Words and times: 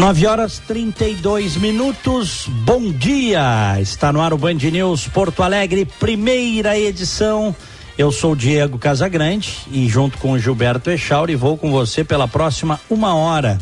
9 0.00 0.26
horas 0.26 0.62
32 0.66 1.58
minutos. 1.58 2.46
Bom 2.64 2.90
dia! 2.90 3.78
Está 3.82 4.10
no 4.10 4.22
ar 4.22 4.32
o 4.32 4.38
Band 4.38 4.54
News 4.54 5.06
Porto 5.08 5.42
Alegre, 5.42 5.84
primeira 5.84 6.78
edição. 6.78 7.54
Eu 7.98 8.10
sou 8.10 8.34
Diego 8.34 8.78
Casagrande 8.78 9.58
e 9.70 9.86
junto 9.90 10.16
com 10.16 10.32
o 10.32 10.38
Gilberto 10.38 10.90
Echauri 10.90 11.36
vou 11.36 11.58
com 11.58 11.70
você 11.70 12.02
pela 12.02 12.26
próxima 12.26 12.80
uma 12.88 13.14
hora, 13.14 13.58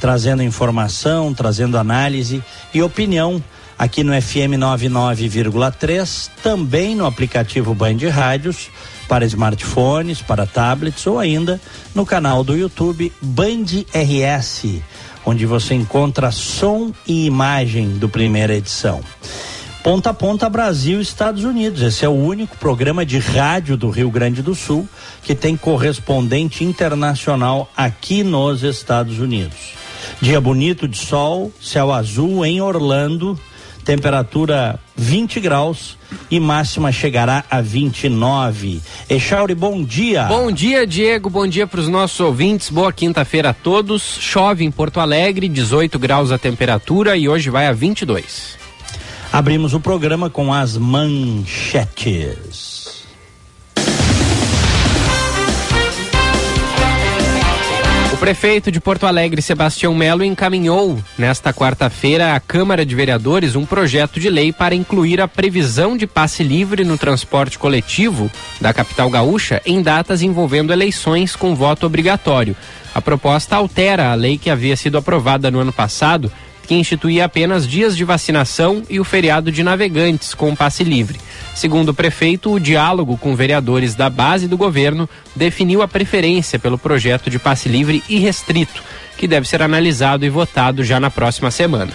trazendo 0.00 0.42
informação, 0.42 1.34
trazendo 1.34 1.76
análise 1.76 2.42
e 2.72 2.82
opinião 2.82 3.44
aqui 3.78 4.02
no 4.02 4.14
FM 4.14 4.56
99,3, 4.58 6.30
também 6.42 6.96
no 6.96 7.04
aplicativo 7.04 7.74
Band 7.74 7.98
Rádios 8.10 8.70
para 9.06 9.26
smartphones, 9.26 10.22
para 10.22 10.46
tablets 10.46 11.06
ou 11.06 11.18
ainda 11.18 11.60
no 11.94 12.06
canal 12.06 12.42
do 12.42 12.56
YouTube 12.56 13.12
Band 13.20 13.66
RS 13.92 14.80
onde 15.24 15.46
você 15.46 15.74
encontra 15.74 16.30
som 16.30 16.92
e 17.06 17.26
imagem 17.26 17.90
do 17.98 18.08
primeira 18.08 18.54
edição. 18.54 19.00
Ponta 19.82 20.10
a 20.10 20.14
ponta 20.14 20.48
Brasil 20.48 21.00
Estados 21.00 21.42
Unidos. 21.42 21.82
Esse 21.82 22.04
é 22.04 22.08
o 22.08 22.12
único 22.12 22.56
programa 22.56 23.04
de 23.04 23.18
rádio 23.18 23.76
do 23.76 23.90
Rio 23.90 24.10
Grande 24.10 24.40
do 24.40 24.54
Sul 24.54 24.88
que 25.24 25.34
tem 25.34 25.56
correspondente 25.56 26.62
internacional 26.62 27.68
aqui 27.76 28.22
nos 28.22 28.62
Estados 28.62 29.18
Unidos. 29.18 29.74
Dia 30.20 30.40
bonito 30.40 30.86
de 30.86 30.96
sol, 30.96 31.52
céu 31.60 31.92
azul 31.92 32.46
em 32.46 32.60
Orlando, 32.60 33.38
temperatura 33.84 34.78
20 34.96 35.40
graus 35.40 35.96
e 36.30 36.38
máxima 36.38 36.92
chegará 36.92 37.44
a 37.50 37.60
29. 37.60 38.80
Echauri, 39.08 39.54
bom 39.54 39.82
dia. 39.84 40.24
Bom 40.24 40.50
dia, 40.52 40.86
Diego. 40.86 41.28
Bom 41.30 41.46
dia 41.46 41.66
para 41.66 41.80
os 41.80 41.88
nossos 41.88 42.20
ouvintes. 42.20 42.70
Boa 42.70 42.92
quinta-feira 42.92 43.50
a 43.50 43.54
todos. 43.54 44.02
Chove 44.20 44.64
em 44.64 44.70
Porto 44.70 45.00
Alegre, 45.00 45.48
18 45.48 45.98
graus 45.98 46.30
a 46.32 46.38
temperatura 46.38 47.16
e 47.16 47.28
hoje 47.28 47.50
vai 47.50 47.66
a 47.66 47.72
22. 47.72 48.56
Abrimos 49.32 49.74
o 49.74 49.80
programa 49.80 50.28
com 50.28 50.52
as 50.52 50.76
manchetes. 50.76 52.71
Prefeito 58.22 58.70
de 58.70 58.80
Porto 58.80 59.04
Alegre, 59.04 59.42
Sebastião 59.42 59.92
Melo, 59.96 60.22
encaminhou 60.22 60.96
nesta 61.18 61.52
quarta-feira 61.52 62.36
à 62.36 62.38
Câmara 62.38 62.86
de 62.86 62.94
Vereadores 62.94 63.56
um 63.56 63.66
projeto 63.66 64.20
de 64.20 64.30
lei 64.30 64.52
para 64.52 64.76
incluir 64.76 65.20
a 65.20 65.26
previsão 65.26 65.96
de 65.96 66.06
passe 66.06 66.44
livre 66.44 66.84
no 66.84 66.96
transporte 66.96 67.58
coletivo 67.58 68.30
da 68.60 68.72
capital 68.72 69.10
gaúcha 69.10 69.60
em 69.66 69.82
datas 69.82 70.22
envolvendo 70.22 70.72
eleições 70.72 71.34
com 71.34 71.56
voto 71.56 71.84
obrigatório. 71.84 72.54
A 72.94 73.02
proposta 73.02 73.56
altera 73.56 74.12
a 74.12 74.14
lei 74.14 74.38
que 74.38 74.50
havia 74.50 74.76
sido 74.76 74.96
aprovada 74.96 75.50
no 75.50 75.58
ano 75.58 75.72
passado, 75.72 76.30
que 76.66 76.74
instituía 76.74 77.24
apenas 77.24 77.66
dias 77.66 77.96
de 77.96 78.04
vacinação 78.04 78.82
e 78.88 79.00
o 79.00 79.04
feriado 79.04 79.50
de 79.50 79.62
navegantes 79.62 80.34
com 80.34 80.54
passe 80.54 80.84
livre. 80.84 81.18
Segundo 81.54 81.90
o 81.90 81.94
prefeito, 81.94 82.52
o 82.52 82.60
diálogo 82.60 83.16
com 83.16 83.36
vereadores 83.36 83.94
da 83.94 84.08
base 84.08 84.48
do 84.48 84.56
governo 84.56 85.08
definiu 85.34 85.82
a 85.82 85.88
preferência 85.88 86.58
pelo 86.58 86.78
projeto 86.78 87.28
de 87.28 87.38
passe 87.38 87.68
livre 87.68 88.02
e 88.08 88.18
restrito, 88.18 88.82
que 89.16 89.28
deve 89.28 89.46
ser 89.46 89.62
analisado 89.62 90.24
e 90.24 90.30
votado 90.30 90.82
já 90.82 90.98
na 90.98 91.10
próxima 91.10 91.50
semana. 91.50 91.92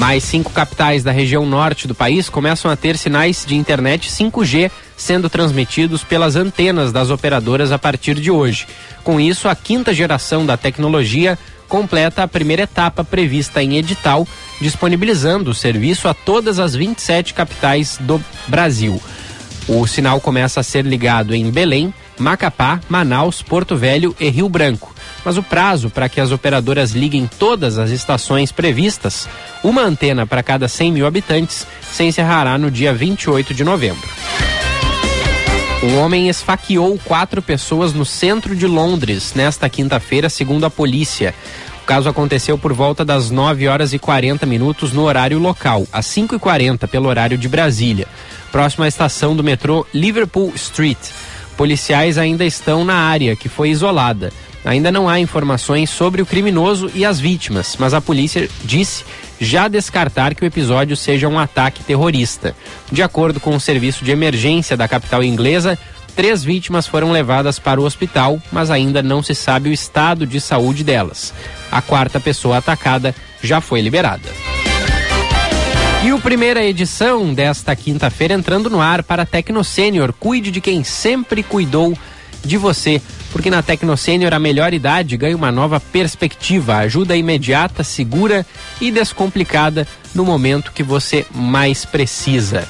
Mais 0.00 0.24
cinco 0.24 0.50
capitais 0.50 1.04
da 1.04 1.10
região 1.10 1.44
norte 1.44 1.86
do 1.86 1.94
país 1.94 2.30
começam 2.30 2.70
a 2.70 2.76
ter 2.76 2.96
sinais 2.96 3.44
de 3.46 3.54
internet 3.54 4.08
5G 4.10 4.70
sendo 4.96 5.28
transmitidos 5.28 6.02
pelas 6.02 6.36
antenas 6.36 6.90
das 6.90 7.10
operadoras 7.10 7.70
a 7.70 7.78
partir 7.78 8.14
de 8.14 8.30
hoje. 8.30 8.66
Com 9.04 9.20
isso, 9.20 9.46
a 9.46 9.54
quinta 9.54 9.92
geração 9.92 10.46
da 10.46 10.56
tecnologia 10.56 11.38
completa 11.70 12.24
a 12.24 12.28
primeira 12.28 12.64
etapa 12.64 13.04
prevista 13.04 13.62
em 13.62 13.76
edital, 13.76 14.26
disponibilizando 14.60 15.52
o 15.52 15.54
serviço 15.54 16.08
a 16.08 16.12
todas 16.12 16.58
as 16.58 16.74
27 16.74 17.32
capitais 17.32 17.96
do 18.00 18.22
Brasil. 18.48 19.00
O 19.68 19.86
sinal 19.86 20.20
começa 20.20 20.58
a 20.58 20.64
ser 20.64 20.84
ligado 20.84 21.32
em 21.32 21.48
Belém, 21.48 21.94
Macapá, 22.18 22.80
Manaus, 22.88 23.40
Porto 23.40 23.76
Velho 23.76 24.14
e 24.18 24.28
Rio 24.28 24.48
Branco. 24.48 24.92
Mas 25.24 25.36
o 25.36 25.42
prazo 25.42 25.88
para 25.88 26.08
que 26.08 26.20
as 26.20 26.32
operadoras 26.32 26.90
liguem 26.90 27.30
todas 27.38 27.78
as 27.78 27.90
estações 27.90 28.50
previstas, 28.50 29.28
uma 29.62 29.82
antena 29.82 30.26
para 30.26 30.42
cada 30.42 30.66
100 30.66 30.92
mil 30.92 31.06
habitantes, 31.06 31.66
se 31.92 32.02
encerrará 32.02 32.58
no 32.58 32.70
dia 32.70 32.92
28 32.92 33.54
de 33.54 33.62
novembro. 33.62 34.08
Um 35.82 35.96
homem 35.96 36.28
esfaqueou 36.28 36.98
quatro 37.02 37.40
pessoas 37.40 37.94
no 37.94 38.04
centro 38.04 38.54
de 38.54 38.66
Londres 38.66 39.32
nesta 39.34 39.66
quinta-feira, 39.66 40.28
segundo 40.28 40.66
a 40.66 40.70
polícia. 40.70 41.34
O 41.82 41.86
caso 41.86 42.06
aconteceu 42.06 42.58
por 42.58 42.74
volta 42.74 43.02
das 43.02 43.30
9 43.30 43.66
horas 43.66 43.94
e 43.94 43.98
40 43.98 44.44
minutos 44.44 44.92
no 44.92 45.04
horário 45.04 45.38
local, 45.38 45.86
às 45.90 46.04
5 46.04 46.34
e 46.34 46.38
40 46.38 46.86
pelo 46.86 47.08
horário 47.08 47.38
de 47.38 47.48
Brasília, 47.48 48.06
próximo 48.52 48.84
à 48.84 48.88
estação 48.88 49.34
do 49.34 49.42
metrô 49.42 49.86
Liverpool 49.94 50.52
Street. 50.54 50.98
Policiais 51.56 52.18
ainda 52.18 52.44
estão 52.44 52.84
na 52.84 52.96
área, 52.96 53.34
que 53.34 53.48
foi 53.48 53.70
isolada. 53.70 54.30
Ainda 54.62 54.92
não 54.92 55.08
há 55.08 55.18
informações 55.18 55.88
sobre 55.88 56.20
o 56.20 56.26
criminoso 56.26 56.90
e 56.94 57.06
as 57.06 57.18
vítimas, 57.18 57.76
mas 57.78 57.94
a 57.94 58.02
polícia 58.02 58.50
disse 58.62 59.02
já 59.40 59.66
descartar 59.66 60.34
que 60.34 60.44
o 60.44 60.46
episódio 60.46 60.96
seja 60.96 61.26
um 61.26 61.38
ataque 61.38 61.82
terrorista. 61.82 62.54
De 62.92 63.02
acordo 63.02 63.40
com 63.40 63.56
o 63.56 63.60
serviço 63.60 64.04
de 64.04 64.10
emergência 64.10 64.76
da 64.76 64.86
capital 64.86 65.24
inglesa, 65.24 65.78
três 66.14 66.44
vítimas 66.44 66.86
foram 66.86 67.10
levadas 67.10 67.58
para 67.58 67.80
o 67.80 67.84
hospital, 67.84 68.40
mas 68.52 68.70
ainda 68.70 69.02
não 69.02 69.22
se 69.22 69.34
sabe 69.34 69.70
o 69.70 69.72
estado 69.72 70.26
de 70.26 70.40
saúde 70.40 70.84
delas. 70.84 71.32
A 71.72 71.80
quarta 71.80 72.20
pessoa 72.20 72.58
atacada 72.58 73.14
já 73.42 73.60
foi 73.60 73.80
liberada. 73.80 74.28
E 76.02 76.12
o 76.12 76.18
primeira 76.18 76.64
edição 76.64 77.34
desta 77.34 77.76
quinta-feira 77.76 78.32
entrando 78.32 78.70
no 78.70 78.80
ar 78.80 79.02
para 79.02 79.26
Tecno 79.26 79.62
Sênior. 79.62 80.14
Cuide 80.18 80.50
de 80.50 80.60
quem 80.60 80.82
sempre 80.82 81.42
cuidou 81.42 81.96
de 82.44 82.56
você 82.56 83.00
porque 83.32 83.50
na 83.50 83.62
Tecno 83.62 83.96
Sênior 83.96 84.34
a 84.34 84.38
melhor 84.38 84.74
idade 84.74 85.16
ganha 85.16 85.36
uma 85.36 85.52
nova 85.52 85.78
perspectiva, 85.78 86.76
ajuda 86.76 87.16
imediata, 87.16 87.84
segura 87.84 88.44
e 88.80 88.90
descomplicada 88.90 89.86
no 90.14 90.24
momento 90.24 90.72
que 90.72 90.82
você 90.82 91.24
mais 91.32 91.84
precisa. 91.84 92.66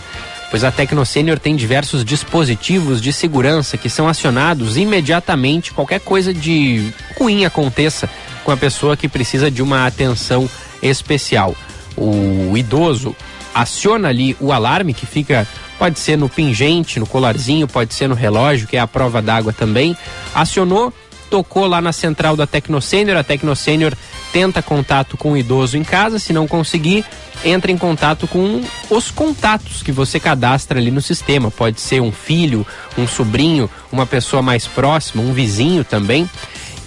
Pois 0.51 0.65
a 0.65 0.71
Tecno 0.71 1.07
Sênior 1.07 1.39
tem 1.39 1.55
diversos 1.55 2.05
dispositivos 2.05 3.01
de 3.01 3.13
segurança 3.13 3.79
que 3.79 3.89
são 3.89 4.09
acionados 4.09 4.77
imediatamente 4.77 5.73
qualquer 5.73 6.01
coisa 6.01 6.35
de 6.35 6.93
ruim 7.17 7.45
aconteça 7.45 8.11
com 8.45 8.51
a 8.51 8.57
pessoa 8.57 8.97
que 8.97 9.09
precisa 9.09 9.51
de 9.51 9.63
uma 9.63 9.87
atenção 9.87 10.51
especial. 10.83 11.55
O 11.97 12.57
idoso 12.57 13.15
aciona 13.55 14.09
ali 14.09 14.37
o 14.41 14.53
alarme 14.53 14.93
que 14.93 15.07
fica 15.07 15.47
pode 15.81 15.99
ser 15.99 16.19
no 16.19 16.29
pingente, 16.29 17.01
no 17.01 17.07
colarzinho, 17.07 17.67
pode 17.67 17.95
ser 17.95 18.07
no 18.07 18.15
relógio, 18.15 18.69
que 18.69 18.77
é 18.77 18.81
a 18.81 18.87
prova 18.87 19.23
d'água 19.23 19.51
também. 19.51 19.97
Acionou, 20.35 20.93
tocou 21.31 21.67
lá 21.67 21.81
na 21.81 21.91
central 21.91 22.37
da 22.37 22.47
Tecnocênior, 22.47 23.17
a 23.17 23.25
Tecnocênior 23.25 23.95
tenta 24.31 24.61
contato 24.61 25.17
com 25.17 25.33
o 25.33 25.39
idoso 25.39 25.79
em 25.79 25.83
casa, 25.83 26.19
se 26.19 26.35
não 26.35 26.47
conseguir, 26.47 27.03
entra 27.43 27.73
em 27.73 27.79
contato 27.79 28.29
com 28.29 28.63
os 28.91 29.11
contatos 29.11 29.83
que 29.83 29.91
você 29.91 30.21
cadastra 30.21 30.79
ali 30.79 30.91
no 30.91 31.01
sistema. 31.01 31.51
Pode 31.51 31.81
ser 31.81 32.03
um 32.03 32.13
filho, 32.13 32.67
um 32.99 33.09
sobrinho, 33.09 33.69
uma 33.91 34.05
pessoa 34.05 34.43
mais 34.43 34.67
próxima, 34.67 35.23
um 35.23 35.33
vizinho 35.33 35.83
também. 35.83 36.29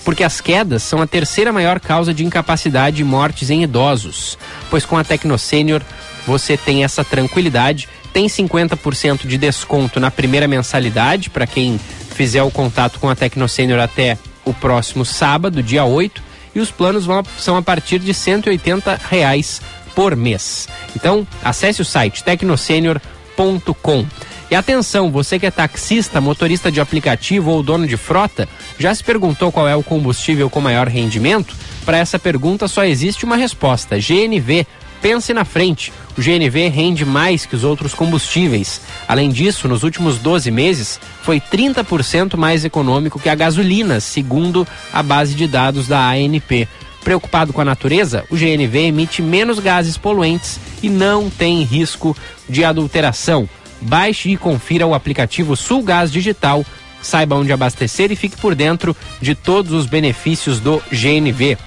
Porque 0.06 0.23
as 0.23 0.39
quedas 0.39 0.83
são 0.83 1.01
a 1.01 1.07
terceira 1.07 1.51
maior 1.51 1.79
causa 1.79 2.13
de 2.13 2.23
incapacidade 2.23 3.01
e 3.01 3.03
mortes 3.03 3.50
em 3.50 3.63
idosos. 3.63 4.38
Pois 4.69 4.85
com 4.85 5.00
a 5.00 5.03
Tecnocênior 5.03 5.81
você 6.27 6.56
tem 6.56 6.83
essa 6.83 7.03
tranquilidade 7.03 7.89
tem 8.13 8.27
50% 8.27 9.25
de 9.25 9.38
desconto 9.38 10.00
na 10.00 10.12
primeira 10.12 10.48
mensalidade 10.48 11.31
para 11.31 11.48
quem 11.48 11.80
fizer 12.13 12.44
o 12.44 12.51
contato 12.51 13.00
com 13.00 13.10
a 13.10 13.15
Tecnocênior 13.15 13.80
até 13.80 14.18
o 14.45 14.54
próximo 14.54 15.04
sábado, 15.04 15.63
dia 15.63 15.83
8, 15.83 16.21
e 16.54 16.60
os 16.60 16.69
planos 16.69 17.06
vão, 17.06 17.24
são 17.39 17.57
a 17.57 17.62
partir 17.62 17.98
de 17.98 18.13
180 18.13 19.01
reais 19.10 19.62
por 19.95 20.15
mês. 20.15 20.68
Então, 20.95 21.27
acesse 21.44 21.81
o 21.81 21.86
site 21.86 22.24
tecnosenior.com. 22.24 24.06
E 24.51 24.56
atenção, 24.56 25.12
você 25.12 25.39
que 25.39 25.48
é 25.48 25.51
taxista, 25.51 26.21
motorista 26.21 26.71
de 26.71 26.80
aplicativo 26.80 27.50
ou 27.50 27.63
dono 27.63 27.88
de 27.88 27.98
frota, 27.98 28.48
já 28.77 28.94
se 28.94 29.04
perguntou 29.04 29.51
qual 29.51 29.68
é 29.68 29.75
o 29.75 29.81
combustível 29.81 30.50
com 30.50 30.62
maior 30.62 30.88
rendimento? 30.88 31.56
Para 31.83 31.98
essa 31.98 32.19
pergunta 32.19 32.68
só 32.68 32.83
existe 32.83 33.25
uma 33.25 33.36
resposta: 33.36 33.98
GNV 33.98 34.68
pense 35.03 35.33
na 35.33 35.44
frente. 35.44 35.91
O 36.17 36.21
GNV 36.21 36.69
rende 36.69 37.03
mais 37.03 37.45
que 37.45 37.57
os 37.57 37.65
outros 37.65 37.94
combustíveis. 37.94 38.79
Além 39.05 39.29
disso, 39.29 39.67
nos 39.67 39.83
últimos 39.83 40.17
12 40.17 40.50
meses, 40.50 40.97
foi 41.21 41.41
30% 41.41 42.38
mais 42.38 42.63
econômico 42.63 43.19
que 43.19 43.27
a 43.27 43.35
gasolina, 43.35 44.00
segundo 44.00 44.65
a 44.94 45.03
base 45.03 45.35
de 45.35 45.45
dados 45.45 45.89
da 45.89 46.00
ANP. 46.09 46.69
Preocupado 47.03 47.51
com 47.51 47.59
a 47.59 47.65
natureza, 47.65 48.23
o 48.29 48.38
GNV 48.38 48.88
emite 48.88 49.21
menos 49.21 49.59
gases 49.59 49.97
poluentes 49.97 50.57
e 50.81 50.89
não 50.89 51.29
tem 51.29 51.61
risco 51.63 52.15
de 52.47 52.63
adulteração. 52.63 53.47
Baixe 53.81 54.29
e 54.29 54.38
confira 54.38 54.88
o 54.88 54.94
aplicativo 54.94 55.57
Sul 55.57 55.83
Gás 55.83 56.09
Digital, 56.09 56.65
saiba 57.01 57.35
onde 57.35 57.51
abastecer 57.51 58.09
e 58.09 58.15
fique 58.15 58.38
por 58.38 58.55
dentro 58.55 58.95
de 59.21 59.35
todos 59.35 59.73
os 59.73 59.85
benefícios 59.85 60.61
do 60.61 60.81
GNV. 60.89 61.57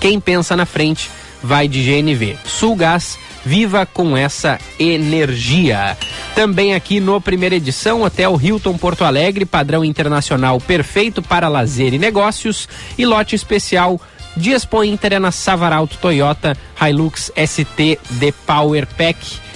Quem 0.00 0.20
pensa 0.20 0.54
na 0.54 0.66
frente 0.66 1.10
vai 1.42 1.68
de 1.68 1.82
GNV. 1.82 2.36
Sul 2.44 2.76
Gás, 2.76 3.18
viva 3.44 3.86
com 3.86 4.16
essa 4.16 4.58
energia. 4.78 5.96
Também 6.34 6.74
aqui 6.74 7.00
no 7.00 7.20
primeira 7.20 7.56
edição, 7.56 8.02
Hotel 8.02 8.38
Hilton 8.40 8.76
Porto 8.76 9.04
Alegre, 9.04 9.44
padrão 9.44 9.84
internacional 9.84 10.60
perfeito 10.60 11.22
para 11.22 11.48
lazer 11.48 11.94
e 11.94 11.98
negócios 11.98 12.68
e 12.96 13.04
lote 13.04 13.34
especial 13.34 14.00
de 14.36 14.50
Expo 14.50 14.84
Inter 14.84 15.14
é 15.14 15.18
na 15.18 15.32
Savaralto 15.32 15.96
Toyota 15.98 16.56
Hilux 16.80 17.32
ST 17.34 17.98
The 18.20 18.32
Power 18.46 18.86
Pack 18.86 19.48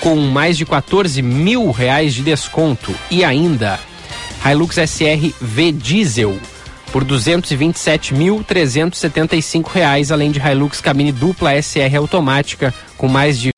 com 0.00 0.16
mais 0.16 0.56
de 0.56 0.64
14 0.64 1.20
mil 1.20 1.70
reais 1.70 2.14
de 2.14 2.22
desconto 2.22 2.94
e 3.10 3.22
ainda 3.22 3.78
Hilux 4.44 4.76
SR 4.76 5.34
V 5.40 5.72
Diesel 5.72 6.38
por 6.92 7.04
227.375 7.04 9.68
reais, 9.68 10.12
além 10.12 10.30
de 10.30 10.40
Hilux 10.40 10.80
cabine 10.80 11.12
dupla 11.12 11.60
SR 11.60 11.96
automática 11.96 12.72
com 12.96 13.08
mais 13.08 13.40
de 13.40 13.48
R$ 13.48 13.54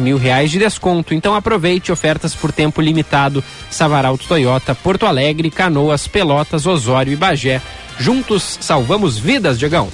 mil 0.00 0.16
reais 0.16 0.50
de 0.50 0.58
desconto. 0.58 1.12
Então 1.12 1.34
aproveite 1.34 1.90
ofertas 1.90 2.34
por 2.34 2.52
tempo 2.52 2.80
limitado. 2.80 3.42
Savaralto 3.70 4.26
Toyota, 4.26 4.74
Porto 4.74 5.04
Alegre, 5.06 5.50
Canoas, 5.50 6.06
Pelotas, 6.06 6.66
Osório 6.66 7.12
e 7.12 7.16
Bagé. 7.16 7.60
Juntos 7.98 8.58
salvamos 8.60 9.18
vidas, 9.18 9.58
Diegão. 9.58 9.88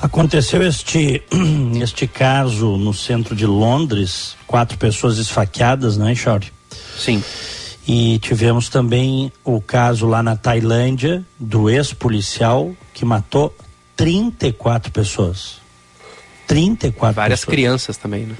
Aconteceu 0.00 0.62
este, 0.62 1.22
este 1.82 2.06
caso 2.06 2.76
no 2.76 2.94
centro 2.94 3.34
de 3.34 3.46
Londres, 3.46 4.36
quatro 4.46 4.78
pessoas 4.78 5.18
esfaqueadas, 5.18 5.96
não 5.96 6.06
é, 6.08 6.14
Chauri? 6.14 6.52
Sim. 6.98 7.22
E 7.86 8.18
tivemos 8.20 8.68
também 8.68 9.32
o 9.44 9.60
caso 9.60 10.06
lá 10.06 10.22
na 10.22 10.36
Tailândia 10.36 11.24
do 11.38 11.68
ex-policial 11.68 12.72
que 12.94 13.04
matou 13.04 13.54
34 13.96 14.92
pessoas. 14.92 15.60
34 16.46 17.14
Várias 17.14 17.40
pessoas. 17.40 17.54
crianças 17.54 17.96
também, 17.96 18.26
né? 18.26 18.36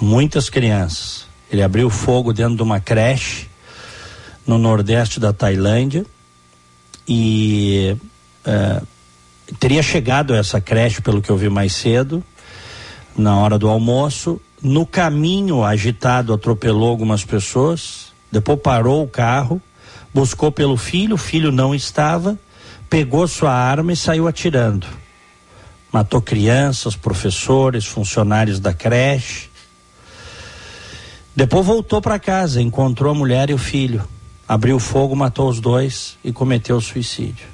Muitas 0.00 0.48
crianças. 0.48 1.26
Ele 1.52 1.62
abriu 1.62 1.90
fogo 1.90 2.32
dentro 2.32 2.56
de 2.56 2.62
uma 2.62 2.80
creche 2.80 3.48
no 4.46 4.56
nordeste 4.56 5.20
da 5.20 5.32
Tailândia 5.32 6.06
e 7.06 7.96
uh, 8.46 8.86
teria 9.58 9.82
chegado 9.82 10.32
a 10.32 10.38
essa 10.38 10.60
creche, 10.60 11.02
pelo 11.02 11.20
que 11.20 11.30
eu 11.30 11.36
vi 11.36 11.48
mais 11.48 11.74
cedo, 11.74 12.22
na 13.16 13.36
hora 13.36 13.58
do 13.58 13.68
almoço. 13.68 14.40
No 14.62 14.86
caminho, 14.86 15.64
agitado, 15.64 16.32
atropelou 16.32 16.88
algumas 16.88 17.24
pessoas, 17.24 18.09
depois 18.30 18.58
parou 18.60 19.02
o 19.02 19.08
carro, 19.08 19.60
buscou 20.14 20.52
pelo 20.52 20.76
filho, 20.76 21.14
o 21.14 21.18
filho 21.18 21.50
não 21.50 21.74
estava, 21.74 22.38
pegou 22.88 23.26
sua 23.26 23.52
arma 23.52 23.92
e 23.92 23.96
saiu 23.96 24.28
atirando. 24.28 24.86
Matou 25.92 26.22
crianças, 26.22 26.94
professores, 26.94 27.84
funcionários 27.84 28.60
da 28.60 28.72
creche. 28.72 29.48
Depois 31.34 31.66
voltou 31.66 32.00
para 32.00 32.18
casa, 32.18 32.62
encontrou 32.62 33.12
a 33.12 33.14
mulher 33.14 33.50
e 33.50 33.54
o 33.54 33.58
filho 33.58 34.06
abriu 34.50 34.80
fogo, 34.80 35.14
matou 35.14 35.48
os 35.48 35.60
dois 35.60 36.18
e 36.24 36.32
cometeu 36.32 36.80
suicídio. 36.80 37.46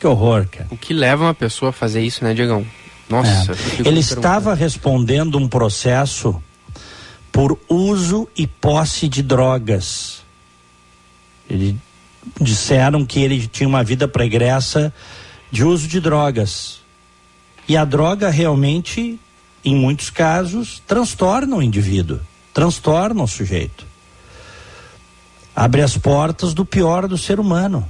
Que 0.00 0.06
horror, 0.06 0.46
cara. 0.50 0.66
O 0.70 0.78
que 0.78 0.94
leva 0.94 1.24
uma 1.24 1.34
pessoa 1.34 1.68
a 1.68 1.72
fazer 1.72 2.00
isso, 2.00 2.24
né, 2.24 2.32
Diegão? 2.32 2.66
Nossa. 3.06 3.52
É. 3.52 3.86
Ele 3.86 4.00
estava 4.00 4.54
respondendo 4.54 5.36
um 5.36 5.46
processo 5.46 6.42
por 7.38 7.56
uso 7.68 8.28
e 8.36 8.48
posse 8.48 9.06
de 9.06 9.22
drogas. 9.22 10.24
Ele 11.48 11.78
disseram 12.40 13.06
que 13.06 13.20
ele 13.20 13.46
tinha 13.46 13.68
uma 13.68 13.84
vida 13.84 14.08
pregressa 14.08 14.92
de 15.48 15.62
uso 15.62 15.86
de 15.86 16.00
drogas. 16.00 16.80
E 17.68 17.76
a 17.76 17.84
droga 17.84 18.28
realmente, 18.28 19.20
em 19.64 19.76
muitos 19.76 20.10
casos, 20.10 20.82
transtorna 20.84 21.54
o 21.54 21.62
indivíduo, 21.62 22.18
transtorna 22.52 23.22
o 23.22 23.28
sujeito 23.28 23.86
abre 25.54 25.80
as 25.82 25.96
portas 25.96 26.52
do 26.52 26.64
pior 26.64 27.06
do 27.06 27.16
ser 27.16 27.38
humano. 27.38 27.88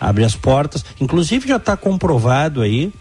Abre 0.00 0.24
as 0.24 0.34
portas, 0.34 0.84
inclusive 1.00 1.46
já 1.46 1.58
está 1.58 1.76
comprovado 1.76 2.60
aí, 2.60 2.92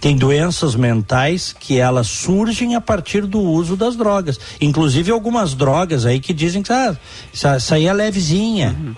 tem 0.00 0.16
doenças 0.16 0.74
mentais 0.74 1.52
que 1.52 1.78
elas 1.78 2.06
surgem 2.06 2.74
a 2.74 2.80
partir 2.80 3.26
do 3.26 3.38
uso 3.38 3.76
das 3.76 3.96
drogas. 3.96 4.40
Inclusive 4.60 5.10
algumas 5.10 5.54
drogas 5.54 6.06
aí 6.06 6.18
que 6.18 6.32
dizem 6.32 6.62
que 6.62 6.72
ah, 6.72 6.96
isso 7.32 7.74
aí 7.74 7.86
é 7.86 7.92
levezinha. 7.92 8.74
Uhum. 8.78 8.94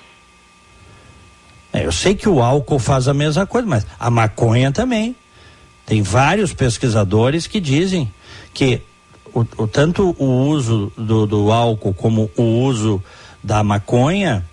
É, 1.72 1.87
eu 1.87 1.90
sei 1.90 2.14
que 2.14 2.28
o 2.28 2.40
álcool 2.40 2.78
faz 2.78 3.08
a 3.08 3.14
mesma 3.14 3.46
coisa, 3.46 3.66
mas 3.66 3.87
a 3.99 4.10
maconha 4.10 4.70
também. 4.70 5.16
Tem 5.84 6.02
vários 6.02 6.52
pesquisadores 6.52 7.49
que 7.49 7.58
dizem 7.58 8.12
que 8.54 8.81
o, 9.34 9.40
o, 9.56 9.66
tanto 9.66 10.14
o 10.19 10.46
uso 10.49 10.93
do, 10.96 11.26
do 11.26 11.50
álcool 11.50 11.94
como 11.94 12.31
o 12.37 12.43
uso 12.43 13.02
da 13.43 13.64
maconha, 13.64 14.46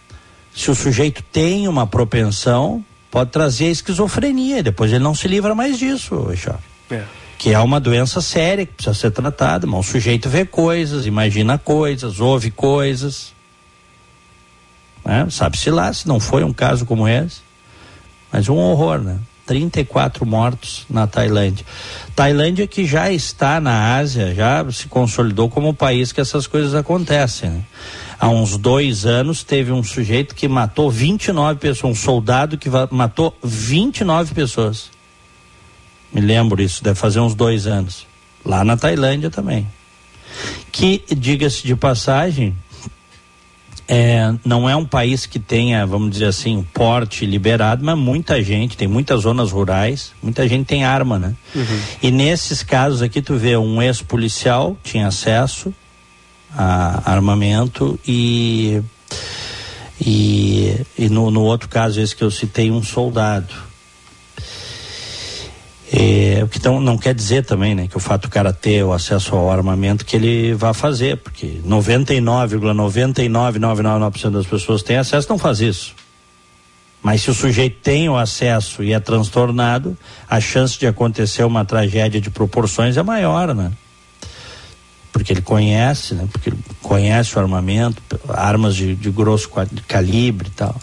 se 0.56 0.72
o 0.72 0.76
sujeito 0.76 1.22
tem 1.32 1.68
uma 1.68 1.86
propensão, 1.86 2.84
pode 3.12 3.32
trazer 3.32 3.66
esquizofrenia. 3.66 4.64
Depois 4.64 4.92
ele 4.92 5.04
não 5.04 5.16
se 5.16 5.28
livra 5.28 5.56
mais 5.56 5.78
disso, 5.78 6.16
É. 6.90 7.04
Que 7.38 7.54
é 7.54 7.60
uma 7.60 7.80
doença 7.80 8.22
séria 8.22 8.66
que 8.66 8.74
precisa 8.74 8.94
ser 8.94 9.12
tratada. 9.12 9.66
Mas 9.66 9.88
o 9.88 9.92
sujeito 9.92 10.30
vê 10.30 10.46
coisas, 10.46 11.06
imagina 11.06 11.58
coisas, 11.58 12.20
ouve 12.20 12.52
coisas. 12.52 13.34
Né? 15.06 15.28
Sabe-se 15.30 15.70
lá 15.70 15.92
se 15.94 16.08
não 16.08 16.20
foi 16.20 16.44
um 16.44 16.54
caso 16.54 16.86
como 16.86 17.08
esse. 17.08 17.42
Mas 18.32 18.50
um 18.50 18.58
horror, 18.58 19.00
né? 19.00 19.18
34 19.50 20.28
mortos 20.28 20.86
na 20.88 21.08
Tailândia. 21.08 21.66
Tailândia 22.16 22.68
que 22.68 22.86
já 22.86 23.12
está 23.12 23.60
na 23.60 23.96
Ásia, 23.96 24.36
já 24.36 24.64
se 24.72 24.88
consolidou 24.88 25.50
como 25.50 25.70
um 25.70 25.74
país 25.74 26.12
que 26.12 26.22
essas 26.22 26.46
coisas 26.46 26.76
acontecem. 26.76 27.50
Né? 27.50 27.64
Há 28.20 28.28
uns 28.28 28.58
dois 28.58 29.06
anos 29.06 29.44
teve 29.44 29.72
um 29.72 29.82
sujeito 29.82 30.36
que 30.36 30.48
matou 30.48 30.92
29 30.92 31.60
pessoas, 31.60 31.92
um 31.92 31.96
soldado 31.96 32.58
que 32.58 32.70
matou 32.92 33.36
29 33.42 34.34
pessoas. 34.34 34.92
Me 36.12 36.20
lembro 36.20 36.62
isso, 36.62 36.84
deve 36.84 37.00
fazer 37.00 37.22
uns 37.22 37.34
dois 37.34 37.66
anos. 37.66 38.06
Lá 38.44 38.64
na 38.64 38.76
Tailândia 38.76 39.30
também. 39.30 39.66
Que, 40.72 41.02
diga-se 41.16 41.66
de 41.66 41.76
passagem, 41.76 42.56
é, 43.88 44.34
não 44.44 44.70
é 44.70 44.76
um 44.76 44.86
país 44.86 45.26
que 45.26 45.40
tenha, 45.40 45.86
vamos 45.86 46.12
dizer 46.12 46.26
assim, 46.26 46.58
um 46.58 46.64
porte 46.64 47.26
liberado, 47.26 47.84
mas 47.84 47.98
muita 47.98 48.44
gente, 48.44 48.76
tem 48.76 48.88
muitas 48.88 49.22
zonas 49.22 49.52
rurais, 49.52 50.12
muita 50.22 50.48
gente 50.48 50.68
tem 50.68 50.84
arma, 50.84 51.18
né? 51.18 51.36
Uhum. 51.56 51.80
E 52.04 52.12
nesses 52.12 52.62
casos 52.64 53.02
aqui 53.02 53.22
tu 53.22 53.36
vê 53.36 53.56
um 53.56 53.82
ex-policial 53.82 54.78
tinha 54.84 55.08
acesso 55.08 55.74
armamento 56.56 58.00
e 58.08 58.82
e, 60.02 60.80
e 60.98 61.10
no, 61.10 61.30
no 61.30 61.42
outro 61.42 61.68
caso 61.68 62.00
esse 62.00 62.16
que 62.16 62.24
eu 62.24 62.32
citei 62.32 62.72
um 62.72 62.82
soldado 62.82 63.54
é, 65.92 66.42
o 66.44 66.48
que 66.48 66.60
então 66.60 66.80
não 66.80 67.00
quer 67.00 67.16
dizer 67.16 67.44
também, 67.44 67.74
né, 67.74 67.88
que 67.88 67.98
o 67.98 68.00
fato 68.00 68.22
do 68.24 68.30
cara 68.30 68.54
ter 68.54 68.84
o 68.84 68.94
acesso 68.94 69.36
ao 69.36 69.52
armamento 69.52 70.06
que 70.06 70.16
ele 70.16 70.54
vai 70.54 70.72
fazer, 70.72 71.18
porque 71.18 71.60
99,99999% 71.66 74.30
das 74.30 74.46
pessoas 74.46 74.84
têm 74.84 74.98
acesso 74.98 75.28
não 75.28 75.40
faz 75.40 75.62
isso. 75.62 75.96
Mas 77.02 77.24
se 77.24 77.32
o 77.32 77.34
sujeito 77.34 77.78
tem 77.82 78.08
o 78.08 78.18
acesso 78.18 78.84
e 78.84 78.94
é 78.94 79.00
transtornado, 79.00 79.98
a 80.30 80.40
chance 80.40 80.78
de 80.78 80.86
acontecer 80.86 81.44
uma 81.44 81.66
tragédia 81.66 82.22
de 82.22 82.30
proporções 82.30 82.96
é 82.98 83.02
maior, 83.02 83.56
né? 83.56 83.72
Porque 85.12 85.34
ele 85.34 85.42
conhece, 85.42 86.14
né? 86.14 86.28
Porque 86.32 86.50
ele 86.50 86.60
conhece 86.82 87.36
o 87.36 87.40
armamento, 87.40 88.02
armas 88.30 88.76
de, 88.76 88.96
de 88.96 89.10
grosso 89.10 89.50
calibre 89.88 90.48
e 90.48 90.52
tal. 90.52 90.76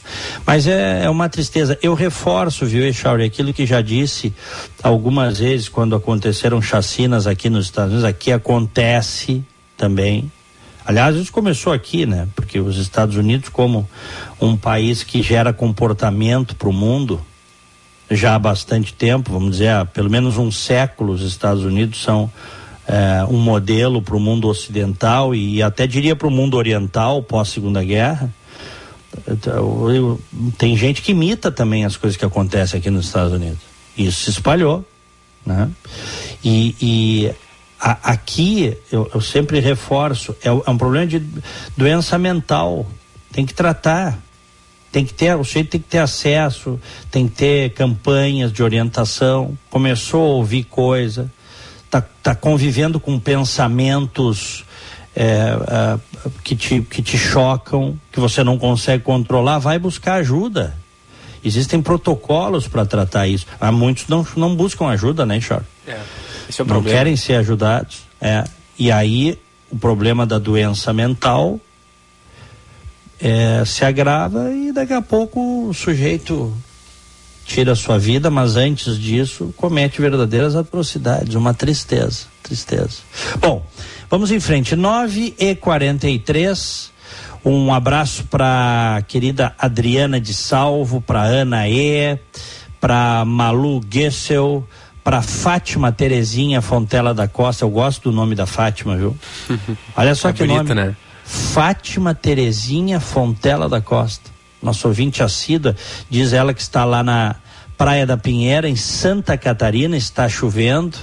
Mas 0.44 0.66
é, 0.66 1.04
é 1.04 1.10
uma 1.10 1.28
tristeza. 1.28 1.78
Eu 1.82 1.94
reforço, 1.94 2.66
viu, 2.66 2.84
Echauri, 2.84 3.24
aquilo 3.24 3.52
que 3.52 3.64
já 3.64 3.80
disse 3.80 4.34
algumas 4.82 5.38
vezes 5.38 5.68
quando 5.68 5.94
aconteceram 5.94 6.60
chacinas 6.60 7.26
aqui 7.26 7.48
nos 7.48 7.66
Estados 7.66 7.92
Unidos, 7.92 8.08
aqui 8.08 8.32
acontece 8.32 9.44
também. 9.76 10.30
Aliás, 10.84 11.16
isso 11.16 11.32
começou 11.32 11.72
aqui, 11.72 12.06
né? 12.06 12.28
Porque 12.34 12.60
os 12.60 12.78
Estados 12.78 13.16
Unidos, 13.16 13.48
como 13.48 13.88
um 14.40 14.56
país 14.56 15.02
que 15.02 15.22
gera 15.22 15.52
comportamento 15.52 16.54
para 16.54 16.68
o 16.68 16.72
mundo, 16.72 17.20
já 18.10 18.36
há 18.36 18.38
bastante 18.38 18.92
tempo, 18.92 19.32
vamos 19.32 19.52
dizer, 19.52 19.68
há 19.70 19.84
pelo 19.84 20.08
menos 20.08 20.36
um 20.36 20.50
século, 20.50 21.12
os 21.12 21.22
Estados 21.22 21.64
Unidos 21.64 22.00
são 22.02 22.30
é, 22.86 23.24
um 23.28 23.38
modelo 23.38 24.00
para 24.00 24.16
o 24.16 24.20
mundo 24.20 24.48
ocidental 24.48 25.34
e 25.34 25.62
até 25.62 25.86
diria 25.86 26.14
para 26.14 26.28
o 26.28 26.30
mundo 26.30 26.56
oriental 26.56 27.22
pós 27.22 27.48
Segunda 27.48 27.82
Guerra. 27.82 28.32
Então, 29.28 29.90
eu, 29.90 30.20
tem 30.58 30.76
gente 30.76 31.02
que 31.02 31.12
imita 31.12 31.50
também 31.50 31.84
as 31.84 31.96
coisas 31.96 32.16
que 32.16 32.24
acontecem 32.24 32.78
aqui 32.78 32.90
nos 32.90 33.06
Estados 33.06 33.32
Unidos. 33.32 33.58
Isso 33.96 34.24
se 34.24 34.30
espalhou, 34.30 34.84
né? 35.44 35.70
E, 36.44 36.76
e 36.80 37.30
a, 37.80 38.12
aqui 38.12 38.76
eu, 38.92 39.10
eu, 39.14 39.20
sempre 39.20 39.58
reforço 39.58 40.36
é, 40.42 40.48
é 40.48 40.70
um 40.70 40.78
problema 40.78 41.06
de 41.06 41.22
doença 41.76 42.18
mental. 42.18 42.86
Tem 43.32 43.46
que 43.46 43.54
tratar 43.54 44.18
tem 44.96 45.04
que 45.04 45.12
ter, 45.12 45.36
o 45.36 45.44
sujeito 45.44 45.72
tem 45.72 45.80
que 45.82 45.88
ter 45.88 45.98
acesso, 45.98 46.80
tem 47.10 47.28
que 47.28 47.34
ter 47.34 47.74
campanhas 47.74 48.50
de 48.50 48.62
orientação, 48.62 49.54
começou 49.68 50.22
a 50.22 50.34
ouvir 50.36 50.64
coisa, 50.64 51.30
tá, 51.90 52.02
tá 52.22 52.34
convivendo 52.34 52.98
com 52.98 53.18
pensamentos 53.18 54.64
é, 55.14 55.24
é, 55.24 55.98
que, 56.44 56.54
te, 56.54 56.82
que 56.82 57.02
te 57.02 57.16
chocam, 57.16 57.98
que 58.12 58.20
você 58.20 58.44
não 58.44 58.58
consegue 58.58 59.02
controlar, 59.02 59.58
vai 59.58 59.78
buscar 59.78 60.14
ajuda. 60.14 60.76
Existem 61.44 61.80
protocolos 61.80 62.66
para 62.66 62.84
tratar 62.84 63.26
isso. 63.26 63.46
Há 63.60 63.70
muitos 63.70 64.08
não, 64.08 64.26
não 64.36 64.54
buscam 64.54 64.88
ajuda, 64.88 65.24
né, 65.24 65.40
Chor? 65.40 65.62
É, 65.86 65.98
esse 66.48 66.60
é 66.60 66.64
o 66.64 66.66
não 66.66 66.74
problema. 66.74 66.98
querem 66.98 67.16
ser 67.16 67.34
ajudados. 67.34 68.02
É. 68.20 68.44
E 68.78 68.90
aí 68.90 69.38
o 69.70 69.78
problema 69.78 70.26
da 70.26 70.38
doença 70.38 70.92
mental 70.92 71.60
é, 73.20 73.64
se 73.64 73.84
agrava 73.84 74.52
e 74.52 74.72
daqui 74.72 74.92
a 74.92 75.02
pouco 75.02 75.68
o 75.68 75.74
sujeito 75.74 76.52
tira 77.46 77.72
a 77.72 77.76
sua 77.76 77.98
vida, 77.98 78.30
mas 78.30 78.56
antes 78.56 78.98
disso 78.98 79.54
comete 79.56 80.00
verdadeiras 80.00 80.56
atrocidades, 80.56 81.34
uma 81.34 81.54
tristeza, 81.54 82.26
tristeza. 82.42 82.98
Bom, 83.40 83.64
vamos 84.10 84.30
em 84.30 84.40
frente, 84.40 84.74
9 84.74 85.34
e 85.38 85.54
43 85.54 86.96
um 87.48 87.72
abraço 87.72 88.24
para 88.24 89.04
querida 89.06 89.54
Adriana 89.56 90.20
de 90.20 90.34
Salvo, 90.34 91.00
para 91.00 91.22
Ana 91.22 91.68
E, 91.68 92.18
para 92.80 93.24
Malu 93.24 93.80
Gessel, 93.88 94.66
para 95.04 95.22
Fátima 95.22 95.92
Terezinha 95.92 96.60
Fontela 96.60 97.14
da 97.14 97.28
Costa. 97.28 97.64
Eu 97.64 97.70
gosto 97.70 98.10
do 98.10 98.16
nome 98.16 98.34
da 98.34 98.46
Fátima, 98.46 98.96
viu? 98.96 99.16
Olha 99.96 100.16
só 100.16 100.30
é 100.30 100.32
que 100.32 100.44
bonito, 100.44 100.74
nome. 100.74 100.74
Né? 100.74 100.96
Fátima 101.24 102.16
Terezinha 102.16 102.98
Fontela 102.98 103.68
da 103.68 103.80
Costa. 103.80 104.28
Nosso 104.62 104.88
ouvinte 104.88 105.22
assídua, 105.22 105.76
diz 106.08 106.32
ela 106.32 106.52
que 106.54 106.60
está 106.60 106.84
lá 106.84 107.02
na 107.02 107.36
Praia 107.76 108.06
da 108.06 108.16
Pinheira, 108.16 108.68
em 108.68 108.76
Santa 108.76 109.36
Catarina, 109.36 109.96
está 109.96 110.28
chovendo. 110.28 110.96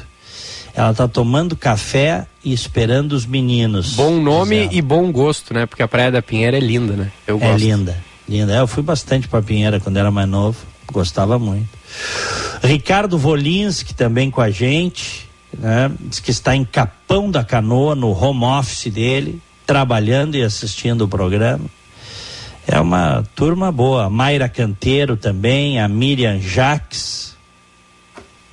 Ela 0.75 0.89
está 0.89 1.07
tomando 1.07 1.55
café 1.55 2.25
e 2.43 2.51
esperando 2.51 3.13
os 3.13 3.27
meninos. 3.27 3.93
Bom 3.93 4.19
nome 4.19 4.69
e 4.72 4.81
bom 4.81 5.12
gosto, 5.12 5.53
né? 5.53 5.67
Porque 5.67 5.83
a 5.83 5.88
Praia 5.88 6.12
da 6.12 6.22
Pinheira 6.22 6.57
é 6.57 6.60
linda, 6.60 6.93
né? 6.93 7.12
Eu 7.27 7.38
é 7.38 7.39
gosto. 7.39 7.53
É 7.53 7.57
linda, 7.57 8.03
linda. 8.27 8.53
Eu 8.53 8.65
fui 8.65 8.81
bastante 8.81 9.27
para 9.27 9.41
Pinheira 9.43 9.79
quando 9.79 9.98
era 9.98 10.10
mais 10.10 10.27
novo, 10.27 10.57
gostava 10.91 11.38
muito. 11.38 11.69
Ricardo 12.63 13.19
Volinski 13.19 13.93
também 13.93 14.31
com 14.31 14.41
a 14.41 14.50
gente, 14.50 15.29
né? 15.55 15.91
Diz 16.00 16.19
que 16.19 16.31
está 16.31 16.55
em 16.55 16.65
Capão 16.65 17.29
da 17.29 17.43
Canoa, 17.43 17.93
no 17.93 18.10
home 18.12 18.43
office 18.45 18.91
dele 18.91 19.39
trabalhando 19.65 20.36
e 20.36 20.43
assistindo 20.43 21.01
o 21.01 21.07
programa. 21.07 21.65
É 22.67 22.79
uma 22.79 23.24
turma 23.36 23.72
boa. 23.72 24.10
Mayra 24.10 24.48
Canteiro 24.48 25.17
também, 25.17 25.79
a 25.79 25.88
Miriam 25.88 26.39
Jaques. 26.39 27.36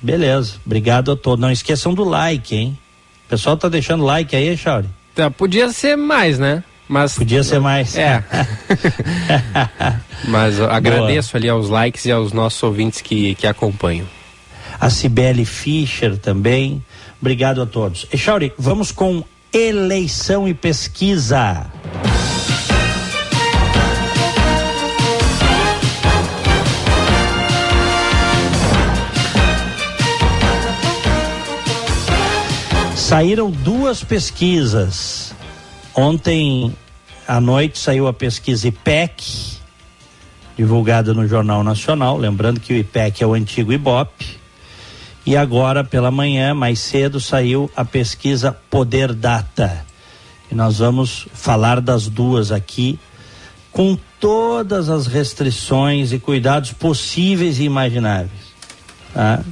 Beleza, 0.01 0.55
obrigado 0.65 1.11
a 1.11 1.15
todos. 1.15 1.39
Não 1.39 1.51
esqueçam 1.51 1.93
do 1.93 2.03
like, 2.03 2.55
hein? 2.55 2.77
O 3.25 3.29
pessoal 3.29 3.55
tá 3.55 3.69
deixando 3.69 4.03
like 4.03 4.35
aí, 4.35 4.57
Chauri? 4.57 4.89
Tá, 5.15 5.29
podia 5.29 5.71
ser 5.71 5.95
mais, 5.95 6.39
né? 6.39 6.63
Mas 6.87 7.15
podia 7.15 7.43
ser 7.43 7.59
mais. 7.59 7.95
É. 7.95 8.21
Mas 10.27 10.59
agradeço 10.59 11.31
Boa. 11.31 11.39
ali 11.39 11.49
aos 11.49 11.69
likes 11.69 12.03
e 12.03 12.11
aos 12.11 12.33
nossos 12.33 12.61
ouvintes 12.63 12.99
que, 12.99 13.35
que 13.35 13.47
acompanham. 13.47 14.05
A 14.79 14.89
Cibele 14.89 15.45
Fischer 15.45 16.17
também. 16.17 16.83
Obrigado 17.21 17.61
a 17.61 17.65
todos. 17.65 18.07
E 18.11 18.17
Chauri, 18.17 18.51
vamos 18.57 18.91
com 18.91 19.23
eleição 19.53 20.47
e 20.47 20.53
pesquisa. 20.53 21.67
Saíram 33.11 33.51
duas 33.51 34.01
pesquisas. 34.01 35.35
Ontem 35.93 36.73
à 37.27 37.41
noite 37.41 37.77
saiu 37.77 38.07
a 38.07 38.13
pesquisa 38.13 38.69
IPEC, 38.69 39.57
divulgada 40.55 41.13
no 41.13 41.27
Jornal 41.27 41.61
Nacional. 41.61 42.15
Lembrando 42.15 42.61
que 42.61 42.71
o 42.71 42.77
IPEC 42.77 43.21
é 43.21 43.27
o 43.27 43.33
antigo 43.33 43.73
IBOP 43.73 44.39
e 45.25 45.35
agora, 45.35 45.83
pela 45.83 46.09
manhã, 46.09 46.53
mais 46.53 46.79
cedo, 46.79 47.19
saiu 47.19 47.69
a 47.75 47.83
pesquisa 47.83 48.53
Poder 48.69 49.11
Data. 49.13 49.85
E 50.49 50.55
nós 50.55 50.77
vamos 50.77 51.27
falar 51.33 51.81
das 51.81 52.07
duas 52.07 52.49
aqui, 52.49 52.97
com 53.73 53.99
todas 54.21 54.87
as 54.87 55.05
restrições 55.07 56.13
e 56.13 56.17
cuidados 56.17 56.71
possíveis 56.71 57.59
e 57.59 57.63
imagináveis. 57.63 58.31
Tá? 59.13 59.43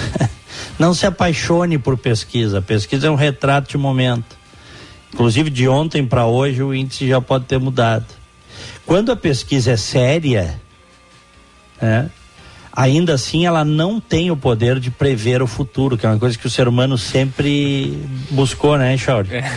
Não 0.78 0.92
se 0.92 1.06
apaixone 1.06 1.78
por 1.78 1.96
pesquisa. 1.96 2.60
pesquisa 2.60 3.06
é 3.06 3.10
um 3.10 3.14
retrato 3.14 3.70
de 3.70 3.78
momento. 3.78 4.36
Inclusive, 5.12 5.48
de 5.48 5.66
ontem 5.66 6.04
para 6.04 6.26
hoje, 6.26 6.62
o 6.62 6.74
índice 6.74 7.08
já 7.08 7.20
pode 7.20 7.46
ter 7.46 7.58
mudado. 7.58 8.06
Quando 8.84 9.10
a 9.10 9.16
pesquisa 9.16 9.72
é 9.72 9.76
séria, 9.76 10.60
né, 11.80 12.10
ainda 12.72 13.14
assim 13.14 13.46
ela 13.46 13.64
não 13.64 13.98
tem 13.98 14.30
o 14.30 14.36
poder 14.36 14.78
de 14.78 14.90
prever 14.90 15.42
o 15.42 15.46
futuro, 15.46 15.96
que 15.96 16.04
é 16.04 16.08
uma 16.10 16.18
coisa 16.18 16.36
que 16.36 16.46
o 16.46 16.50
ser 16.50 16.68
humano 16.68 16.98
sempre 16.98 17.98
buscou, 18.30 18.76
né, 18.76 18.96
Shauri? 18.98 19.36
É. 19.36 19.50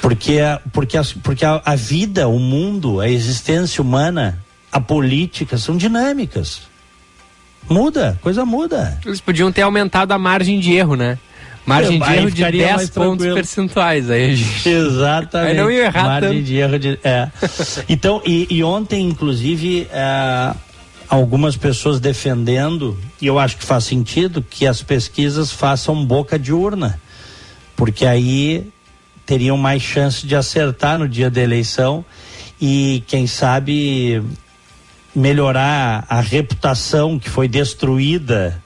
Porque, 0.00 0.38
porque, 0.72 0.96
a, 0.96 1.04
porque 1.22 1.44
a, 1.44 1.60
a 1.62 1.76
vida, 1.76 2.26
o 2.26 2.38
mundo, 2.38 3.00
a 3.00 3.08
existência 3.08 3.82
humana, 3.82 4.42
a 4.72 4.80
política 4.80 5.58
são 5.58 5.76
dinâmicas. 5.76 6.71
Muda, 7.68 8.18
coisa 8.20 8.44
muda. 8.44 8.98
Eles 9.04 9.20
podiam 9.20 9.50
ter 9.52 9.62
aumentado 9.62 10.12
a 10.12 10.18
margem 10.18 10.58
de 10.60 10.72
erro, 10.72 10.96
né? 10.96 11.18
Margem 11.64 12.00
de 12.00 12.12
erro 12.12 12.30
de 12.30 12.42
10 12.42 12.90
pontos 12.90 13.26
percentuais. 13.26 14.10
Aí, 14.10 14.34
gente... 14.34 14.66
Exatamente. 14.68 15.50
Aí 15.52 15.56
não 15.56 15.70
ia 15.70 15.84
errar 15.84 16.04
Margem 16.04 16.30
tanto. 16.30 16.42
de 16.42 16.56
erro 16.56 16.78
de. 16.78 16.98
É. 17.04 17.28
Então, 17.88 18.20
e, 18.24 18.46
e 18.50 18.64
ontem, 18.64 19.06
inclusive, 19.06 19.86
é, 19.92 20.54
algumas 21.08 21.56
pessoas 21.56 22.00
defendendo, 22.00 22.98
e 23.20 23.26
eu 23.26 23.38
acho 23.38 23.56
que 23.56 23.64
faz 23.64 23.84
sentido, 23.84 24.42
que 24.42 24.66
as 24.66 24.82
pesquisas 24.82 25.52
façam 25.52 26.04
boca 26.04 26.38
de 26.38 26.52
urna, 26.52 27.00
porque 27.76 28.04
aí 28.04 28.66
teriam 29.24 29.56
mais 29.56 29.82
chance 29.82 30.26
de 30.26 30.34
acertar 30.34 30.98
no 30.98 31.08
dia 31.08 31.30
da 31.30 31.40
eleição 31.40 32.04
e, 32.60 33.04
quem 33.06 33.26
sabe, 33.26 34.22
melhorar 35.14 36.04
a 36.08 36.20
reputação 36.20 37.18
que 37.18 37.28
foi 37.28 37.48
destruída 37.48 38.62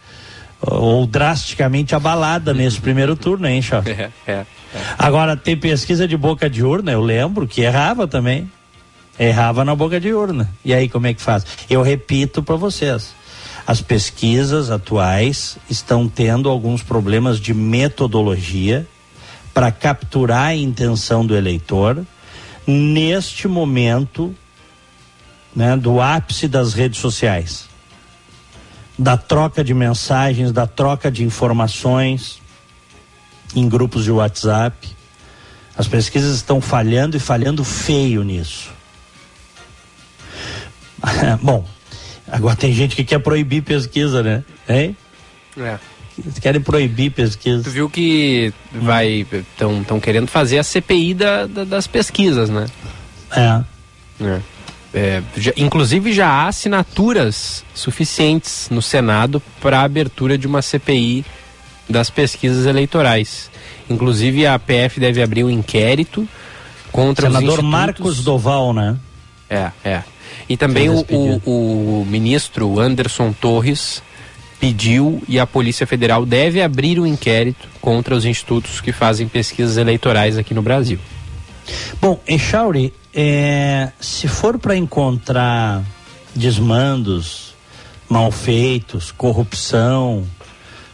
ou 0.60 1.06
drasticamente 1.06 1.94
abalada 1.94 2.54
nesse 2.54 2.80
primeiro 2.80 3.14
turno, 3.14 3.46
hein, 3.46 3.60
Chá? 3.60 3.82
É, 3.86 4.10
é, 4.26 4.32
é. 4.32 4.46
Agora, 4.98 5.36
tem 5.36 5.56
pesquisa 5.56 6.08
de 6.08 6.16
boca 6.16 6.48
de 6.48 6.64
urna, 6.64 6.92
eu 6.92 7.00
lembro 7.00 7.46
que 7.46 7.60
errava 7.60 8.06
também. 8.06 8.50
Errava 9.18 9.64
na 9.64 9.74
boca 9.74 9.98
de 9.98 10.12
urna. 10.12 10.50
E 10.64 10.74
aí 10.74 10.88
como 10.88 11.06
é 11.06 11.14
que 11.14 11.22
faz? 11.22 11.46
Eu 11.70 11.80
repito 11.80 12.42
para 12.42 12.56
vocês. 12.56 13.14
As 13.66 13.80
pesquisas 13.80 14.70
atuais 14.70 15.56
estão 15.70 16.06
tendo 16.06 16.48
alguns 16.48 16.82
problemas 16.82 17.40
de 17.40 17.54
metodologia 17.54 18.86
para 19.54 19.72
capturar 19.72 20.48
a 20.48 20.54
intenção 20.54 21.24
do 21.24 21.34
eleitor 21.34 22.04
neste 22.66 23.48
momento 23.48 24.34
né, 25.56 25.74
do 25.74 26.02
ápice 26.02 26.46
das 26.46 26.74
redes 26.74 27.00
sociais, 27.00 27.64
da 28.98 29.16
troca 29.16 29.64
de 29.64 29.72
mensagens, 29.72 30.52
da 30.52 30.66
troca 30.66 31.10
de 31.10 31.24
informações 31.24 32.42
em 33.54 33.66
grupos 33.66 34.04
de 34.04 34.10
WhatsApp. 34.10 34.94
As 35.76 35.88
pesquisas 35.88 36.36
estão 36.36 36.60
falhando 36.60 37.16
e 37.16 37.20
falhando 37.20 37.64
feio 37.64 38.22
nisso. 38.22 38.70
Bom, 41.40 41.66
agora 42.30 42.56
tem 42.56 42.72
gente 42.74 42.94
que 42.94 43.04
quer 43.04 43.18
proibir 43.18 43.62
pesquisa, 43.62 44.22
né? 44.22 44.44
Hein? 44.68 44.94
É. 45.56 45.78
Querem 46.40 46.60
proibir 46.60 47.10
pesquisa. 47.10 47.62
Tu 47.64 47.70
viu 47.70 47.90
que 47.90 48.52
vai 48.72 49.26
estão 49.52 50.00
querendo 50.00 50.26
fazer 50.26 50.58
a 50.58 50.62
CPI 50.62 51.14
da, 51.14 51.46
da, 51.46 51.64
das 51.64 51.86
pesquisas, 51.86 52.48
né? 52.48 52.66
É. 53.30 53.62
é. 54.24 54.55
É, 54.96 55.22
já, 55.36 55.52
inclusive 55.58 56.10
já 56.10 56.26
há 56.26 56.48
assinaturas 56.48 57.62
suficientes 57.74 58.68
no 58.70 58.80
Senado 58.80 59.42
para 59.60 59.80
a 59.80 59.82
abertura 59.82 60.38
de 60.38 60.46
uma 60.46 60.62
CPI 60.62 61.22
das 61.86 62.08
pesquisas 62.08 62.64
eleitorais. 62.64 63.50
Inclusive 63.90 64.46
a 64.46 64.58
PF 64.58 64.98
deve 64.98 65.22
abrir 65.22 65.44
um 65.44 65.50
inquérito 65.50 66.26
contra 66.90 67.26
Senador 67.26 67.42
os 67.42 67.48
institutos... 67.50 67.70
Marcos 67.70 68.24
Doval, 68.24 68.72
né? 68.72 68.96
É, 69.50 69.70
é. 69.84 70.02
E 70.48 70.56
também 70.56 70.88
o, 70.88 71.04
o, 71.10 72.00
o 72.00 72.06
ministro 72.08 72.80
Anderson 72.80 73.34
Torres 73.34 74.02
pediu 74.58 75.22
e 75.28 75.38
a 75.38 75.46
Polícia 75.46 75.86
Federal 75.86 76.24
deve 76.24 76.62
abrir 76.62 76.98
um 76.98 77.06
inquérito 77.06 77.68
contra 77.82 78.14
os 78.14 78.24
institutos 78.24 78.80
que 78.80 78.92
fazem 78.92 79.28
pesquisas 79.28 79.76
eleitorais 79.76 80.38
aqui 80.38 80.54
no 80.54 80.62
Brasil. 80.62 80.98
Bom, 82.00 82.18
Echauri, 82.26 82.94
é, 83.18 83.90
se 83.98 84.28
for 84.28 84.58
para 84.58 84.76
encontrar 84.76 85.82
desmandos, 86.34 87.54
malfeitos, 88.10 89.10
corrupção, 89.10 90.26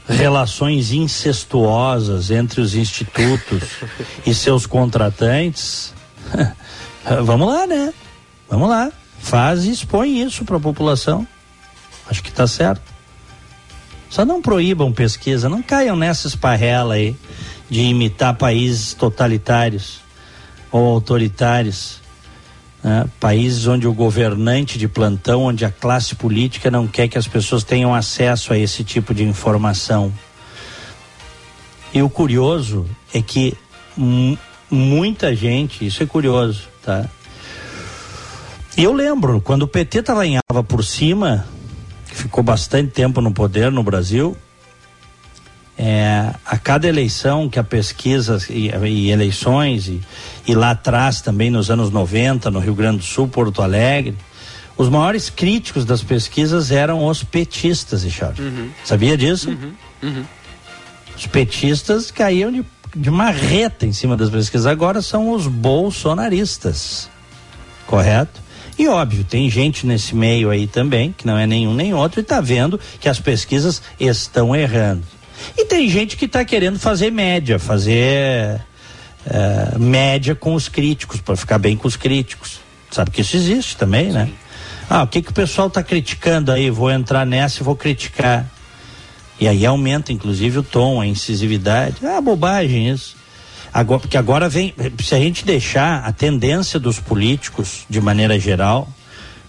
relações 0.08 0.92
incestuosas 0.92 2.30
entre 2.30 2.60
os 2.60 2.76
institutos 2.76 3.64
e 4.24 4.32
seus 4.32 4.66
contratantes, 4.66 5.92
vamos 7.24 7.48
lá, 7.48 7.66
né? 7.66 7.92
Vamos 8.48 8.68
lá. 8.68 8.92
Faz 9.18 9.64
e 9.64 9.70
expõe 9.72 10.22
isso 10.22 10.44
para 10.44 10.58
a 10.58 10.60
população. 10.60 11.26
Acho 12.08 12.22
que 12.22 12.28
está 12.28 12.46
certo. 12.46 12.82
Só 14.08 14.24
não 14.24 14.40
proíbam 14.40 14.92
pesquisa, 14.92 15.48
não 15.48 15.62
caiam 15.62 15.96
nessa 15.96 16.28
esparrela 16.28 16.94
aí 16.94 17.16
de 17.68 17.80
imitar 17.80 18.36
países 18.36 18.94
totalitários 18.94 20.00
ou 20.70 20.84
autoritários. 20.86 22.01
Né? 22.82 23.06
Países 23.20 23.66
onde 23.66 23.86
o 23.86 23.92
governante 23.92 24.78
de 24.78 24.88
plantão, 24.88 25.44
onde 25.44 25.64
a 25.64 25.70
classe 25.70 26.14
política 26.14 26.70
não 26.70 26.86
quer 26.86 27.08
que 27.08 27.18
as 27.18 27.28
pessoas 27.28 27.62
tenham 27.62 27.94
acesso 27.94 28.52
a 28.52 28.58
esse 28.58 28.82
tipo 28.82 29.14
de 29.14 29.22
informação. 29.22 30.12
E 31.94 32.02
o 32.02 32.08
curioso 32.08 32.86
é 33.12 33.20
que 33.20 33.56
muita 34.70 35.36
gente, 35.36 35.86
isso 35.86 36.02
é 36.02 36.06
curioso, 36.06 36.68
tá? 36.82 37.08
Eu 38.76 38.92
lembro, 38.92 39.40
quando 39.40 39.62
o 39.62 39.68
PT 39.68 39.98
estava 39.98 40.26
em 40.26 40.38
Ava 40.48 40.64
por 40.64 40.82
cima, 40.82 41.46
ficou 42.06 42.42
bastante 42.42 42.90
tempo 42.90 43.20
no 43.20 43.30
poder 43.30 43.70
no 43.70 43.82
Brasil, 43.82 44.34
é, 45.78 46.34
a 46.44 46.58
cada 46.58 46.86
eleição 46.86 47.48
que 47.48 47.58
a 47.58 47.64
pesquisa 47.64 48.38
e, 48.50 48.70
e 48.70 49.10
eleições 49.10 49.88
e, 49.88 50.00
e, 50.46 50.54
lá 50.54 50.70
atrás 50.70 51.20
também 51.20 51.50
nos 51.50 51.70
anos 51.70 51.90
90 51.90 52.50
no 52.50 52.58
Rio 52.58 52.74
Grande 52.74 52.98
do 52.98 53.04
Sul, 53.04 53.26
Porto 53.26 53.62
Alegre, 53.62 54.16
os 54.76 54.88
maiores 54.88 55.30
críticos 55.30 55.84
das 55.84 56.02
pesquisas 56.02 56.70
eram 56.70 57.06
os 57.06 57.22
petistas, 57.22 58.04
Richard. 58.04 58.40
Uhum. 58.40 58.70
Sabia 58.84 59.16
disso? 59.16 59.50
Uhum. 59.50 59.72
Uhum. 60.02 60.24
Os 61.16 61.26
petistas 61.26 62.10
caíam 62.10 62.50
de, 62.50 62.64
de 62.94 63.10
marreta 63.10 63.86
em 63.86 63.92
cima 63.92 64.16
das 64.16 64.30
pesquisas. 64.30 64.66
Agora 64.66 65.02
são 65.02 65.30
os 65.32 65.46
bolsonaristas. 65.46 67.08
Correto? 67.86 68.40
E 68.78 68.88
óbvio, 68.88 69.22
tem 69.22 69.48
gente 69.50 69.86
nesse 69.86 70.14
meio 70.14 70.48
aí 70.48 70.66
também, 70.66 71.14
que 71.16 71.26
não 71.26 71.36
é 71.36 71.46
nenhum 71.46 71.74
nem 71.74 71.92
outro, 71.92 72.20
e 72.20 72.22
está 72.22 72.40
vendo 72.40 72.80
que 72.98 73.08
as 73.08 73.20
pesquisas 73.20 73.82
estão 74.00 74.56
errando. 74.56 75.04
E 75.56 75.64
tem 75.64 75.88
gente 75.88 76.16
que 76.16 76.26
está 76.26 76.44
querendo 76.44 76.78
fazer 76.78 77.10
média, 77.10 77.58
fazer 77.58 78.60
é, 79.26 79.78
média 79.78 80.34
com 80.34 80.54
os 80.54 80.68
críticos, 80.68 81.20
para 81.20 81.36
ficar 81.36 81.58
bem 81.58 81.76
com 81.76 81.88
os 81.88 81.96
críticos. 81.96 82.60
Sabe 82.90 83.10
que 83.10 83.20
isso 83.20 83.36
existe 83.36 83.76
também, 83.76 84.12
né? 84.12 84.26
Sim. 84.26 84.34
Ah, 84.90 85.02
o 85.04 85.06
que, 85.06 85.22
que 85.22 85.30
o 85.30 85.34
pessoal 85.34 85.68
está 85.68 85.82
criticando 85.82 86.52
aí? 86.52 86.68
Vou 86.68 86.90
entrar 86.90 87.24
nessa 87.24 87.62
e 87.62 87.64
vou 87.64 87.74
criticar. 87.74 88.46
E 89.40 89.48
aí 89.48 89.64
aumenta, 89.64 90.12
inclusive, 90.12 90.58
o 90.58 90.62
tom, 90.62 91.00
a 91.00 91.06
incisividade. 91.06 91.96
Ah, 92.04 92.20
bobagem 92.20 92.90
isso. 92.90 93.16
Agora, 93.72 94.00
porque 94.00 94.18
agora 94.18 94.48
vem, 94.48 94.74
se 95.02 95.14
a 95.14 95.18
gente 95.18 95.46
deixar 95.46 96.04
a 96.04 96.12
tendência 96.12 96.78
dos 96.78 97.00
políticos, 97.00 97.86
de 97.88 98.00
maneira 98.00 98.38
geral, 98.38 98.86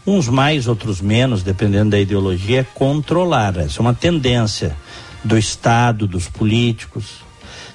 uns 0.08 0.30
mais, 0.30 0.68
outros 0.68 1.02
menos, 1.02 1.44
dependendo 1.44 1.92
da 1.92 2.00
ideologia, 2.00 2.62
é 2.62 2.64
controlar. 2.64 3.58
Essa 3.58 3.80
é 3.80 3.82
uma 3.82 3.94
tendência 3.94 4.76
do 5.24 5.38
Estado, 5.38 6.08
dos 6.08 6.28
políticos. 6.28 7.24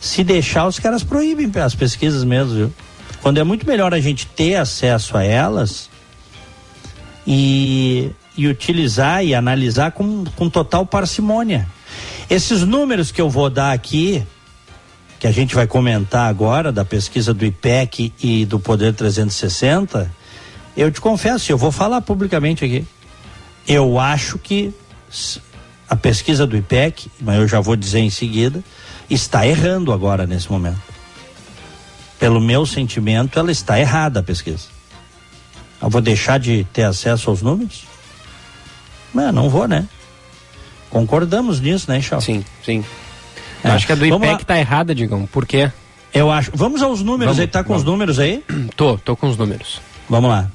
Se 0.01 0.23
deixar, 0.23 0.67
os 0.67 0.79
caras 0.79 1.03
proíbem 1.03 1.51
as 1.63 1.75
pesquisas 1.75 2.25
mesmo, 2.25 2.55
viu? 2.55 2.73
Quando 3.23 3.39
é 3.39 3.45
muito 3.45 3.67
melhor 3.67 3.93
a 3.93 4.01
gente 4.01 4.27
ter 4.27 4.55
acesso 4.57 5.17
a 5.17 5.25
elas 5.25 5.91
e, 7.27 8.11
e 8.37 8.47
utilizar 8.47 9.25
e 9.25 9.35
analisar 9.35 9.93
com, 9.93 10.25
com 10.37 10.49
total 10.49 10.87
parcimônia. 10.87 11.69
Esses 12.31 12.63
números 12.63 13.11
que 13.11 13.21
eu 13.21 13.29
vou 13.29 13.51
dar 13.51 13.73
aqui, 13.73 14.23
que 15.19 15.27
a 15.27 15.33
gente 15.33 15.55
vai 15.55 15.67
comentar 15.67 16.29
agora, 16.29 16.71
da 16.71 16.85
pesquisa 16.85 17.35
do 17.35 17.45
IPEC 17.45 18.13
e 18.23 18.45
do 18.45 18.61
Poder 18.61 18.95
360, 18.95 20.11
eu 20.77 20.91
te 20.93 21.01
confesso, 21.01 21.51
eu 21.51 21.59
vou 21.59 21.73
falar 21.73 22.01
publicamente 22.01 22.65
aqui. 22.65 22.87
Eu 23.67 23.99
acho 23.99 24.39
que 24.39 24.73
a 25.89 25.97
pesquisa 25.97 26.47
do 26.47 26.57
IPEC, 26.57 27.11
mas 27.21 27.39
eu 27.39 27.49
já 27.49 27.61
vou 27.61 27.77
dizer 27.77 28.01
em 28.01 28.11
seguida, 28.11 28.63
está 29.09 29.47
errando 29.47 29.93
agora 29.93 30.27
nesse 30.27 30.51
momento. 30.51 30.81
Pelo 32.19 32.41
meu 32.41 32.67
sentimento, 32.67 33.39
ela 33.39 33.51
está 33.51 33.79
errada 33.79 34.21
a 34.21 34.23
pesquisa. 34.23 34.67
Eu 35.81 35.89
vou 35.89 36.01
deixar 36.01 36.39
de 36.39 36.65
ter 36.73 36.83
acesso 36.83 37.31
aos 37.31 37.41
números? 37.41 37.85
Não, 39.15 39.33
não 39.33 39.49
vou, 39.49 39.67
né? 39.69 39.87
Concordamos 40.91 41.61
nisso, 41.61 41.91
né, 41.91 42.01
Chau? 42.01 42.21
Sim, 42.21 42.45
sim. 42.65 42.85
É. 43.63 43.71
Acho 43.71 43.87
que 43.87 43.93
a 43.93 43.95
do 43.95 44.05
IPEC 44.05 44.43
está 44.43 44.59
errada, 44.59 44.95
Digão. 44.95 45.27
Por 45.27 45.47
quê? 45.47 45.71
Eu 46.13 46.31
acho. 46.31 46.51
Vamos 46.55 46.83
aos 46.83 47.03
números 47.03 47.37
vamos, 47.37 47.41
aí, 47.41 47.47
tá 47.47 47.63
com 47.63 47.69
vamos. 47.69 47.83
os 47.83 47.87
números 47.87 48.19
aí? 48.19 48.43
Tô, 48.77 48.97
tô 48.99 49.17
com 49.17 49.29
os 49.29 49.37
números. 49.37 49.81
Vamos 50.09 50.31
lá. 50.31 50.51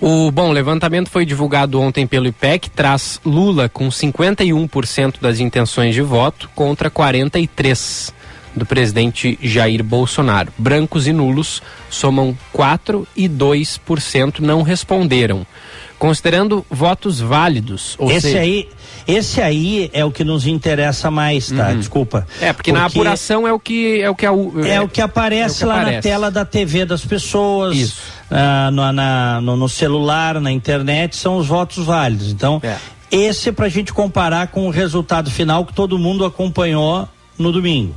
O 0.00 0.30
bom 0.30 0.52
levantamento 0.52 1.10
foi 1.10 1.26
divulgado 1.26 1.80
ontem 1.80 2.06
pelo 2.06 2.28
IPEC, 2.28 2.70
traz 2.70 3.20
Lula 3.24 3.68
com 3.68 3.88
51% 3.88 5.16
das 5.20 5.40
intenções 5.40 5.92
de 5.92 6.02
voto 6.02 6.48
contra 6.54 6.88
43 6.88 8.14
do 8.54 8.64
presidente 8.64 9.36
Jair 9.42 9.82
Bolsonaro. 9.82 10.52
Brancos 10.56 11.08
e 11.08 11.12
nulos 11.12 11.60
somam 11.90 12.36
4 12.52 13.08
e 13.16 13.28
2% 13.28 14.38
não 14.38 14.62
responderam. 14.62 15.44
Considerando 15.98 16.64
votos 16.70 17.20
válidos, 17.20 17.96
esse 18.00 18.20
seja... 18.20 18.40
aí 18.40 18.68
esse 19.08 19.40
aí 19.40 19.90
é 19.94 20.04
o 20.04 20.12
que 20.12 20.22
nos 20.22 20.46
interessa 20.46 21.10
mais, 21.10 21.50
tá? 21.50 21.68
Uhum. 21.68 21.78
Desculpa. 21.78 22.26
É, 22.42 22.52
porque, 22.52 22.70
porque, 22.70 22.72
na 22.72 22.84
apuração 22.84 23.48
é 23.48 23.52
o 23.52 23.58
que 23.58 24.02
é 24.02 24.10
o 24.10 24.14
que 24.14 24.26
é, 24.26 24.30
o, 24.30 24.62
é, 24.62 24.74
é 24.74 24.80
o 24.82 24.88
que 24.88 25.00
aparece 25.00 25.62
é 25.62 25.66
o 25.66 25.70
que 25.70 25.74
lá 25.74 25.80
aparece. 25.80 25.96
na 25.96 26.02
tela 26.02 26.30
da 26.30 26.44
TV 26.44 26.84
das 26.84 27.06
pessoas. 27.06 27.74
Isso. 27.74 28.00
Uh, 28.30 28.70
no, 28.70 28.92
na, 28.92 29.40
no, 29.40 29.56
no, 29.56 29.68
celular, 29.68 30.38
na 30.38 30.52
internet, 30.52 31.16
são 31.16 31.38
os 31.38 31.46
votos 31.46 31.86
válidos. 31.86 32.30
Então, 32.30 32.60
é. 32.62 32.76
esse 33.10 33.48
é 33.48 33.52
para 33.52 33.64
a 33.64 33.70
gente 33.70 33.94
comparar 33.94 34.48
com 34.48 34.66
o 34.66 34.70
resultado 34.70 35.30
final 35.30 35.64
que 35.64 35.72
todo 35.72 35.98
mundo 35.98 36.26
acompanhou 36.26 37.08
no 37.38 37.50
domingo. 37.50 37.94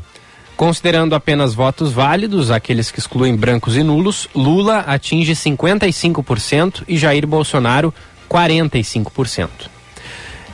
Considerando 0.61 1.15
apenas 1.15 1.55
votos 1.55 1.91
válidos, 1.91 2.51
aqueles 2.51 2.91
que 2.91 2.99
excluem 2.99 3.35
brancos 3.35 3.75
e 3.75 3.81
nulos, 3.81 4.29
Lula 4.35 4.81
atinge 4.81 5.33
55% 5.33 6.83
e 6.87 6.99
Jair 6.99 7.25
Bolsonaro 7.25 7.91
45%. 8.29 9.49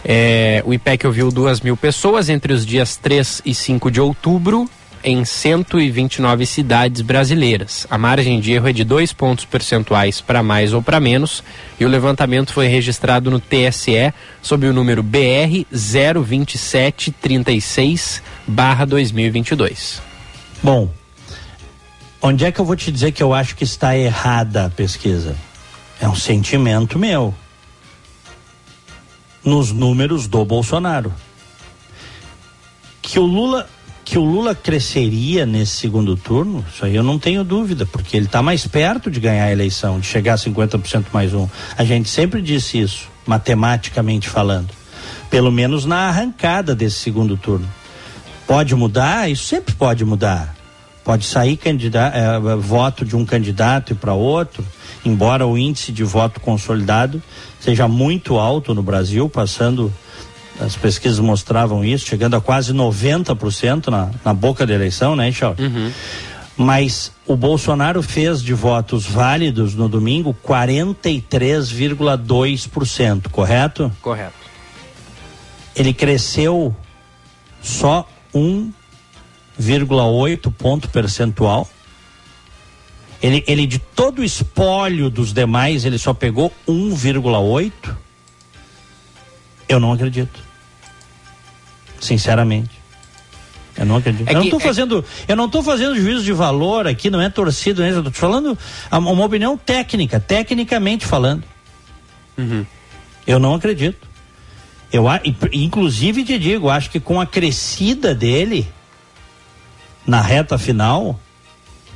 É, 0.05 0.63
o 0.65 0.73
IPEC 0.73 1.05
ouviu 1.05 1.29
duas 1.29 1.59
mil 1.59 1.75
pessoas 1.75 2.29
entre 2.29 2.53
os 2.53 2.65
dias 2.65 2.95
3 2.95 3.41
e 3.45 3.53
5 3.53 3.91
de 3.91 3.99
outubro 3.99 4.69
em 5.03 5.25
129 5.25 6.45
cidades 6.45 7.01
brasileiras. 7.01 7.85
A 7.89 7.97
margem 7.97 8.39
de 8.39 8.53
erro 8.53 8.69
é 8.69 8.73
de 8.73 8.85
dois 8.85 9.11
pontos 9.11 9.43
percentuais 9.43 10.21
para 10.21 10.41
mais 10.41 10.71
ou 10.71 10.81
para 10.81 11.01
menos 11.01 11.43
e 11.77 11.83
o 11.83 11.89
levantamento 11.89 12.53
foi 12.53 12.67
registrado 12.67 13.29
no 13.29 13.41
TSE 13.41 14.13
sob 14.41 14.67
o 14.67 14.73
número 14.73 15.03
BR 15.03 15.65
02736 15.69 18.23
2022. 18.47 20.01
Bom, 20.63 20.89
onde 22.21 22.45
é 22.45 22.51
que 22.51 22.59
eu 22.59 22.65
vou 22.65 22.75
te 22.75 22.91
dizer 22.91 23.11
que 23.11 23.21
eu 23.21 23.33
acho 23.33 23.55
que 23.55 23.63
está 23.63 23.95
errada 23.97 24.65
a 24.65 24.69
pesquisa? 24.69 25.35
É 25.99 26.07
um 26.07 26.15
sentimento 26.15 26.97
meu 26.97 27.33
nos 29.43 29.71
números 29.71 30.27
do 30.27 30.43
Bolsonaro. 30.45 31.13
Que 33.01 33.19
o 33.19 33.25
Lula 33.25 33.67
que 34.07 34.17
o 34.17 34.23
Lula 34.23 34.55
cresceria 34.55 35.45
nesse 35.45 35.75
segundo 35.75 36.15
turno, 36.15 36.65
isso 36.73 36.85
aí 36.85 36.95
eu 36.95 37.03
não 37.03 37.19
tenho 37.19 37.43
dúvida, 37.43 37.85
porque 37.85 38.15
ele 38.15 38.27
está 38.27 38.41
mais 38.41 38.65
perto 38.65 39.11
de 39.11 39.19
ganhar 39.19 39.43
a 39.43 39.51
eleição, 39.51 39.99
de 39.99 40.07
chegar 40.07 40.35
a 40.35 40.37
50% 40.37 41.07
mais 41.11 41.33
um. 41.33 41.45
A 41.77 41.83
gente 41.83 42.07
sempre 42.07 42.41
disse 42.41 42.79
isso, 42.79 43.09
matematicamente 43.25 44.29
falando. 44.29 44.69
Pelo 45.29 45.51
menos 45.51 45.83
na 45.83 46.07
arrancada 46.07 46.73
desse 46.73 46.99
segundo 46.99 47.35
turno. 47.35 47.67
Pode 48.47 48.73
mudar? 48.75 49.29
Isso 49.29 49.43
sempre 49.43 49.75
pode 49.75 50.05
mudar. 50.05 50.55
Pode 51.03 51.25
sair 51.25 51.59
é, 51.63 52.55
voto 52.55 53.03
de 53.05 53.15
um 53.15 53.25
candidato 53.25 53.93
e 53.93 53.95
para 53.95 54.13
outro, 54.13 54.63
embora 55.05 55.47
o 55.47 55.57
índice 55.57 55.91
de 55.91 56.03
voto 56.03 56.39
consolidado 56.39 57.21
seja 57.59 57.87
muito 57.87 58.37
alto 58.37 58.73
no 58.73 58.81
Brasil, 58.83 59.29
passando, 59.29 59.93
as 60.59 60.75
pesquisas 60.75 61.19
mostravam 61.19 61.85
isso, 61.85 62.05
chegando 62.05 62.35
a 62.35 62.41
quase 62.41 62.73
90% 62.73 63.87
na, 63.87 64.09
na 64.23 64.33
boca 64.33 64.65
da 64.65 64.73
eleição, 64.73 65.15
né, 65.15 65.31
Chau? 65.31 65.55
Uhum. 65.57 65.91
Mas 66.57 67.13
o 67.25 67.37
Bolsonaro 67.37 68.01
fez 68.01 68.41
de 68.41 68.53
votos 68.53 69.05
válidos 69.05 69.75
no 69.75 69.87
domingo 69.87 70.35
43,2%, 70.45 73.29
correto? 73.29 73.91
Correto. 74.01 74.33
Ele 75.75 75.93
cresceu 75.93 76.75
só 77.61 78.07
1,8 78.37 80.53
ponto 80.53 80.87
percentual 80.89 81.67
ele, 83.21 83.43
ele 83.47 83.65
de 83.65 83.79
todo 83.79 84.19
o 84.19 84.23
espólio 84.23 85.09
dos 85.09 85.33
demais, 85.33 85.85
ele 85.85 85.97
só 85.97 86.13
pegou 86.13 86.53
1,8? 86.67 87.71
Eu 89.67 89.79
não 89.79 89.91
acredito. 89.91 90.39
Sinceramente. 91.99 92.77
Eu 93.75 93.85
não 93.85 93.97
acredito. 93.97 94.27
É 94.27 94.33
eu, 94.33 94.43
não 94.43 94.49
tô 94.49 94.57
é... 94.57 94.59
fazendo, 94.59 95.05
eu 95.27 95.35
não 95.35 95.45
estou 95.45 95.63
fazendo 95.63 95.95
juízo 95.95 96.23
de 96.23 96.31
valor 96.31 96.87
aqui, 96.87 97.09
não 97.09 97.21
é 97.21 97.29
torcido, 97.29 97.81
né? 97.81 97.91
eu 97.91 97.99
estou 97.99 98.13
falando 98.13 98.57
uma 98.91 99.25
opinião 99.25 99.57
técnica, 99.57 100.19
tecnicamente 100.19 101.05
falando. 101.05 101.43
Uhum. 102.37 102.65
Eu 103.25 103.39
não 103.39 103.55
acredito. 103.55 104.06
Eu, 104.91 105.05
inclusive 105.51 106.23
te 106.23 106.39
digo, 106.39 106.69
acho 106.69 106.89
que 106.89 106.99
com 106.99 107.19
a 107.19 107.25
crescida 107.25 108.15
dele 108.15 108.67
na 110.05 110.21
reta 110.21 110.57
final, 110.57 111.19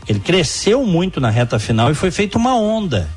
ele 0.08 0.20
cresceu 0.20 0.86
muito 0.86 1.22
na 1.22 1.30
reta 1.30 1.58
final 1.58 1.90
e 1.90 1.96
foi 1.96 2.12
feita 2.12 2.38
uma 2.38 2.56
onda 2.56 3.10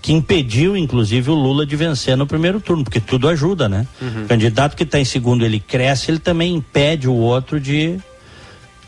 que 0.00 0.12
impediu, 0.12 0.76
inclusive, 0.76 1.30
o 1.30 1.34
Lula 1.34 1.66
de 1.66 1.76
vencer 1.76 2.16
no 2.16 2.26
primeiro 2.26 2.60
turno, 2.60 2.84
porque 2.84 3.00
tudo 3.00 3.28
ajuda, 3.28 3.68
né? 3.68 3.86
Uhum. 4.00 4.24
O 4.24 4.28
candidato 4.28 4.74
que 4.74 4.84
está 4.84 4.98
em 4.98 5.04
segundo 5.04 5.44
ele 5.44 5.60
cresce, 5.60 6.10
ele 6.10 6.18
também 6.18 6.54
impede 6.54 7.06
o 7.06 7.12
outro 7.12 7.60
de, 7.60 7.98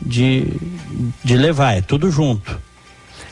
de, 0.01 0.47
de 1.23 1.37
levar, 1.37 1.73
é 1.77 1.81
tudo 1.81 2.09
junto. 2.09 2.59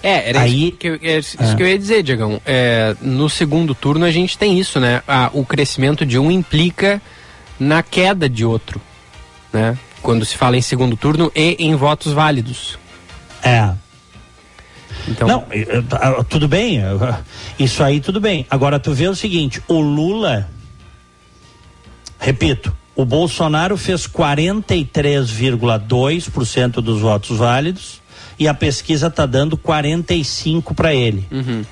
É, 0.04 0.30
era 0.30 0.42
Aí, 0.42 0.70
isso, 0.70 0.78
que 0.78 0.88
eu, 0.88 1.00
é 1.02 1.20
isso 1.20 1.38
é. 1.40 1.56
que 1.56 1.64
eu 1.64 1.68
ia 1.68 1.78
dizer, 1.78 2.02
Diegão. 2.02 2.42
É, 2.46 2.96
no 3.02 3.30
segundo 3.30 3.76
turno 3.76 4.06
a 4.06 4.12
gente 4.12 4.38
tem 4.38 4.58
isso, 4.60 4.80
né? 4.80 5.04
O 5.34 5.46
crescimento 5.46 6.06
de 6.06 6.18
um 6.18 6.32
implica 6.32 7.02
na 7.60 7.84
queda 7.84 8.28
de 8.28 8.44
outro, 8.44 8.82
né? 9.54 9.78
Quando 10.02 10.26
se 10.26 10.36
fala 10.36 10.58
em 10.58 10.62
segundo 10.62 10.98
turno 10.98 11.32
e 11.36 11.56
em 11.60 11.76
votos 11.76 12.14
válidos. 12.14 12.80
É. 13.44 13.72
Então... 15.08 15.28
Não, 15.28 15.46
tá, 15.88 16.24
tudo 16.24 16.48
bem, 16.48 16.82
isso 17.60 17.84
aí 17.84 18.02
tudo 18.02 18.20
bem. 18.20 18.48
Agora 18.50 18.80
tu 18.80 18.92
vê 18.94 19.08
o 19.08 19.16
seguinte, 19.16 19.62
o 19.68 19.80
Lula, 19.80 20.50
repito, 22.20 22.76
o 22.96 23.06
Bolsonaro 23.06 23.78
fez 23.78 24.08
43,2% 24.08 26.82
dos 26.82 27.02
votos 27.02 27.38
válidos 27.38 28.01
e 28.42 28.48
a 28.48 28.56
pesquisa 28.56 29.08
tá 29.08 29.28
dando 29.28 29.56
45 29.56 30.74
para 30.74 30.96
ele. 30.96 31.28
Uhum. 31.30 31.64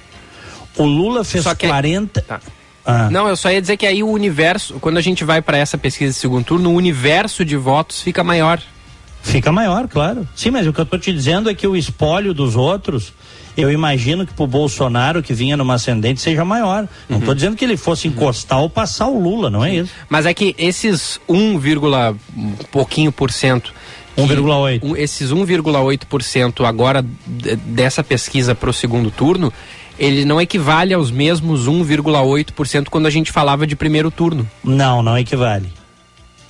O 0.78 0.84
Lula 0.84 1.24
fez 1.24 1.44
que... 1.56 1.66
40 1.66 2.22
tá. 2.22 2.40
ah. 2.86 3.10
Não, 3.10 3.28
eu 3.28 3.36
só 3.36 3.50
ia 3.50 3.60
dizer 3.60 3.76
que 3.76 3.88
aí 3.88 4.04
o 4.04 4.08
universo, 4.08 4.76
quando 4.80 4.98
a 4.98 5.02
gente 5.02 5.24
vai 5.24 5.42
para 5.42 5.58
essa 5.58 5.80
pesquisa 5.80 6.14
de 6.14 6.20
segundo 6.20 6.46
turno, 6.46 6.70
o 6.70 6.76
universo 6.76 7.44
de 7.44 7.58
votos 7.58 8.04
fica 8.04 8.24
maior. 8.24 8.62
Fica 9.24 9.52
maior, 9.52 9.88
claro. 9.88 10.28
Sim, 10.36 10.52
mas 10.52 10.68
o 10.68 10.72
que 10.72 10.80
eu 10.80 10.84
estou 10.84 11.00
te 11.00 11.12
dizendo 11.12 11.50
é 11.50 11.56
que 11.56 11.66
o 11.66 11.76
espólio 11.76 12.36
dos 12.36 12.56
outros, 12.56 13.14
eu 13.58 13.72
imagino 13.72 14.24
que 14.24 14.34
pro 14.36 14.46
Bolsonaro, 14.46 15.24
que 15.24 15.34
vinha 15.34 15.58
numa 15.58 15.74
ascendente, 15.74 16.22
seja 16.22 16.46
maior. 16.46 16.88
Não 17.10 17.18
estou 17.18 17.30
uhum. 17.30 17.36
dizendo 17.36 17.56
que 17.56 17.66
ele 17.66 17.78
fosse 17.78 18.08
encostar 18.08 18.60
ou 18.60 18.70
passar 18.70 19.08
o 19.08 19.20
Lula, 19.20 19.50
não 19.50 19.66
é 19.66 19.74
isso. 19.74 19.92
Mas 20.08 20.28
é 20.28 20.36
que 20.36 20.54
esses 20.56 21.20
1, 21.28 21.60
pouquinho 22.72 23.12
por 23.12 23.32
cento 23.32 23.74
1,8. 24.28 24.84
Um, 24.84 24.96
esses 24.96 25.32
1,8% 25.32 26.66
agora 26.66 27.04
dessa 27.66 28.04
pesquisa 28.04 28.54
para 28.54 28.70
o 28.70 28.74
segundo 28.74 29.12
turno, 29.12 29.52
ele 29.98 30.26
não 30.26 30.40
equivale 30.40 30.94
aos 30.94 31.12
mesmos 31.12 31.68
1,8% 31.68 32.88
quando 32.90 33.06
a 33.06 33.10
gente 33.10 33.32
falava 33.32 33.68
de 33.68 33.76
primeiro 33.76 34.10
turno. 34.10 34.50
Não, 34.64 35.04
não 35.04 35.18
equivale. 35.18 35.72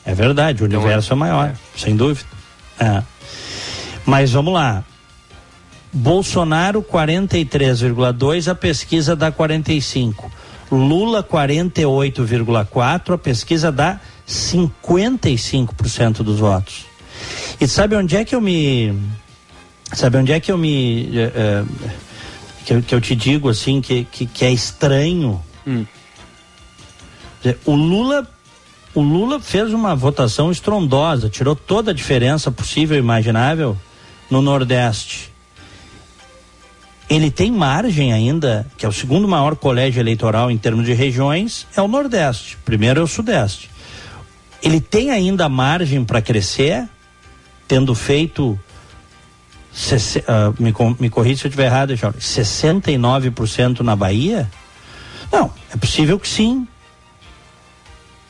É 0.05 0.13
verdade, 0.13 0.63
o 0.63 0.67
então, 0.67 0.79
universo 0.79 1.13
é, 1.13 1.15
é 1.15 1.17
maior, 1.17 1.49
é. 1.49 1.53
sem 1.75 1.95
dúvida. 1.95 2.27
É. 2.79 3.03
Mas 4.05 4.31
vamos 4.31 4.53
lá. 4.53 4.83
Bolsonaro 5.91 6.83
43,2, 6.83 8.47
a 8.47 8.55
pesquisa 8.55 9.15
dá 9.15 9.31
45. 9.31 10.31
Lula 10.71 11.23
48,4, 11.23 13.13
a 13.13 13.17
pesquisa 13.17 13.71
dá 13.71 13.99
55% 14.27 16.17
dos 16.17 16.39
votos. 16.39 16.88
E 17.59 17.67
sabe 17.67 17.95
onde 17.95 18.15
é 18.15 18.23
que 18.23 18.35
eu 18.35 18.41
me 18.41 18.93
sabe 19.93 20.17
onde 20.17 20.31
é 20.31 20.39
que 20.39 20.51
eu 20.51 20.57
me 20.57 21.09
uh, 21.09 21.67
que, 22.65 22.73
eu, 22.73 22.81
que, 22.81 22.95
eu, 22.95 23.01
te 23.01 23.15
digo 23.15 23.49
assim 23.49 23.81
que, 23.81 24.03
que, 24.05 24.25
que 24.25 24.45
é 24.45 24.51
estranho? 24.51 25.43
Hum. 25.65 25.85
O 27.65 27.75
Lula 27.75 28.27
o 28.93 29.01
Lula 29.01 29.39
fez 29.39 29.71
uma 29.71 29.95
votação 29.95 30.51
estrondosa, 30.51 31.29
tirou 31.29 31.55
toda 31.55 31.91
a 31.91 31.93
diferença 31.93 32.51
possível 32.51 32.97
e 32.97 32.99
imaginável 32.99 33.77
no 34.29 34.41
Nordeste. 34.41 35.31
Ele 37.09 37.31
tem 37.31 37.51
margem 37.51 38.13
ainda, 38.13 38.67
que 38.77 38.85
é 38.85 38.89
o 38.89 38.91
segundo 38.91 39.27
maior 39.27 39.55
colégio 39.55 39.99
eleitoral 39.99 40.51
em 40.51 40.57
termos 40.57 40.85
de 40.85 40.93
regiões, 40.93 41.65
é 41.75 41.81
o 41.81 41.87
Nordeste. 41.87 42.57
Primeiro 42.65 42.99
é 42.99 43.03
o 43.03 43.07
Sudeste. 43.07 43.69
Ele 44.61 44.81
tem 44.81 45.11
ainda 45.11 45.47
margem 45.47 46.03
para 46.03 46.21
crescer, 46.21 46.87
tendo 47.69 47.93
feito 47.93 48.59
uh, 49.93 50.61
me, 50.61 50.73
me 50.99 51.09
corrija 51.09 51.41
se 51.41 51.45
eu 51.45 51.49
estiver 51.49 51.67
errado, 51.67 51.95
Jorge, 51.95 52.17
69% 52.19 53.81
na 53.81 53.95
Bahia? 53.95 54.49
Não, 55.31 55.53
é 55.71 55.77
possível 55.77 56.19
que 56.19 56.27
sim. 56.27 56.67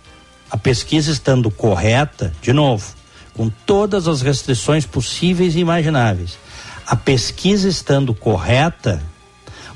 a 0.54 0.56
pesquisa 0.56 1.10
estando 1.10 1.50
correta, 1.50 2.32
de 2.40 2.52
novo, 2.52 2.94
com 3.34 3.50
todas 3.50 4.06
as 4.06 4.22
restrições 4.22 4.86
possíveis 4.86 5.56
e 5.56 5.58
imagináveis, 5.58 6.38
a 6.86 6.94
pesquisa 6.94 7.68
estando 7.68 8.14
correta, 8.14 9.02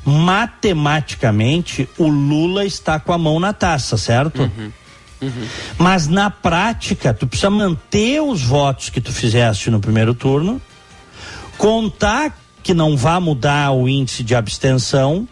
matematicamente 0.05 1.89
o 1.99 2.07
Lula 2.07 2.65
está 2.65 3.01
com 3.01 3.13
a 3.13 3.19
mão 3.19 3.41
na 3.41 3.53
taça, 3.53 3.97
certo? 3.97 4.43
Uhum. 4.43 4.73
Uhum. 5.21 5.49
Mas 5.77 6.07
na 6.07 6.31
prática, 6.31 7.13
tu 7.13 7.27
precisa 7.27 7.51
manter 7.51 8.21
os 8.23 8.41
votos 8.41 8.89
que 8.89 9.01
tu 9.01 9.13
fizeste 9.13 9.73
no 9.73 9.81
primeiro 9.81 10.15
turno, 10.15 10.63
contar 11.57 12.39
que 12.63 12.73
não 12.73 12.97
vá 12.97 13.19
mudar 13.19 13.73
o 13.73 13.89
índice 13.89 14.23
de 14.23 14.37
abstenção 14.37 15.27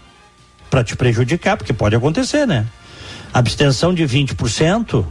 para 0.68 0.82
te 0.82 0.96
prejudicar, 0.96 1.56
porque 1.56 1.72
pode 1.72 1.94
acontecer, 1.94 2.48
né? 2.48 2.66
Abstenção 3.32 3.94
de 3.94 4.02
20%. 4.02 5.06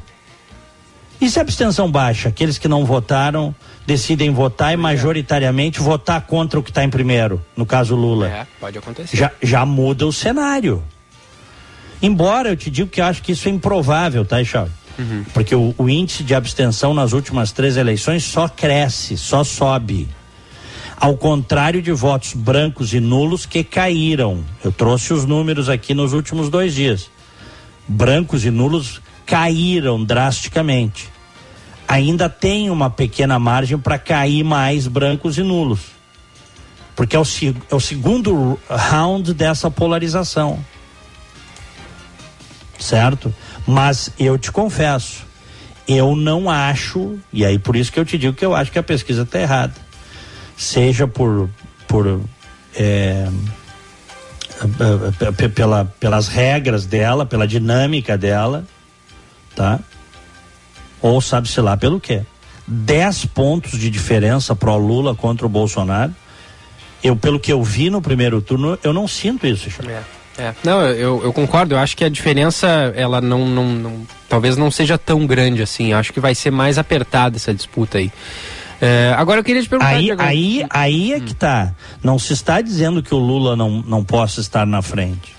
E 1.20 1.30
se 1.30 1.40
a 1.40 1.42
abstenção 1.42 1.90
baixa? 1.90 2.30
Aqueles 2.30 2.58
que 2.58 2.68
não 2.68 2.86
votaram 2.86 3.56
decidem 3.86 4.32
votar 4.32 4.74
e 4.74 4.78
majoritariamente 4.78 5.80
votar 5.80 6.22
contra 6.22 6.60
o 6.60 6.64
que 6.64 6.72
está 6.72 6.84
em 6.84 6.90
primeiro, 6.90 7.44
no 7.56 7.66
caso 7.66 7.96
Lula. 7.96 8.28
É, 8.28 8.48
pode 8.60 8.78
acontecer. 8.78 9.16
Já, 9.16 9.32
já 9.42 9.66
muda 9.66 10.06
o 10.06 10.12
cenário. 10.12 10.84
Embora 12.02 12.50
eu 12.50 12.58
te 12.58 12.70
digo 12.70 12.90
que 12.90 13.02
eu 13.02 13.06
acho 13.06 13.22
que 13.22 13.32
isso 13.32 13.48
é 13.48 13.52
improvável, 13.52 14.26
tá, 14.26 14.44
Charles? 14.44 14.74
Uhum. 14.98 15.26
Porque 15.34 15.56
o, 15.56 15.74
o, 15.78 15.90
índice 15.90 16.24
de 16.24 16.34
abstenção 16.34 16.94
nas 16.94 17.14
últimas 17.14 17.52
três 17.52 17.78
eleições 17.78 18.24
só 18.24 18.48
cresce, 18.48 19.18
só 19.18 19.44
sobe. 19.44 20.08
Ao 20.98 21.18
contrário 21.18 21.82
de 21.82 21.92
votos 21.92 22.34
brancos 22.34 22.94
e 22.94 23.00
nulos 23.00 23.46
que 23.46 23.64
caíram. 23.64 24.44
Eu 24.64 24.72
trouxe 24.72 25.14
os 25.14 25.26
números 25.26 25.68
aqui 25.68 25.94
nos 25.94 26.14
últimos 26.14 26.50
dois 26.50 26.74
dias. 26.74 27.10
Brancos 27.88 28.46
e 28.46 28.52
nulos 28.52 29.02
caíram 29.26 30.04
drasticamente. 30.04 31.10
Ainda 31.88 32.30
tem 32.30 32.70
uma 32.70 32.90
pequena 32.90 33.38
margem 33.38 33.78
para 33.78 33.98
cair 34.00 34.44
mais 34.44 34.88
brancos 34.88 35.38
e 35.38 35.44
nulos. 35.44 35.82
Porque 36.96 37.16
é 37.16 37.20
o, 37.20 37.26
é 37.70 37.76
o 37.76 37.80
segundo 37.80 38.60
round 38.70 39.34
dessa 39.34 39.70
polarização. 39.70 40.64
Certo? 42.80 43.34
Mas 43.68 44.12
eu 44.20 44.38
te 44.38 44.52
confesso, 44.52 45.26
eu 45.88 46.16
não 46.16 46.50
acho, 46.50 47.18
e 47.32 47.46
aí 47.46 47.58
por 47.58 47.76
isso 47.76 47.92
que 47.92 48.00
eu 48.00 48.06
te 48.06 48.18
digo 48.18 48.34
que 48.34 48.46
eu 48.46 48.56
acho 48.56 48.72
que 48.72 48.80
a 48.80 48.84
pesquisa 48.84 49.24
está 49.24 49.40
errada. 49.40 49.74
Seja 50.58 51.08
por, 51.08 51.50
por 51.88 52.22
é, 52.76 53.28
pela, 55.54 55.86
pelas 56.00 56.28
regras 56.28 56.86
dela, 56.86 57.26
pela 57.26 57.48
dinâmica 57.48 58.18
dela, 58.18 58.66
tá? 59.56 59.80
Ou 61.02 61.22
sabe-se 61.22 61.60
lá 61.62 61.78
pelo 61.78 62.00
quê? 62.00 62.24
10 62.68 63.26
pontos 63.28 63.80
de 63.80 63.90
diferença 63.90 64.56
pro 64.56 64.76
Lula 64.78 65.16
contra 65.16 65.46
o 65.46 65.50
Bolsonaro. 65.50 66.14
Eu, 67.04 67.16
pelo 67.16 67.40
que 67.40 67.54
eu 67.54 67.64
vi 67.64 67.90
no 67.90 68.02
primeiro 68.02 68.42
turno, 68.42 68.78
eu 68.84 68.92
não 68.92 69.08
sinto 69.08 69.46
isso, 69.46 69.70
É. 69.88 70.02
É. 70.38 70.54
Não, 70.64 70.82
eu, 70.82 71.24
eu 71.24 71.32
concordo. 71.32 71.76
Eu 71.76 71.80
acho 71.80 71.96
que 71.96 72.04
a 72.04 72.10
diferença, 72.10 72.68
ela 72.96 73.22
não, 73.22 73.48
não, 73.48 73.66
não, 73.72 74.08
talvez 74.28 74.58
não 74.58 74.70
seja 74.70 74.98
tão 74.98 75.26
grande 75.26 75.62
assim. 75.62 75.92
Eu 75.92 75.98
acho 75.98 76.12
que 76.12 76.20
vai 76.20 76.36
ser 76.36 76.52
mais 76.52 76.78
apertada 76.78 77.38
essa 77.38 77.54
disputa 77.54 78.00
aí. 78.00 78.12
É, 78.82 79.14
agora 79.18 79.40
eu 79.40 79.44
queria 79.44 79.62
te 79.62 79.70
perguntar. 79.70 79.92
Aí, 79.92 80.12
aí, 80.18 80.66
aí 80.70 81.14
é 81.14 81.20
que 81.20 81.34
tá. 81.34 81.74
Não 82.04 82.20
se 82.20 82.34
está 82.34 82.60
dizendo 82.60 83.02
que 83.02 83.16
o 83.16 83.18
Lula 83.18 83.56
não, 83.56 83.82
não 83.82 84.04
possa 84.04 84.42
estar 84.42 84.66
na 84.66 84.82
frente. 84.82 85.35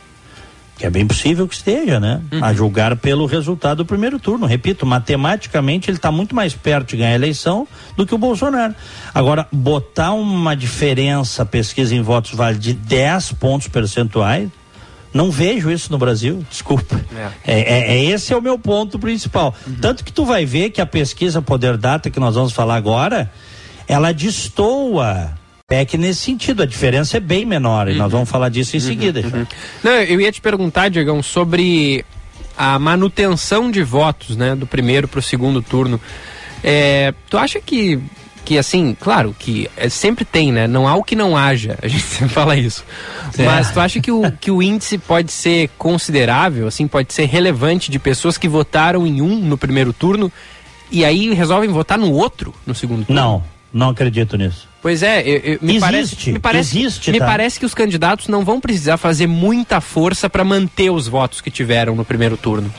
Que 0.76 0.84
é 0.84 0.90
bem 0.90 1.06
possível 1.06 1.48
que 1.48 1.54
esteja, 1.54 1.98
né? 1.98 2.20
Uhum. 2.30 2.44
A 2.44 2.52
julgar 2.52 2.94
pelo 2.96 3.24
resultado 3.24 3.78
do 3.78 3.86
primeiro 3.86 4.18
turno. 4.18 4.44
Repito, 4.46 4.84
matematicamente 4.84 5.88
ele 5.88 5.96
está 5.96 6.12
muito 6.12 6.34
mais 6.34 6.54
perto 6.54 6.90
de 6.90 6.98
ganhar 6.98 7.12
a 7.12 7.14
eleição 7.14 7.66
do 7.96 8.06
que 8.06 8.14
o 8.14 8.18
Bolsonaro. 8.18 8.74
Agora, 9.14 9.48
botar 9.50 10.12
uma 10.12 10.54
diferença, 10.54 11.46
pesquisa 11.46 11.94
em 11.94 12.02
votos 12.02 12.32
vale 12.32 12.58
de 12.58 12.74
10 12.74 13.32
pontos 13.32 13.68
percentuais, 13.68 14.50
não 15.14 15.30
vejo 15.30 15.70
isso 15.70 15.90
no 15.90 15.96
Brasil, 15.96 16.44
desculpa. 16.50 17.00
É. 17.46 17.54
É, 17.54 17.60
é, 17.60 17.96
é 17.96 18.04
esse 18.04 18.34
é 18.34 18.36
o 18.36 18.42
meu 18.42 18.58
ponto 18.58 18.98
principal. 18.98 19.54
Uhum. 19.66 19.76
Tanto 19.80 20.04
que 20.04 20.12
tu 20.12 20.26
vai 20.26 20.44
ver 20.44 20.70
que 20.70 20.80
a 20.80 20.86
pesquisa 20.86 21.40
Poder 21.40 21.78
Data, 21.78 22.10
que 22.10 22.20
nós 22.20 22.34
vamos 22.34 22.52
falar 22.52 22.76
agora, 22.76 23.32
ela 23.88 24.12
destoa 24.12 25.32
PEC 25.68 25.98
nesse 25.98 26.20
sentido. 26.20 26.62
A 26.62 26.66
diferença 26.66 27.16
é 27.16 27.20
bem 27.20 27.44
menor, 27.44 27.86
uhum. 27.88 27.92
e 27.92 27.96
nós 27.96 28.06
uhum. 28.06 28.18
vamos 28.18 28.30
falar 28.30 28.48
disso 28.48 28.76
em 28.76 28.80
uhum. 28.80 28.86
seguida. 28.86 29.20
Uhum. 29.20 29.46
Não, 29.82 29.92
eu 29.92 30.20
ia 30.20 30.30
te 30.30 30.40
perguntar, 30.40 30.88
Diegão, 30.88 31.22
sobre 31.22 32.04
a 32.56 32.78
manutenção 32.78 33.70
de 33.70 33.82
votos, 33.82 34.36
né, 34.36 34.54
do 34.54 34.66
primeiro 34.66 35.08
para 35.08 35.18
o 35.18 35.22
segundo 35.22 35.60
turno. 35.60 36.00
É, 36.62 37.12
tu 37.28 37.36
acha 37.36 37.60
que 37.60 38.00
que 38.44 38.56
assim, 38.56 38.96
claro, 39.00 39.34
que 39.36 39.68
é, 39.76 39.88
sempre 39.88 40.24
tem, 40.24 40.52
né? 40.52 40.68
Não 40.68 40.86
há 40.86 40.94
o 40.94 41.02
que 41.02 41.16
não 41.16 41.36
haja, 41.36 41.76
a 41.82 41.88
gente 41.88 42.04
sempre 42.06 42.28
fala 42.28 42.56
isso. 42.56 42.84
É. 43.36 43.44
Mas 43.44 43.72
tu 43.72 43.80
acha 43.80 44.00
que 44.00 44.12
o, 44.12 44.30
que 44.40 44.52
o 44.52 44.62
índice 44.62 44.98
pode 44.98 45.32
ser 45.32 45.68
considerável, 45.76 46.68
assim, 46.68 46.86
pode 46.86 47.12
ser 47.12 47.24
relevante 47.24 47.90
de 47.90 47.98
pessoas 47.98 48.38
que 48.38 48.48
votaram 48.48 49.04
em 49.04 49.20
um 49.20 49.40
no 49.40 49.58
primeiro 49.58 49.92
turno 49.92 50.32
e 50.92 51.04
aí 51.04 51.34
resolvem 51.34 51.68
votar 51.70 51.98
no 51.98 52.12
outro 52.12 52.54
no 52.64 52.72
segundo 52.72 53.04
turno? 53.04 53.20
Não, 53.20 53.44
não 53.72 53.88
acredito 53.88 54.36
nisso. 54.36 54.68
Pois 54.86 55.02
é, 55.02 55.20
eu, 55.22 55.36
eu, 55.38 55.58
me 55.60 55.72
existe, 55.72 55.80
parece, 55.80 56.32
me 56.32 56.38
parece, 56.38 56.78
existe, 56.78 57.10
me 57.10 57.18
tá? 57.18 57.26
parece 57.26 57.58
que 57.58 57.66
os 57.66 57.74
candidatos 57.74 58.28
não 58.28 58.44
vão 58.44 58.60
precisar 58.60 58.96
fazer 58.96 59.26
muita 59.26 59.80
força 59.80 60.30
para 60.30 60.44
manter 60.44 60.90
os 60.90 61.08
votos 61.08 61.40
que 61.40 61.50
tiveram 61.50 61.96
no 61.96 62.04
primeiro 62.04 62.36
turno. 62.36 62.72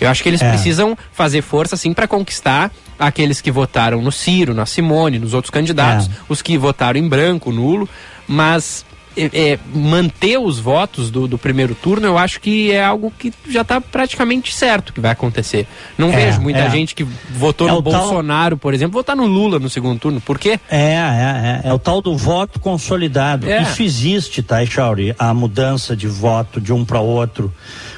Eu 0.00 0.08
acho 0.08 0.24
que 0.24 0.28
eles 0.28 0.42
é. 0.42 0.48
precisam 0.50 0.98
fazer 1.12 1.40
força, 1.40 1.76
sim, 1.76 1.92
para 1.92 2.08
conquistar 2.08 2.72
aqueles 2.98 3.40
que 3.40 3.48
votaram 3.48 4.02
no 4.02 4.10
Ciro, 4.10 4.52
na 4.52 4.66
Simone, 4.66 5.20
nos 5.20 5.34
outros 5.34 5.52
candidatos, 5.52 6.08
é. 6.08 6.10
os 6.28 6.42
que 6.42 6.58
votaram 6.58 6.98
em 6.98 7.08
branco, 7.08 7.52
nulo, 7.52 7.88
mas 8.26 8.84
é, 9.16 9.52
é, 9.52 9.58
manter 9.74 10.38
os 10.38 10.58
votos 10.58 11.10
do, 11.10 11.26
do, 11.26 11.38
primeiro 11.38 11.74
turno, 11.74 12.06
eu 12.06 12.18
acho 12.18 12.40
que 12.40 12.70
é 12.70 12.84
algo 12.84 13.12
que 13.18 13.32
já 13.48 13.62
está 13.62 13.80
praticamente 13.80 14.54
certo 14.54 14.92
que 14.92 15.00
vai 15.00 15.10
acontecer. 15.10 15.66
Não 15.96 16.10
é, 16.10 16.16
vejo 16.26 16.40
muita 16.40 16.60
é. 16.60 16.70
gente 16.70 16.94
que 16.94 17.04
votou 17.30 17.68
é 17.68 17.72
no 17.72 17.82
Bolsonaro, 17.82 18.56
tal... 18.56 18.60
por 18.60 18.74
exemplo, 18.74 18.92
votar 18.94 19.16
no 19.16 19.26
Lula 19.26 19.58
no 19.58 19.68
segundo 19.68 19.98
turno. 19.98 20.20
Por 20.20 20.38
quê? 20.38 20.58
É, 20.70 20.94
é, 20.94 21.60
é. 21.64 21.68
É 21.68 21.72
o 21.72 21.78
tal 21.78 22.00
do 22.00 22.16
voto 22.16 22.60
consolidado. 22.60 23.46
Isso 23.50 23.82
existe, 23.82 24.42
tá, 24.42 24.64
Chauri? 24.64 25.14
A 25.18 25.32
mudança 25.34 25.96
de 25.96 26.06
voto 26.06 26.60
de 26.60 26.72
um 26.72 26.84
para 26.84 27.00
outro, 27.00 27.52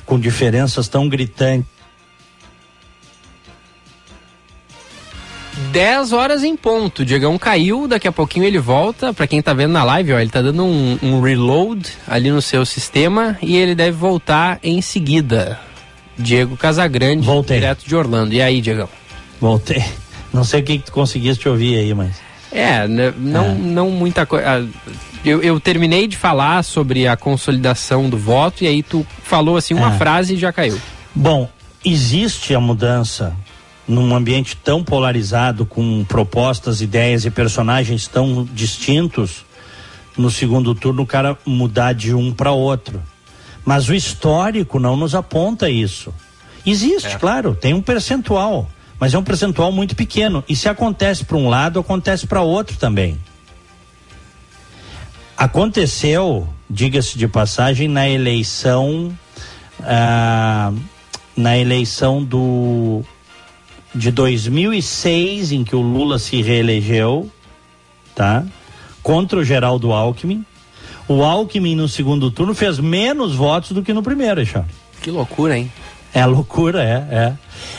com 0.05 0.18
diferenças 0.18 0.88
tão 0.88 1.09
gritantes 1.09 1.73
10 5.72 6.12
horas 6.12 6.42
em 6.42 6.56
ponto. 6.56 7.02
O 7.02 7.04
Diegão 7.04 7.38
caiu, 7.38 7.86
daqui 7.86 8.08
a 8.08 8.12
pouquinho 8.12 8.44
ele 8.44 8.58
volta. 8.58 9.12
Para 9.12 9.26
quem 9.26 9.40
tá 9.40 9.52
vendo 9.52 9.72
na 9.72 9.84
live, 9.84 10.12
ó, 10.12 10.18
ele 10.18 10.30
tá 10.30 10.42
dando 10.42 10.64
um, 10.64 10.98
um, 11.02 11.20
reload 11.20 11.88
ali 12.06 12.30
no 12.30 12.42
seu 12.42 12.64
sistema 12.64 13.38
e 13.40 13.56
ele 13.56 13.74
deve 13.74 13.92
voltar 13.96 14.58
em 14.62 14.80
seguida. 14.80 15.58
Diego 16.16 16.56
Casagrande, 16.56 17.26
Voltei. 17.26 17.58
direto 17.58 17.84
de 17.86 17.94
Orlando. 17.94 18.34
E 18.34 18.40
aí, 18.40 18.60
Diegão? 18.60 18.88
Voltei. 19.40 19.84
Não 20.32 20.42
sei 20.42 20.60
o 20.60 20.64
que, 20.64 20.78
que 20.78 20.86
tu 20.86 20.92
conseguiste 20.92 21.48
ouvir 21.48 21.78
aí, 21.78 21.94
mas. 21.94 22.16
É, 22.50 22.86
não, 22.86 23.44
é. 23.46 23.54
não 23.54 23.90
muita 23.90 24.24
coisa. 24.24 24.46
Ah, 24.48 24.64
eu, 25.24 25.42
eu, 25.42 25.58
terminei 25.58 26.06
de 26.06 26.16
falar 26.16 26.62
sobre 26.62 27.08
a 27.08 27.16
consolidação 27.16 28.08
do 28.08 28.16
voto 28.16 28.62
e 28.62 28.68
aí 28.68 28.80
tu 28.80 29.04
falou 29.24 29.56
assim 29.56 29.74
uma 29.74 29.94
é. 29.94 29.98
frase 29.98 30.34
e 30.34 30.36
já 30.36 30.52
caiu. 30.52 30.80
Bom, 31.12 31.48
existe 31.84 32.54
a 32.54 32.60
mudança 32.60 33.34
num 33.86 34.14
ambiente 34.14 34.56
tão 34.56 34.82
polarizado, 34.82 35.66
com 35.66 36.04
propostas, 36.04 36.80
ideias 36.80 37.24
e 37.24 37.30
personagens 37.30 38.06
tão 38.06 38.44
distintos, 38.52 39.44
no 40.16 40.30
segundo 40.30 40.74
turno 40.74 41.02
o 41.02 41.06
cara 41.06 41.36
mudar 41.44 41.92
de 41.92 42.14
um 42.14 42.32
para 42.32 42.52
outro. 42.52 43.02
Mas 43.64 43.88
o 43.88 43.94
histórico 43.94 44.78
não 44.78 44.96
nos 44.96 45.14
aponta 45.14 45.68
isso. 45.68 46.12
Existe, 46.64 47.14
é. 47.14 47.18
claro, 47.18 47.54
tem 47.54 47.74
um 47.74 47.82
percentual, 47.82 48.68
mas 48.98 49.12
é 49.12 49.18
um 49.18 49.24
percentual 49.24 49.70
muito 49.70 49.94
pequeno. 49.94 50.42
E 50.48 50.56
se 50.56 50.68
acontece 50.68 51.24
para 51.24 51.36
um 51.36 51.48
lado, 51.48 51.78
acontece 51.78 52.26
para 52.26 52.40
outro 52.40 52.76
também. 52.76 53.18
Aconteceu, 55.36 56.48
diga-se 56.70 57.18
de 57.18 57.26
passagem, 57.26 57.88
na 57.88 58.08
eleição. 58.08 59.12
Ah, 59.82 60.72
na 61.36 61.58
eleição 61.58 62.22
do 62.22 63.04
de 63.94 64.11
2006, 64.11 65.52
em 65.52 65.64
que 65.64 65.76
o 65.76 65.80
Lula 65.80 66.18
se 66.18 66.42
reelegeu, 66.42 67.30
tá? 68.14 68.44
Contra 69.02 69.38
o 69.38 69.44
Geraldo 69.44 69.92
Alckmin. 69.92 70.44
O 71.07 71.22
Alckmin 71.22 71.76
no 71.76 71.88
segundo 71.88 72.30
turno 72.30 72.54
fez 72.54 72.78
menos 72.78 73.35
votos 73.35 73.72
do 73.72 73.83
que 73.83 73.92
no 73.92 74.02
primeiro, 74.02 74.44
Charles. 74.44 74.72
Que 75.02 75.11
loucura, 75.11 75.59
hein? 75.59 75.70
É 76.14 76.24
loucura, 76.24 76.83
é, 76.83 77.14
é. 77.14 77.33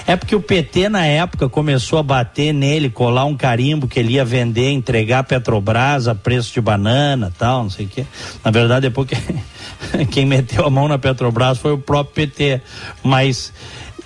É 0.05 0.15
porque 0.17 0.35
o 0.35 0.41
PT 0.41 0.89
na 0.89 1.05
época 1.05 1.47
começou 1.47 1.97
a 1.97 2.03
bater 2.03 2.53
nele, 2.53 2.89
colar 2.89 3.23
um 3.23 3.35
carimbo 3.35 3.87
que 3.87 3.97
ele 3.97 4.13
ia 4.13 4.25
vender, 4.25 4.71
entregar 4.71 5.19
a 5.19 5.23
Petrobras 5.23 6.07
a 6.07 6.13
preço 6.13 6.53
de 6.53 6.59
banana, 6.59 7.33
tal, 7.37 7.63
não 7.63 7.69
sei 7.69 7.85
o 7.85 7.89
quê. 7.89 8.05
Na 8.43 8.51
verdade, 8.51 8.89
depois 8.89 9.07
que 9.07 9.15
quem 10.11 10.25
meteu 10.25 10.65
a 10.65 10.69
mão 10.69 10.87
na 10.87 10.99
Petrobras 10.99 11.57
foi 11.57 11.71
o 11.71 11.77
próprio 11.77 12.27
PT. 12.27 12.61
Mas 13.01 13.53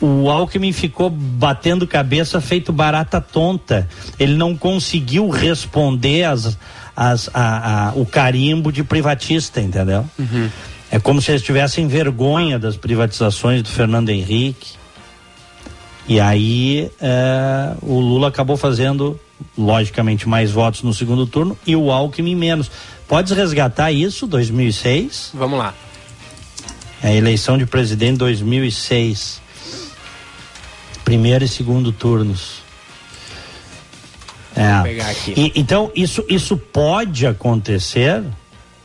o 0.01 0.29
Alckmin 0.29 0.71
ficou 0.71 1.09
batendo 1.09 1.85
cabeça 1.85 2.39
feito 2.39 2.71
barata 2.71 3.19
tonta. 3.19 3.87
Ele 4.17 4.35
não 4.35 4.55
conseguiu 4.55 5.29
responder 5.29 6.23
as, 6.23 6.57
as, 6.95 7.29
a, 7.33 7.89
a, 7.89 7.93
o 7.95 8.05
carimbo 8.05 8.71
de 8.71 8.83
privatista, 8.83 9.59
entendeu? 9.59 10.05
Uhum. 10.17 10.49
É 10.91 10.99
como 10.99 11.21
se 11.21 11.31
eles 11.31 11.41
tivessem 11.41 11.87
vergonha 11.87 12.57
das 12.57 12.77
privatizações 12.77 13.61
do 13.61 13.69
Fernando 13.69 14.09
Henrique. 14.09 14.77
E 16.07 16.19
aí 16.19 16.89
é, 16.99 17.73
o 17.81 17.99
Lula 17.99 18.29
acabou 18.29 18.57
fazendo, 18.57 19.19
logicamente, 19.57 20.27
mais 20.27 20.49
votos 20.49 20.81
no 20.81 20.93
segundo 20.93 21.27
turno 21.27 21.57
e 21.67 21.75
o 21.75 21.91
Alckmin 21.91 22.35
menos. 22.35 22.71
Pode 23.07 23.33
resgatar 23.33 23.91
isso, 23.91 24.25
2006? 24.25 25.31
Vamos 25.33 25.59
lá. 25.59 25.73
É 27.03 27.09
a 27.09 27.13
eleição 27.13 27.57
de 27.57 27.65
presidente 27.65 28.17
2006 28.17 29.41
primeiro 31.09 31.43
e 31.43 31.47
segundo 31.47 31.91
turnos. 31.91 32.61
É. 34.55 35.31
E, 35.35 35.53
então, 35.55 35.91
isso, 35.95 36.23
isso 36.29 36.55
pode 36.55 37.25
acontecer? 37.25 38.23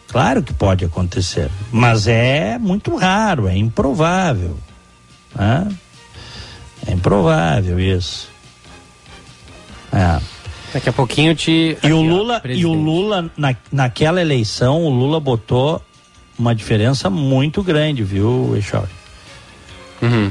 Claro 0.09 0.43
que 0.43 0.53
pode 0.53 0.85
acontecer, 0.85 1.51
mas 1.71 2.07
é 2.07 2.59
muito 2.59 2.95
raro, 2.97 3.47
é 3.47 3.57
improvável. 3.57 4.57
Né? 5.35 5.69
É 6.87 6.93
improvável 6.93 7.79
isso. 7.79 8.29
É. 9.93 10.21
Daqui 10.73 10.89
a 10.89 10.93
pouquinho 10.93 11.35
te. 11.35 11.77
E 11.83 11.93
o 11.93 12.01
Lula, 12.01 12.41
e 12.45 12.65
o 12.65 12.73
Lula 12.73 13.31
na, 13.37 13.55
naquela 13.71 14.21
eleição, 14.21 14.83
o 14.83 14.89
Lula 14.89 15.21
botou 15.21 15.83
uma 16.39 16.55
diferença 16.55 17.11
muito 17.11 17.63
grande, 17.63 18.03
viu, 18.03 18.57
Echauri? 18.57 18.91
Uhum. 20.01 20.31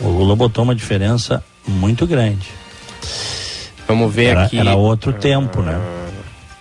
O 0.00 0.08
Lula 0.08 0.34
botou 0.34 0.64
uma 0.64 0.74
diferença 0.74 1.44
muito 1.66 2.06
grande. 2.06 2.48
Vamos 3.86 4.14
ver 4.14 4.26
era, 4.26 4.44
aqui. 4.44 4.58
Era 4.58 4.74
outro 4.74 5.12
tempo, 5.12 5.62
né? 5.62 5.78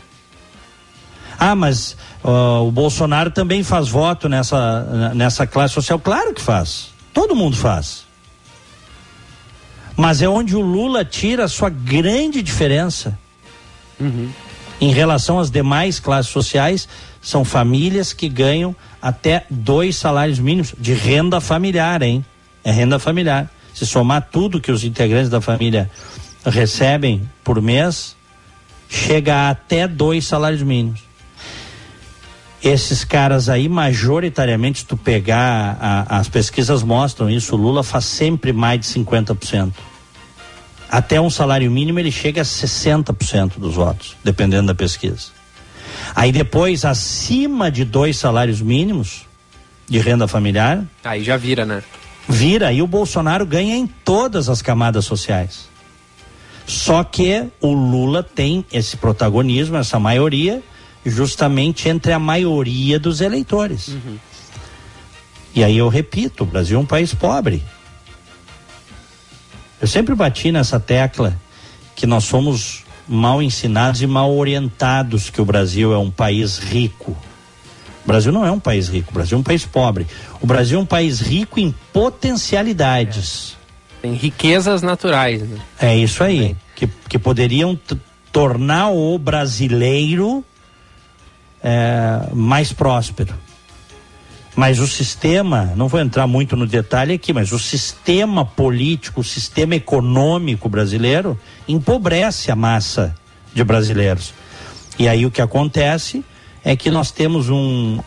Ah, 1.36 1.56
mas 1.56 1.96
uh, 2.22 2.64
o 2.64 2.70
Bolsonaro 2.70 3.28
também 3.32 3.64
faz 3.64 3.88
voto 3.88 4.28
nessa, 4.28 5.12
nessa 5.14 5.48
classe 5.48 5.74
social? 5.74 5.98
Claro 5.98 6.32
que 6.32 6.40
faz. 6.40 6.90
Todo 7.12 7.34
mundo 7.34 7.56
faz. 7.56 8.04
Mas 9.96 10.22
é 10.22 10.28
onde 10.28 10.54
o 10.54 10.60
Lula 10.60 11.04
tira 11.04 11.44
a 11.44 11.48
sua 11.48 11.70
grande 11.70 12.40
diferença. 12.40 13.18
Uhum. 13.98 14.30
Em 14.80 14.92
relação 14.92 15.40
às 15.40 15.50
demais 15.50 15.98
classes 15.98 16.30
sociais, 16.30 16.88
são 17.24 17.42
famílias 17.42 18.12
que 18.12 18.28
ganham 18.28 18.76
até 19.00 19.46
dois 19.48 19.96
salários 19.96 20.38
mínimos 20.38 20.74
de 20.78 20.92
renda 20.92 21.40
familiar, 21.40 22.02
hein? 22.02 22.22
É 22.62 22.70
renda 22.70 22.98
familiar. 22.98 23.50
Se 23.72 23.86
somar 23.86 24.28
tudo 24.30 24.60
que 24.60 24.70
os 24.70 24.84
integrantes 24.84 25.30
da 25.30 25.40
família 25.40 25.90
recebem 26.44 27.28
por 27.42 27.62
mês, 27.62 28.14
chega 28.90 29.34
a 29.34 29.50
até 29.50 29.88
dois 29.88 30.26
salários 30.26 30.62
mínimos. 30.62 31.00
Esses 32.62 33.04
caras 33.04 33.48
aí, 33.48 33.70
majoritariamente, 33.70 34.80
se 34.80 34.86
tu 34.86 34.96
pegar, 34.96 35.78
a, 35.80 36.18
as 36.18 36.28
pesquisas 36.28 36.82
mostram 36.82 37.30
isso, 37.30 37.54
o 37.54 37.58
Lula 37.58 37.82
faz 37.82 38.04
sempre 38.04 38.52
mais 38.52 38.80
de 38.80 38.86
50%. 38.86 39.72
Até 40.90 41.18
um 41.18 41.30
salário 41.30 41.70
mínimo 41.70 41.98
ele 41.98 42.12
chega 42.12 42.42
a 42.42 42.44
60% 42.44 43.58
dos 43.58 43.74
votos, 43.74 44.14
dependendo 44.22 44.66
da 44.66 44.74
pesquisa. 44.74 45.43
Aí 46.14 46.30
depois, 46.30 46.84
acima 46.84 47.70
de 47.70 47.84
dois 47.84 48.16
salários 48.16 48.60
mínimos 48.60 49.26
de 49.88 49.98
renda 49.98 50.28
familiar. 50.28 50.84
Aí 51.02 51.24
já 51.24 51.36
vira, 51.36 51.64
né? 51.64 51.82
Vira, 52.28 52.72
e 52.72 52.80
o 52.80 52.86
Bolsonaro 52.86 53.44
ganha 53.44 53.76
em 53.76 53.86
todas 53.86 54.48
as 54.48 54.62
camadas 54.62 55.04
sociais. 55.04 55.68
Só 56.66 57.04
que 57.04 57.46
o 57.60 57.72
Lula 57.72 58.22
tem 58.22 58.64
esse 58.72 58.96
protagonismo, 58.96 59.76
essa 59.76 59.98
maioria, 59.98 60.62
justamente 61.04 61.88
entre 61.88 62.12
a 62.12 62.18
maioria 62.18 62.98
dos 62.98 63.20
eleitores. 63.20 63.88
Uhum. 63.88 64.18
E 65.54 65.62
aí 65.62 65.76
eu 65.76 65.88
repito, 65.88 66.42
o 66.42 66.46
Brasil 66.46 66.78
é 66.78 66.80
um 66.80 66.86
país 66.86 67.12
pobre. 67.12 67.62
Eu 69.80 69.86
sempre 69.86 70.14
bati 70.14 70.50
nessa 70.50 70.80
tecla 70.80 71.38
que 71.94 72.06
nós 72.06 72.24
somos 72.24 72.83
mal 73.06 73.42
ensinados 73.42 74.02
e 74.02 74.06
mal 74.06 74.34
orientados 74.34 75.30
que 75.30 75.40
o 75.40 75.44
Brasil 75.44 75.92
é 75.92 75.98
um 75.98 76.10
país 76.10 76.58
rico. 76.58 77.16
O 78.04 78.06
Brasil 78.06 78.32
não 78.32 78.44
é 78.44 78.50
um 78.50 78.60
país 78.60 78.88
rico, 78.88 79.10
o 79.10 79.14
Brasil 79.14 79.36
é 79.36 79.40
um 79.40 79.44
país 79.44 79.64
pobre. 79.64 80.06
O 80.40 80.46
Brasil 80.46 80.78
é 80.78 80.82
um 80.82 80.86
país 80.86 81.20
rico 81.20 81.58
em 81.58 81.74
potencialidades. 81.92 83.56
É. 83.98 84.02
Tem 84.02 84.14
riquezas 84.14 84.82
naturais. 84.82 85.42
Né? 85.42 85.58
É 85.80 85.96
isso 85.96 86.22
aí, 86.22 86.54
que, 86.74 86.86
que 87.08 87.18
poderiam 87.18 87.78
tornar 88.30 88.90
o 88.90 89.18
brasileiro 89.18 90.44
é, 91.62 92.28
mais 92.34 92.72
próspero. 92.72 93.34
Mas 94.56 94.78
o 94.78 94.86
sistema, 94.86 95.72
não 95.74 95.88
vou 95.88 96.00
entrar 96.00 96.28
muito 96.28 96.54
no 96.54 96.66
detalhe 96.66 97.14
aqui, 97.14 97.32
mas 97.32 97.50
o 97.50 97.58
sistema 97.58 98.44
político, 98.44 99.20
o 99.20 99.24
sistema 99.24 99.74
econômico 99.74 100.68
brasileiro 100.68 101.38
empobrece 101.66 102.52
a 102.52 102.56
massa 102.56 103.14
de 103.52 103.64
brasileiros. 103.64 104.32
E 104.96 105.08
aí 105.08 105.26
o 105.26 105.30
que 105.30 105.42
acontece 105.42 106.24
é 106.62 106.76
que 106.76 106.88
nós 106.88 107.10
temos 107.10 107.50
um 107.50 107.98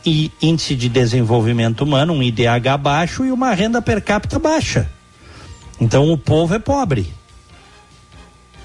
índice 0.42 0.74
de 0.74 0.88
desenvolvimento 0.88 1.82
humano, 1.82 2.14
um 2.14 2.24
IDH 2.24 2.78
baixo 2.80 3.26
e 3.26 3.32
uma 3.32 3.54
renda 3.54 3.82
per 3.82 4.02
capita 4.02 4.40
baixa. 4.40 4.90
Então 5.82 6.12
o 6.12 6.18
povo 6.18 6.56
é 6.56 6.60
pobre. 6.60 7.14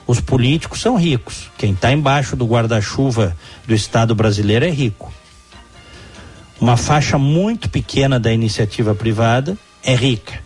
Os 0.07 0.21
políticos 0.21 0.81
são 0.81 0.97
ricos. 0.97 1.51
Quem 1.59 1.73
está 1.73 1.93
embaixo 1.93 2.37
do 2.37 2.47
guarda-chuva 2.47 3.37
do 3.67 3.75
Estado 3.75 4.15
brasileiro 4.15 4.65
é 4.65 4.71
rico 4.71 5.13
uma 6.63 6.77
faixa 6.77 7.19
muito 7.19 7.69
pequena 7.69 8.21
da 8.21 8.33
iniciativa 8.33 8.95
privada 8.95 9.59
é 9.83 9.97
rica. 9.97 10.41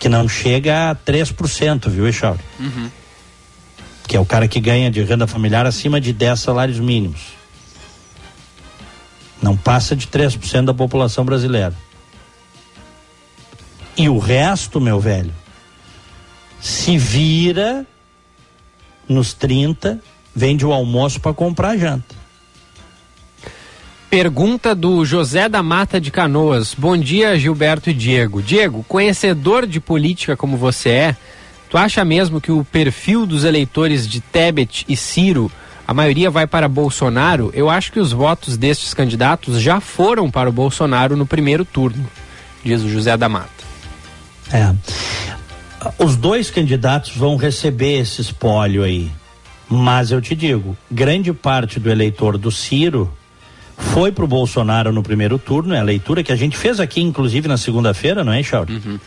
que 0.00 0.08
não 0.08 0.28
chega 0.28 0.90
a 0.90 0.94
3%, 0.94 1.88
viu, 1.88 2.06
Echauri? 2.06 2.40
Uhum. 2.58 2.90
Que 4.06 4.16
é 4.16 4.20
o 4.20 4.26
cara 4.26 4.46
que 4.46 4.60
ganha 4.60 4.90
de 4.90 5.02
renda 5.02 5.26
familiar 5.26 5.64
acima 5.64 6.00
de 6.00 6.12
10 6.12 6.38
salários 6.38 6.80
mínimos. 6.80 7.20
Não 9.40 9.56
passa 9.56 9.96
de 9.96 10.06
3% 10.08 10.64
da 10.64 10.74
população 10.74 11.24
brasileira. 11.24 11.74
E 13.96 14.08
o 14.08 14.18
resto, 14.18 14.80
meu 14.80 15.00
velho, 15.00 15.32
se 16.60 16.98
vira 16.98 17.86
nos 19.08 19.32
30, 19.32 19.98
vende 20.34 20.66
o 20.66 20.72
almoço 20.72 21.20
para 21.20 21.32
comprar 21.32 21.70
a 21.70 21.76
janta. 21.76 22.25
Pergunta 24.10 24.72
do 24.72 25.04
José 25.04 25.48
da 25.48 25.64
Mata 25.64 26.00
de 26.00 26.12
Canoas. 26.12 26.74
Bom 26.78 26.96
dia, 26.96 27.36
Gilberto 27.36 27.90
e 27.90 27.94
Diego. 27.94 28.40
Diego, 28.40 28.84
conhecedor 28.84 29.66
de 29.66 29.80
política 29.80 30.36
como 30.36 30.56
você 30.56 30.90
é, 30.90 31.16
tu 31.68 31.76
acha 31.76 32.04
mesmo 32.04 32.40
que 32.40 32.52
o 32.52 32.64
perfil 32.64 33.26
dos 33.26 33.42
eleitores 33.42 34.06
de 34.06 34.20
Tebet 34.20 34.84
e 34.88 34.96
Ciro, 34.96 35.50
a 35.86 35.92
maioria 35.92 36.30
vai 36.30 36.46
para 36.46 36.68
Bolsonaro? 36.68 37.50
Eu 37.52 37.68
acho 37.68 37.90
que 37.90 37.98
os 37.98 38.12
votos 38.12 38.56
destes 38.56 38.94
candidatos 38.94 39.60
já 39.60 39.80
foram 39.80 40.30
para 40.30 40.48
o 40.48 40.52
Bolsonaro 40.52 41.16
no 41.16 41.26
primeiro 41.26 41.64
turno, 41.64 42.08
diz 42.64 42.82
o 42.82 42.88
José 42.88 43.16
da 43.16 43.28
Mata. 43.28 43.50
É. 44.52 44.72
Os 45.98 46.14
dois 46.14 46.48
candidatos 46.48 47.16
vão 47.16 47.36
receber 47.36 47.98
esse 47.98 48.20
espólio 48.20 48.84
aí. 48.84 49.10
Mas 49.68 50.12
eu 50.12 50.20
te 50.20 50.36
digo, 50.36 50.76
grande 50.88 51.32
parte 51.32 51.80
do 51.80 51.90
eleitor 51.90 52.38
do 52.38 52.52
Ciro 52.52 53.12
foi 53.78 54.10
para 54.10 54.24
o 54.24 54.28
Bolsonaro 54.28 54.92
no 54.92 55.02
primeiro 55.02 55.38
turno, 55.38 55.74
é 55.74 55.78
a 55.78 55.82
leitura 55.82 56.22
que 56.22 56.32
a 56.32 56.36
gente 56.36 56.56
fez 56.56 56.80
aqui, 56.80 57.00
inclusive 57.00 57.46
na 57.46 57.56
segunda-feira, 57.56 58.24
não 58.24 58.32
é, 58.32 58.42
Chauri? 58.42 58.74
Uhum. 58.74 58.98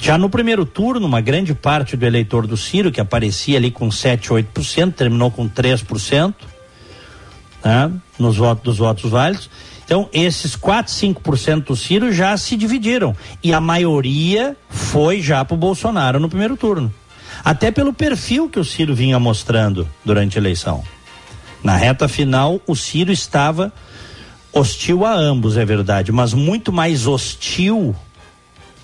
Já 0.00 0.18
no 0.18 0.28
primeiro 0.28 0.66
turno, 0.66 1.06
uma 1.06 1.20
grande 1.20 1.54
parte 1.54 1.96
do 1.96 2.04
eleitor 2.04 2.46
do 2.46 2.56
Ciro, 2.56 2.90
que 2.90 3.00
aparecia 3.00 3.56
ali 3.56 3.70
com 3.70 3.90
7, 3.90 4.30
8%, 4.30 4.92
terminou 4.92 5.30
com 5.30 5.48
3%, 5.48 6.34
né, 7.64 7.90
nos 8.18 8.36
votos 8.36 8.64
dos 8.64 8.78
votos 8.78 9.10
válidos. 9.10 9.48
Então, 9.84 10.08
esses 10.12 10.56
4, 10.56 10.92
5% 10.92 11.64
do 11.66 11.76
Ciro 11.76 12.12
já 12.12 12.36
se 12.36 12.56
dividiram. 12.56 13.14
E 13.42 13.52
a 13.52 13.60
maioria 13.60 14.56
foi 14.68 15.20
já 15.20 15.44
para 15.44 15.54
o 15.54 15.58
Bolsonaro 15.58 16.18
no 16.18 16.28
primeiro 16.28 16.56
turno. 16.56 16.92
Até 17.44 17.70
pelo 17.70 17.92
perfil 17.92 18.48
que 18.48 18.58
o 18.58 18.64
Ciro 18.64 18.94
vinha 18.94 19.18
mostrando 19.18 19.88
durante 20.04 20.38
a 20.38 20.40
eleição. 20.40 20.82
Na 21.62 21.76
reta 21.76 22.08
final, 22.08 22.60
o 22.66 22.74
Ciro 22.74 23.12
estava 23.12 23.72
hostil 24.52 25.04
a 25.04 25.14
ambos, 25.14 25.56
é 25.56 25.64
verdade, 25.64 26.12
mas 26.12 26.34
muito 26.34 26.72
mais 26.72 27.06
hostil 27.06 27.94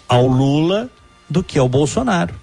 ao 0.09 0.27
Lula 0.27 0.89
do 1.29 1.43
que 1.43 1.59
ao 1.59 1.69
Bolsonaro. 1.69 2.35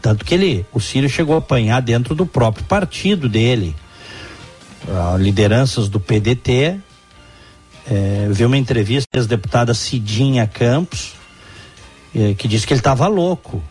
Tanto 0.00 0.24
que 0.24 0.34
ele, 0.34 0.66
o 0.72 0.80
Ciro 0.80 1.08
chegou 1.08 1.34
a 1.34 1.38
apanhar 1.38 1.80
dentro 1.80 2.14
do 2.14 2.26
próprio 2.26 2.64
partido 2.64 3.28
dele. 3.28 3.74
Uh, 4.84 5.16
lideranças 5.16 5.88
do 5.88 6.00
PDT. 6.00 6.78
É, 7.88 8.28
vi 8.30 8.44
uma 8.44 8.56
entrevista 8.56 9.08
da 9.20 9.24
deputada 9.24 9.74
Cidinha 9.74 10.46
Campos, 10.46 11.14
é, 12.14 12.34
que 12.34 12.46
disse 12.46 12.66
que 12.66 12.72
ele 12.72 12.80
estava 12.80 13.08
louco 13.08 13.62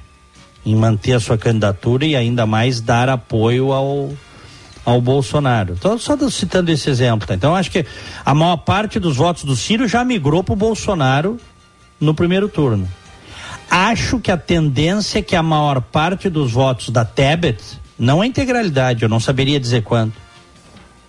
em 0.66 0.76
manter 0.76 1.14
a 1.14 1.20
sua 1.20 1.38
candidatura 1.38 2.05
e 2.05 2.16
ainda 2.16 2.45
mais 2.45 2.82
dar 2.82 3.09
apoio 3.09 3.72
ao, 3.72 4.12
ao 4.86 5.01
Bolsonaro. 5.01 5.73
Estou 5.73 5.97
só 5.97 6.17
citando 6.29 6.71
esse 6.71 6.89
exemplo. 6.89 7.27
Tá? 7.27 7.34
Então, 7.34 7.55
acho 7.55 7.71
que 7.71 7.86
a 8.25 8.34
maior 8.34 8.57
parte 8.57 8.99
dos 8.99 9.15
votos 9.15 9.43
do 9.43 9.55
Ciro 9.55 9.88
já 9.88 10.03
migrou 10.03 10.43
para 10.43 10.53
o 10.53 10.55
Bolsonaro 10.55 11.38
no 11.99 12.13
primeiro 12.13 12.49
turno. 12.49 12.88
Acho 13.69 14.19
que 14.19 14.32
a 14.32 14.38
tendência 14.38 15.19
é 15.19 15.21
que 15.21 15.36
a 15.36 15.43
maior 15.43 15.82
parte 15.82 16.29
dos 16.29 16.51
votos 16.51 16.89
da 16.89 17.05
Tebet, 17.05 17.79
não 17.97 18.21
a 18.21 18.27
integralidade, 18.27 19.03
eu 19.03 19.09
não 19.09 19.19
saberia 19.19 19.59
dizer 19.59 19.84
quanto, 19.84 20.13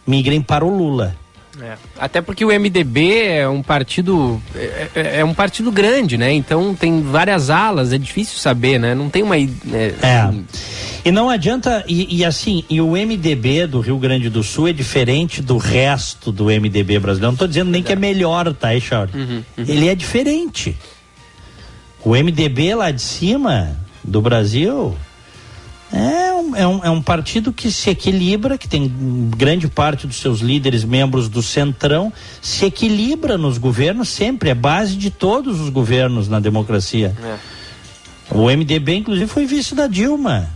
migrem 0.06 0.40
para 0.40 0.64
o 0.64 0.76
Lula. 0.76 1.16
É. 1.60 1.76
Até 1.98 2.22
porque 2.22 2.44
o 2.44 2.48
MDB 2.48 3.24
é 3.24 3.48
um 3.48 3.62
partido 3.62 4.40
é, 4.54 4.88
é, 4.94 5.20
é, 5.20 5.24
um 5.24 5.34
partido 5.34 5.70
grande, 5.70 6.16
né? 6.16 6.32
Então 6.32 6.74
tem 6.74 7.02
várias 7.02 7.50
alas, 7.50 7.92
é 7.92 7.98
difícil 7.98 8.38
saber, 8.38 8.78
né? 8.78 8.94
Não 8.94 9.10
tem 9.10 9.22
uma 9.22 9.36
é, 9.36 9.50
é. 10.02 10.30
E 11.04 11.10
não 11.10 11.28
adianta 11.28 11.84
e, 11.86 12.18
e, 12.18 12.24
assim, 12.24 12.64
e 12.70 12.80
o 12.80 12.92
MDB 12.92 13.66
do 13.66 13.80
Rio 13.80 13.98
Grande 13.98 14.30
do 14.30 14.42
Sul 14.42 14.68
é 14.68 14.72
diferente 14.72 15.42
do 15.42 15.58
resto 15.58 16.32
do 16.32 16.44
MDB 16.46 16.98
brasileiro. 16.98 17.26
Não 17.26 17.32
estou 17.32 17.48
dizendo 17.48 17.70
nem 17.70 17.82
que 17.82 17.92
é 17.92 17.96
melhor, 17.96 18.52
tá, 18.54 18.74
Echauri? 18.74 19.12
Uhum, 19.14 19.44
uhum. 19.58 19.64
Ele 19.68 19.88
é 19.88 19.94
diferente. 19.94 20.76
O 22.04 22.10
MDB 22.10 22.74
lá 22.74 22.90
de 22.90 23.02
cima 23.02 23.76
do 24.02 24.22
Brasil 24.22 24.96
é 25.92 26.31
um, 26.52 26.56
é, 26.56 26.66
um, 26.66 26.84
é 26.84 26.90
um 26.90 27.02
partido 27.02 27.52
que 27.52 27.70
se 27.70 27.90
equilibra, 27.90 28.58
que 28.58 28.68
tem 28.68 28.90
grande 29.36 29.68
parte 29.68 30.06
dos 30.06 30.16
seus 30.16 30.40
líderes 30.40 30.84
membros 30.84 31.28
do 31.28 31.42
Centrão, 31.42 32.12
se 32.40 32.66
equilibra 32.66 33.38
nos 33.38 33.58
governos 33.58 34.08
sempre, 34.08 34.50
é 34.50 34.54
base 34.54 34.96
de 34.96 35.10
todos 35.10 35.60
os 35.60 35.68
governos 35.68 36.28
na 36.28 36.38
democracia. 36.38 37.16
É. 37.22 37.36
O 38.30 38.46
MDB, 38.46 38.96
inclusive, 38.96 39.26
foi 39.26 39.46
vice 39.46 39.74
da 39.74 39.86
Dilma. 39.86 40.48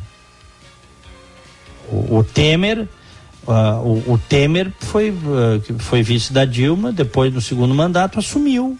O, 1.88 2.18
o 2.18 2.24
Temer. 2.24 2.88
Uh, 3.46 4.02
o, 4.08 4.14
o, 4.14 4.18
Temer 4.18 4.72
foi, 4.80 5.10
uh, 5.10 5.78
foi 5.78 6.02
vice 6.02 6.32
da 6.32 6.44
Dilma, 6.44 6.90
depois 6.90 7.32
do 7.32 7.40
segundo 7.40 7.72
mandato 7.72 8.18
assumiu, 8.18 8.76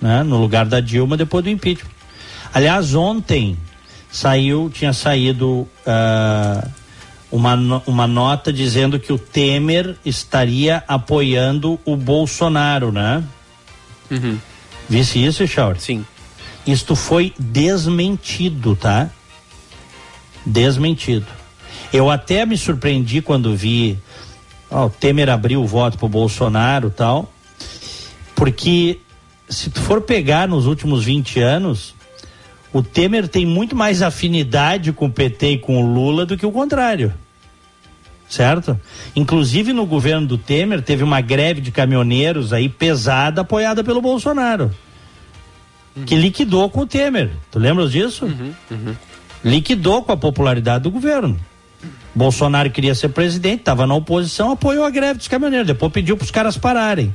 né, 0.00 0.24
no 0.24 0.36
lugar 0.36 0.66
da 0.66 0.80
Dilma 0.80 1.16
depois 1.16 1.44
do 1.44 1.50
impeachment. 1.50 1.92
Aliás, 2.52 2.96
ontem 2.96 3.56
saiu, 4.10 4.70
tinha 4.72 4.92
saído 4.92 5.68
uh, 5.86 6.70
uma, 7.30 7.82
uma 7.86 8.06
nota 8.06 8.52
dizendo 8.52 8.98
que 8.98 9.12
o 9.12 9.18
Temer 9.18 9.96
estaria 10.04 10.82
apoiando 10.88 11.78
o 11.84 11.96
Bolsonaro, 11.96 12.90
né? 12.90 13.22
Uhum. 14.10 14.38
Visse 14.88 15.22
isso, 15.22 15.46
Chaur? 15.46 15.78
Sim. 15.78 16.04
Isto 16.66 16.96
foi 16.96 17.32
desmentido, 17.38 18.74
tá? 18.74 19.10
Desmentido. 20.44 21.26
Eu 21.92 22.10
até 22.10 22.44
me 22.44 22.56
surpreendi 22.56 23.20
quando 23.20 23.56
vi 23.56 23.98
ó, 24.70 24.86
o 24.86 24.90
Temer 24.90 25.28
abriu 25.28 25.62
o 25.62 25.66
voto 25.66 25.98
pro 25.98 26.08
Bolsonaro 26.08 26.90
tal, 26.90 27.32
porque 28.34 29.00
se 29.48 29.70
tu 29.70 29.80
for 29.80 30.02
pegar 30.02 30.46
nos 30.46 30.66
últimos 30.66 31.04
20 31.04 31.40
anos, 31.40 31.94
o 32.72 32.82
Temer 32.82 33.28
tem 33.28 33.46
muito 33.46 33.74
mais 33.74 34.02
afinidade 34.02 34.92
com 34.92 35.06
o 35.06 35.10
PT 35.10 35.52
e 35.52 35.58
com 35.58 35.82
o 35.82 35.92
Lula 35.92 36.26
do 36.26 36.36
que 36.36 36.44
o 36.44 36.52
contrário. 36.52 37.12
Certo? 38.28 38.78
Inclusive 39.16 39.72
no 39.72 39.86
governo 39.86 40.26
do 40.26 40.36
Temer 40.36 40.82
teve 40.82 41.02
uma 41.02 41.20
greve 41.20 41.62
de 41.62 41.70
caminhoneiros 41.70 42.52
aí 42.52 42.68
pesada 42.68 43.40
apoiada 43.40 43.82
pelo 43.82 44.02
Bolsonaro. 44.02 44.70
Uhum. 45.96 46.04
Que 46.04 46.14
liquidou 46.14 46.68
com 46.68 46.80
o 46.82 46.86
Temer. 46.86 47.30
Tu 47.50 47.58
lembras 47.58 47.90
disso? 47.90 48.26
Uhum, 48.26 48.52
uhum. 48.70 48.94
Liquidou 49.42 50.02
com 50.02 50.12
a 50.12 50.16
popularidade 50.16 50.84
do 50.84 50.90
governo. 50.90 51.38
Bolsonaro 52.14 52.70
queria 52.70 52.94
ser 52.94 53.10
presidente, 53.10 53.60
estava 53.60 53.86
na 53.86 53.94
oposição, 53.94 54.50
apoiou 54.50 54.84
a 54.84 54.90
greve 54.90 55.18
dos 55.18 55.28
caminhoneiros, 55.28 55.68
depois 55.68 55.92
pediu 55.92 56.16
para 56.16 56.24
os 56.24 56.30
caras 56.30 56.58
pararem. 56.58 57.14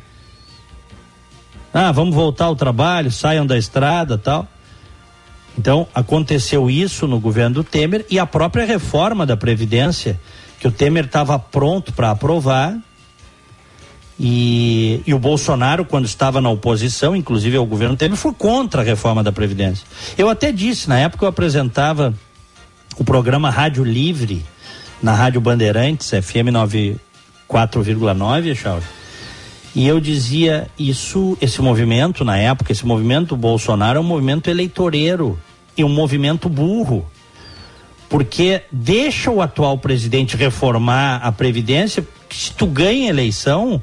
Ah, 1.74 1.92
vamos 1.92 2.16
voltar 2.16 2.46
ao 2.46 2.56
trabalho, 2.56 3.12
saiam 3.12 3.46
da 3.46 3.58
estrada 3.58 4.18
tal. 4.18 4.48
Então, 5.58 5.88
aconteceu 5.94 6.70
isso 6.70 7.08
no 7.08 7.20
governo 7.20 7.56
do 7.56 7.64
Temer 7.64 8.06
e 8.10 8.18
a 8.18 8.26
própria 8.26 8.66
reforma 8.66 9.26
da 9.26 9.38
Previdência, 9.38 10.20
que 10.60 10.68
o 10.68 10.72
Temer 10.72 11.06
estava 11.06 11.38
pronto 11.38 11.94
para 11.94 12.12
aprovar. 12.12 12.76
E, 14.20 15.02
e, 15.06 15.14
o 15.14 15.20
Bolsonaro, 15.20 15.86
quando 15.86 16.06
estava 16.06 16.40
na 16.40 16.50
oposição, 16.50 17.16
inclusive 17.16 17.58
ao 17.58 17.66
governo 17.66 17.96
Temer, 17.96 18.18
foi 18.18 18.34
contra 18.34 18.82
a 18.82 18.84
reforma 18.84 19.24
da 19.24 19.32
Previdência. 19.32 19.86
Eu 20.18 20.30
até 20.30 20.52
disse, 20.52 20.90
na 20.90 21.00
época 21.00 21.26
eu 21.26 21.30
apresentava 21.30 22.14
o 22.98 23.04
programa 23.04 23.50
Rádio 23.50 23.84
Livre, 23.84 24.46
na 25.02 25.14
Rádio 25.14 25.42
Bandeirantes, 25.42 26.10
FM 26.10 26.54
94,9, 27.50 28.56
Charles. 28.56 29.03
E 29.76 29.88
eu 29.88 30.00
dizia, 30.00 30.68
isso, 30.78 31.36
esse 31.42 31.62
movimento, 31.62 32.24
na 32.24 32.38
época, 32.38 32.72
esse 32.72 32.86
movimento 32.86 33.36
Bolsonaro 33.36 33.98
é 33.98 34.02
um 34.02 34.06
movimento 34.06 34.50
eleitoreiro 34.50 35.40
e 35.76 35.84
um 35.84 35.90
movimento 35.90 36.48
burro. 36.48 37.06
Porque 38.08 38.62
deixa 38.72 39.32
o 39.32 39.42
atual 39.42 39.78
presidente 39.80 40.38
reformar 40.38 41.18
a 41.24 41.32
Previdência, 41.32 42.08
se 42.30 42.54
tu 42.54 42.68
ganha 42.68 43.10
eleição, 43.10 43.82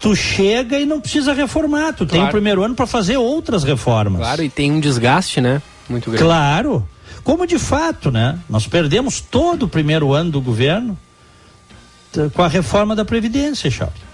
tu 0.00 0.16
chega 0.16 0.80
e 0.80 0.84
não 0.84 1.00
precisa 1.00 1.32
reformar. 1.32 1.92
Tu 1.92 1.98
claro. 1.98 2.08
tem 2.08 2.22
o 2.22 2.28
primeiro 2.28 2.64
ano 2.64 2.74
para 2.74 2.86
fazer 2.86 3.16
outras 3.16 3.62
reformas. 3.62 4.22
Claro, 4.22 4.42
e 4.42 4.50
tem 4.50 4.72
um 4.72 4.80
desgaste, 4.80 5.40
né? 5.40 5.62
Muito 5.88 6.10
grande. 6.10 6.24
Claro. 6.24 6.88
Como 7.22 7.46
de 7.46 7.58
fato, 7.58 8.10
né? 8.10 8.36
Nós 8.48 8.66
perdemos 8.66 9.20
todo 9.20 9.64
o 9.64 9.68
primeiro 9.68 10.12
ano 10.12 10.32
do 10.32 10.40
governo 10.40 10.98
com 12.34 12.42
a 12.42 12.48
reforma 12.48 12.96
da 12.96 13.04
Previdência, 13.04 13.70
Charles 13.70 14.09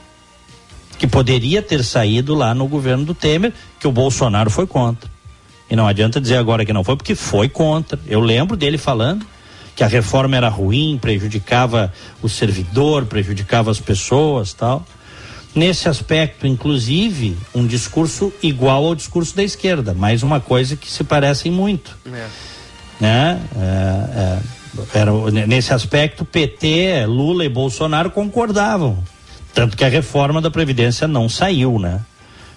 que 0.99 1.07
poderia 1.07 1.63
ter 1.63 1.85
saído 1.85 2.35
lá 2.35 2.55
no 2.55 2.67
governo 2.67 3.05
do 3.05 3.15
Temer, 3.15 3.53
que 3.79 3.87
o 3.87 3.93
Bolsonaro 3.93 4.51
foi 4.51 4.67
contra. 4.67 5.11
E 5.69 5.77
não 5.77 5.87
adianta 5.87 6.21
dizer 6.21 6.37
agora 6.37 6.65
que 6.65 6.73
não 6.73 6.85
foi, 6.85 6.97
porque 6.97 7.15
foi 7.15 7.49
contra. 7.49 7.99
Eu 8.07 8.21
lembro 8.21 8.57
dele 8.57 8.79
falando 8.79 9.27
que 9.75 9.85
a 9.85 9.87
reforma 9.87 10.37
era 10.37 10.49
ruim, 10.49 10.99
prejudicava 11.01 11.93
o 12.23 12.29
servidor, 12.29 13.05
prejudicava 13.05 13.71
as 13.71 13.81
pessoas 13.81 14.53
tal. 14.55 14.87
Nesse 15.55 15.89
aspecto, 15.89 16.47
inclusive, 16.47 17.37
um 17.55 17.67
discurso 17.67 18.33
igual 18.43 18.85
ao 18.85 18.95
discurso 18.95 19.35
da 19.35 19.43
esquerda, 19.43 19.95
mais 19.95 20.23
uma 20.23 20.39
coisa 20.39 20.77
que 20.77 20.91
se 20.91 21.03
parecem 21.03 21.51
muito. 21.51 21.97
É. 22.07 22.27
Né? 23.01 23.41
É, 23.57 24.19
é, 24.19 24.99
era, 24.99 25.13
nesse 25.47 25.73
aspecto, 25.73 26.25
PT, 26.25 27.07
Lula 27.07 27.45
e 27.45 27.49
Bolsonaro 27.49 28.11
concordavam. 28.11 29.03
Tanto 29.57 29.75
que 29.75 29.83
a 29.87 29.89
reforma 29.89 30.39
da 30.39 30.51
Previdência 30.51 31.09
não 31.09 31.31
saiu, 31.31 31.79
né? 31.79 32.03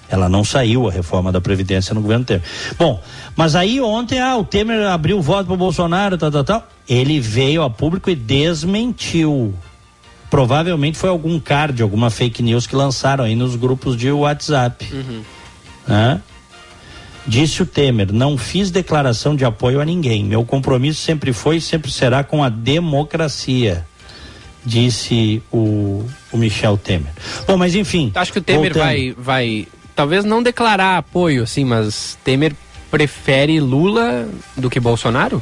Ela 0.09 0.27
não 0.27 0.43
saiu, 0.43 0.85
a 0.85 0.91
reforma 0.91 1.31
da 1.31 1.39
Previdência 1.39 1.93
no 1.93 2.01
governo 2.01 2.25
Temer. 2.25 2.43
Bom, 2.77 3.01
mas 3.37 3.55
aí 3.55 3.79
ontem, 3.79 4.19
ah, 4.19 4.35
o 4.35 4.43
Temer 4.43 4.85
abriu 4.85 5.17
o 5.17 5.21
voto 5.21 5.45
para 5.45 5.53
o 5.53 5.57
Bolsonaro, 5.57 6.17
tal, 6.17 6.29
tal, 6.29 6.43
tal. 6.43 6.67
Ele 6.89 7.17
veio 7.17 7.63
a 7.63 7.69
público 7.69 8.09
e 8.09 8.15
desmentiu. 8.15 9.53
Provavelmente 10.29 10.97
foi 10.97 11.09
algum 11.09 11.39
card, 11.39 11.81
alguma 11.81 12.09
fake 12.09 12.43
news 12.43 12.67
que 12.67 12.75
lançaram 12.75 13.23
aí 13.23 13.33
nos 13.33 13.55
grupos 13.55 13.95
de 13.95 14.11
WhatsApp. 14.11 14.85
Uhum. 14.91 15.21
Né? 15.87 16.21
Disse 17.25 17.63
o 17.63 17.65
Temer: 17.65 18.11
não 18.11 18.37
fiz 18.37 18.71
declaração 18.71 19.37
de 19.37 19.45
apoio 19.45 19.79
a 19.79 19.85
ninguém. 19.85 20.25
Meu 20.25 20.43
compromisso 20.43 20.99
sempre 20.99 21.31
foi 21.31 21.57
e 21.57 21.61
sempre 21.61 21.91
será 21.91 22.25
com 22.25 22.43
a 22.43 22.49
democracia. 22.49 23.87
Disse 24.65 25.41
o, 25.51 26.05
o 26.31 26.37
Michel 26.37 26.77
Temer. 26.77 27.11
Bom, 27.47 27.57
mas 27.57 27.75
enfim. 27.75 28.11
Acho 28.13 28.33
que 28.33 28.39
o 28.39 28.41
Temer 28.41 28.73
vai, 28.73 29.15
vai 29.17 29.67
talvez 29.95 30.25
não 30.25 30.43
declarar 30.43 30.97
apoio, 30.97 31.43
assim, 31.43 31.63
mas 31.63 32.17
Temer 32.23 32.53
prefere 32.91 33.59
Lula 33.59 34.27
do 34.55 34.69
que 34.69 34.79
Bolsonaro? 34.79 35.41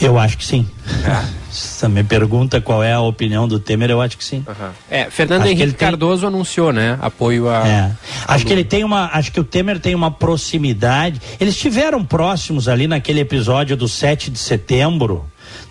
Eu 0.00 0.18
acho 0.18 0.36
que 0.36 0.44
sim. 0.44 0.66
É. 1.06 1.42
Se 1.50 1.86
me 1.86 2.02
pergunta 2.02 2.60
qual 2.60 2.82
é 2.82 2.92
a 2.92 3.00
opinião 3.00 3.46
do 3.46 3.60
Temer, 3.60 3.90
eu 3.90 4.00
acho 4.00 4.16
que 4.16 4.24
sim. 4.24 4.44
Uhum. 4.48 4.70
É, 4.90 5.10
Fernando 5.10 5.42
acho 5.42 5.50
Henrique 5.50 5.74
Cardoso 5.74 6.22
tem... 6.22 6.28
anunciou, 6.28 6.72
né? 6.72 6.98
Apoio 7.00 7.48
a. 7.48 7.68
É. 7.68 7.80
a 8.26 8.34
acho 8.34 8.44
Lula. 8.44 8.44
que 8.46 8.52
ele 8.52 8.64
tem 8.64 8.84
uma. 8.84 9.10
Acho 9.12 9.30
que 9.30 9.38
o 9.38 9.44
Temer 9.44 9.78
tem 9.78 9.94
uma 9.94 10.10
proximidade. 10.10 11.20
Eles 11.38 11.54
estiveram 11.54 12.04
próximos 12.04 12.68
ali 12.68 12.88
naquele 12.88 13.20
episódio 13.20 13.76
do 13.76 13.86
7 13.86 14.30
de 14.30 14.38
setembro 14.38 15.24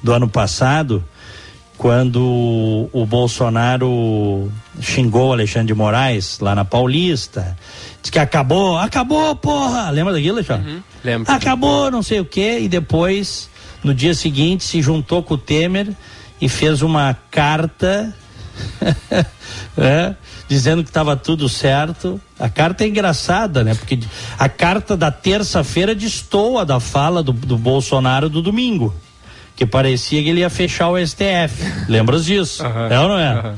do 0.03 0.13
ano 0.13 0.29
passado 0.29 1.03
quando 1.81 2.87
o 2.93 3.05
Bolsonaro 3.07 4.51
xingou 4.79 5.33
Alexandre 5.33 5.69
de 5.69 5.73
Moraes 5.73 6.37
lá 6.39 6.53
na 6.53 6.63
Paulista. 6.63 7.57
Diz 7.99 8.11
que 8.11 8.19
acabou, 8.19 8.77
acabou, 8.77 9.35
porra! 9.35 9.89
Lembra 9.89 10.13
daquilo, 10.13 10.35
Alexandre? 10.37 10.73
Uhum, 10.73 10.83
lembro. 11.03 11.33
Acabou, 11.33 11.89
não 11.89 12.03
sei 12.03 12.19
o 12.19 12.25
quê, 12.25 12.59
e 12.61 12.69
depois, 12.69 13.49
no 13.83 13.95
dia 13.95 14.13
seguinte, 14.13 14.63
se 14.63 14.79
juntou 14.79 15.23
com 15.23 15.33
o 15.33 15.37
Temer 15.39 15.87
e 16.39 16.47
fez 16.47 16.83
uma 16.83 17.17
carta. 17.31 18.15
é, 19.75 20.13
dizendo 20.47 20.83
que 20.83 20.89
estava 20.91 21.17
tudo 21.17 21.49
certo. 21.49 22.21
A 22.39 22.47
carta 22.47 22.83
é 22.83 22.89
engraçada, 22.89 23.63
né? 23.63 23.73
Porque 23.73 23.97
a 24.37 24.47
carta 24.47 24.95
da 24.95 25.09
terça-feira 25.09 25.95
destoa 25.95 26.63
da 26.63 26.79
fala 26.79 27.23
do, 27.23 27.33
do 27.33 27.57
Bolsonaro 27.57 28.29
do 28.29 28.39
domingo 28.39 28.93
que 29.61 29.65
parecia 29.67 30.23
que 30.23 30.29
ele 30.29 30.39
ia 30.39 30.49
fechar 30.49 30.89
o 30.89 30.97
STF. 30.97 31.53
Lembras 31.87 32.25
disso? 32.25 32.63
Uhum, 32.63 32.87
é 32.87 32.99
ou 32.99 33.09
não 33.09 33.19
é? 33.19 33.33
Uhum. 33.35 33.53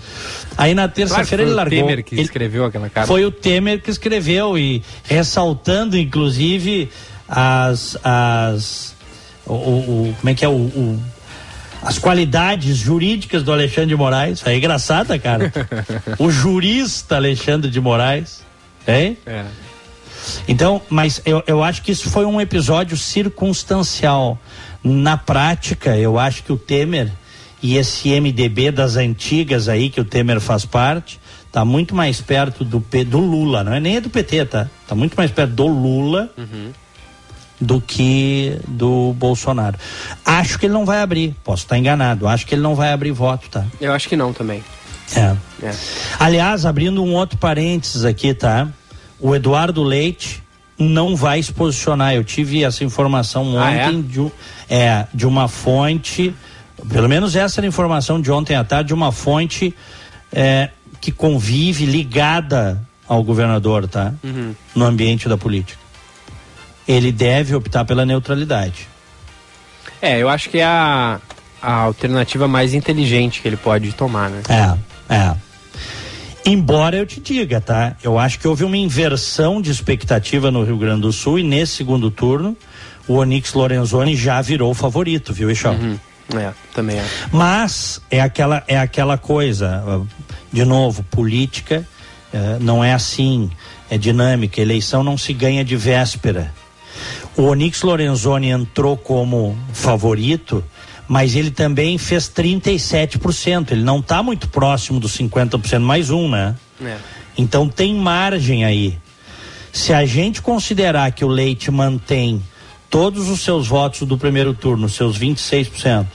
Aí 0.58 0.76
na 0.76 0.90
terça-feira 0.90 1.46
claro 1.46 1.70
ele 1.70 1.80
largou. 1.80 1.80
Foi 1.80 1.86
o 1.86 1.88
Temer 1.88 2.04
que 2.04 2.20
escreveu 2.20 2.66
aquela 2.66 2.90
carta. 2.90 3.08
Foi 3.08 3.26
o 3.26 3.32
Temer 3.32 3.82
que 3.82 3.90
escreveu 3.90 4.58
e 4.58 4.84
ressaltando, 5.06 5.98
inclusive, 5.98 6.90
as. 7.26 7.98
as 8.04 8.94
o, 9.46 9.54
o 9.54 10.16
como 10.20 10.30
é 10.30 10.34
que 10.34 10.44
é 10.44 10.50
o, 10.50 10.52
o 10.52 11.02
as 11.82 11.98
qualidades 11.98 12.76
jurídicas 12.76 13.42
do 13.42 13.54
Alexandre 13.54 13.90
de 13.90 13.96
Moraes. 13.96 14.46
É 14.46 14.58
engraçada, 14.58 15.18
cara. 15.18 15.54
o 16.20 16.30
jurista 16.30 17.16
Alexandre 17.16 17.72
de 17.72 17.80
Moraes. 17.80 18.44
Hein? 18.86 19.18
É. 19.26 19.46
Então, 20.50 20.82
mas 20.90 21.22
eu, 21.26 21.44
eu 21.48 21.64
acho 21.64 21.82
que 21.82 21.94
isso 21.94 22.10
foi 22.10 22.26
um 22.26 22.42
episódio 22.42 22.98
circunstancial. 22.98 24.38
Na 24.84 25.18
prática, 25.18 25.98
eu 25.98 26.20
acho 26.20 26.44
que 26.44 26.52
o 26.52 26.58
Temer 26.58 27.12
e 27.64 27.78
esse 27.78 28.10
MDB 28.20 28.72
das 28.72 28.98
antigas 28.98 29.70
aí, 29.70 29.90
que 29.90 30.02
o 30.02 30.04
Temer 30.04 30.42
faz 30.42 30.66
parte, 30.66 31.18
tá 31.50 31.64
muito 31.64 31.96
mais 31.96 32.20
perto 32.20 32.66
do, 32.66 32.80
do 32.80 33.20
Lula, 33.20 33.64
não 33.64 33.74
é 33.74 33.80
nem 33.80 34.02
do 34.02 34.10
PT, 34.10 34.46
tá? 34.46 34.70
Tá 34.86 34.94
muito 34.94 35.16
mais 35.16 35.32
perto 35.32 35.52
do 35.52 35.68
Lula 35.68 36.30
uhum. 36.38 36.72
do 37.62 37.80
que 37.80 38.60
do 38.68 39.14
Bolsonaro. 39.14 39.78
Acho 40.26 40.60
que 40.60 40.66
ele 40.66 40.74
não 40.74 40.84
vai 40.84 41.02
abrir, 41.02 41.34
posso 41.42 41.64
estar 41.64 41.78
enganado, 41.78 42.28
acho 42.28 42.46
que 42.46 42.54
ele 42.54 42.62
não 42.62 42.76
vai 42.76 42.92
abrir 42.92 43.12
voto, 43.12 43.48
tá? 43.50 43.66
Eu 43.80 43.94
acho 43.94 44.10
que 44.10 44.18
não 44.18 44.34
também. 44.34 44.62
É. 45.16 45.36
é. 45.66 45.72
Aliás, 46.20 46.66
abrindo 46.66 47.02
um 47.02 47.14
outro 47.14 47.38
parênteses 47.38 48.04
aqui, 48.04 48.34
tá? 48.34 48.68
O 49.22 49.34
Eduardo 49.34 49.82
Leite 49.84 50.43
não 50.78 51.16
vai 51.16 51.42
se 51.42 51.52
posicionar. 51.52 52.14
Eu 52.14 52.24
tive 52.24 52.64
essa 52.64 52.84
informação 52.84 53.56
ontem 53.56 53.80
ah, 53.80 53.90
é? 53.90 53.92
de, 53.92 54.32
é, 54.70 55.08
de 55.14 55.28
uma 55.28 55.48
fonte, 55.48 56.34
pelo 56.90 57.08
menos 57.08 57.36
essa 57.36 57.60
era 57.60 57.68
a 57.68 57.70
informação 57.70 58.20
de 58.20 58.32
ontem 58.32 58.56
à 58.56 58.64
tarde, 58.64 58.88
de 58.88 58.94
uma 58.94 59.12
fonte 59.12 59.74
é, 60.32 60.70
que 61.00 61.12
convive, 61.12 61.86
ligada 61.86 62.82
ao 63.08 63.24
governador, 63.24 63.88
tá? 63.88 64.14
Uhum. 64.24 64.56
No 64.74 64.86
ambiente 64.86 65.28
da 65.28 65.38
política. 65.38 65.80
Ele 66.88 67.12
deve 67.12 67.56
optar 67.56 67.86
pela 67.86 68.06
neutralidade. 68.06 68.88
É, 70.02 70.22
eu 70.22 70.28
acho 70.28 70.50
que 70.50 70.58
é 70.58 70.66
a, 70.66 71.20
a 71.62 71.74
alternativa 71.74 72.48
mais 72.48 72.74
inteligente 72.74 73.42
que 73.42 73.48
ele 73.48 73.58
pode 73.58 73.94
tomar, 73.94 74.30
né? 74.30 74.42
É, 74.50 75.14
é. 75.14 75.36
Embora 76.46 76.98
eu 76.98 77.06
te 77.06 77.22
diga, 77.22 77.62
tá? 77.62 77.96
Eu 78.04 78.20
acho 78.20 78.38
que 78.40 78.48
houve 78.48 78.64
uma 78.64 78.78
inversão 78.78 79.62
de 79.62 79.72
expectativa 79.72 80.52
no 80.52 80.64
Rio 80.64 80.78
Grande 80.78 81.02
do 81.02 81.12
Sul 81.14 81.40
e 81.40 81.44
nesse 81.44 81.78
segundo 81.78 82.12
turno 82.12 82.58
o 83.08 83.16
Onix 83.16 83.54
Lorenzoni 83.54 84.16
já 84.16 84.42
virou 84.42 84.72
o 84.72 84.74
favorito, 84.74 85.34
viu, 85.34 85.50
Ixão? 85.50 85.76
Uhum. 85.76 86.00
É, 86.38 86.54
também 86.74 86.98
é. 86.98 87.06
Mas 87.32 88.02
é 88.10 88.22
aquela, 88.22 88.64
é 88.68 88.78
aquela 88.78 89.18
coisa, 89.18 89.84
de 90.52 90.64
novo, 90.64 91.04
política 91.04 91.88
é, 92.34 92.58
não 92.60 92.84
é 92.84 92.94
assim, 92.94 93.52
é 93.90 93.98
dinâmica. 93.98 94.60
Eleição 94.60 95.04
não 95.04 95.18
se 95.18 95.32
ganha 95.34 95.64
de 95.64 95.76
véspera. 95.76 96.52
O 97.38 97.44
Onix 97.44 97.84
Lorenzoni 97.84 98.50
entrou 98.50 98.98
como 98.98 99.58
favorito, 99.72 100.64
mas 101.08 101.36
ele 101.36 101.52
também 101.52 101.98
fez 101.98 102.30
37%. 102.30 103.72
Ele 103.72 103.84
não 103.84 104.00
está 104.00 104.24
muito 104.24 104.48
próximo 104.48 105.00
dos 105.00 105.18
50%, 105.18 105.80
mais 105.80 106.10
um, 106.10 106.30
né? 106.30 106.56
É. 106.82 106.98
Então 107.38 107.68
tem 107.68 107.96
margem 107.96 108.64
aí. 108.64 108.98
Se 109.72 109.94
a 109.94 110.06
gente 110.06 110.42
considerar 110.42 111.12
que 111.12 111.26
o 111.26 111.28
Leite 111.28 111.72
mantém 111.72 112.42
todos 112.90 113.28
os 113.28 113.42
seus 113.42 113.68
votos 113.68 114.08
do 114.08 114.18
primeiro 114.18 114.54
turno, 114.54 114.88
seus 114.88 115.18
26%, 115.18 116.06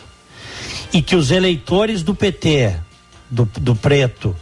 e 0.92 1.02
que 1.02 1.16
os 1.16 1.30
eleitores 1.30 2.02
do 2.02 2.14
PT, 2.14 2.76
do, 3.28 3.48
do 3.60 3.74
Preto, 3.74 4.34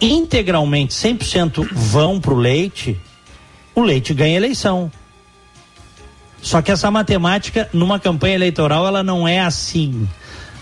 integralmente 0.00 0.94
100% 0.94 1.68
vão 1.70 2.18
para 2.18 2.32
o 2.32 2.38
Leite, 2.38 2.98
o 3.74 3.82
Leite 3.82 4.14
ganha 4.14 4.36
eleição. 4.36 4.90
Só 6.42 6.60
que 6.60 6.72
essa 6.72 6.90
matemática, 6.90 7.68
numa 7.72 8.00
campanha 8.00 8.34
eleitoral, 8.34 8.86
ela 8.86 9.02
não 9.02 9.26
é 9.26 9.38
assim. 9.38 10.08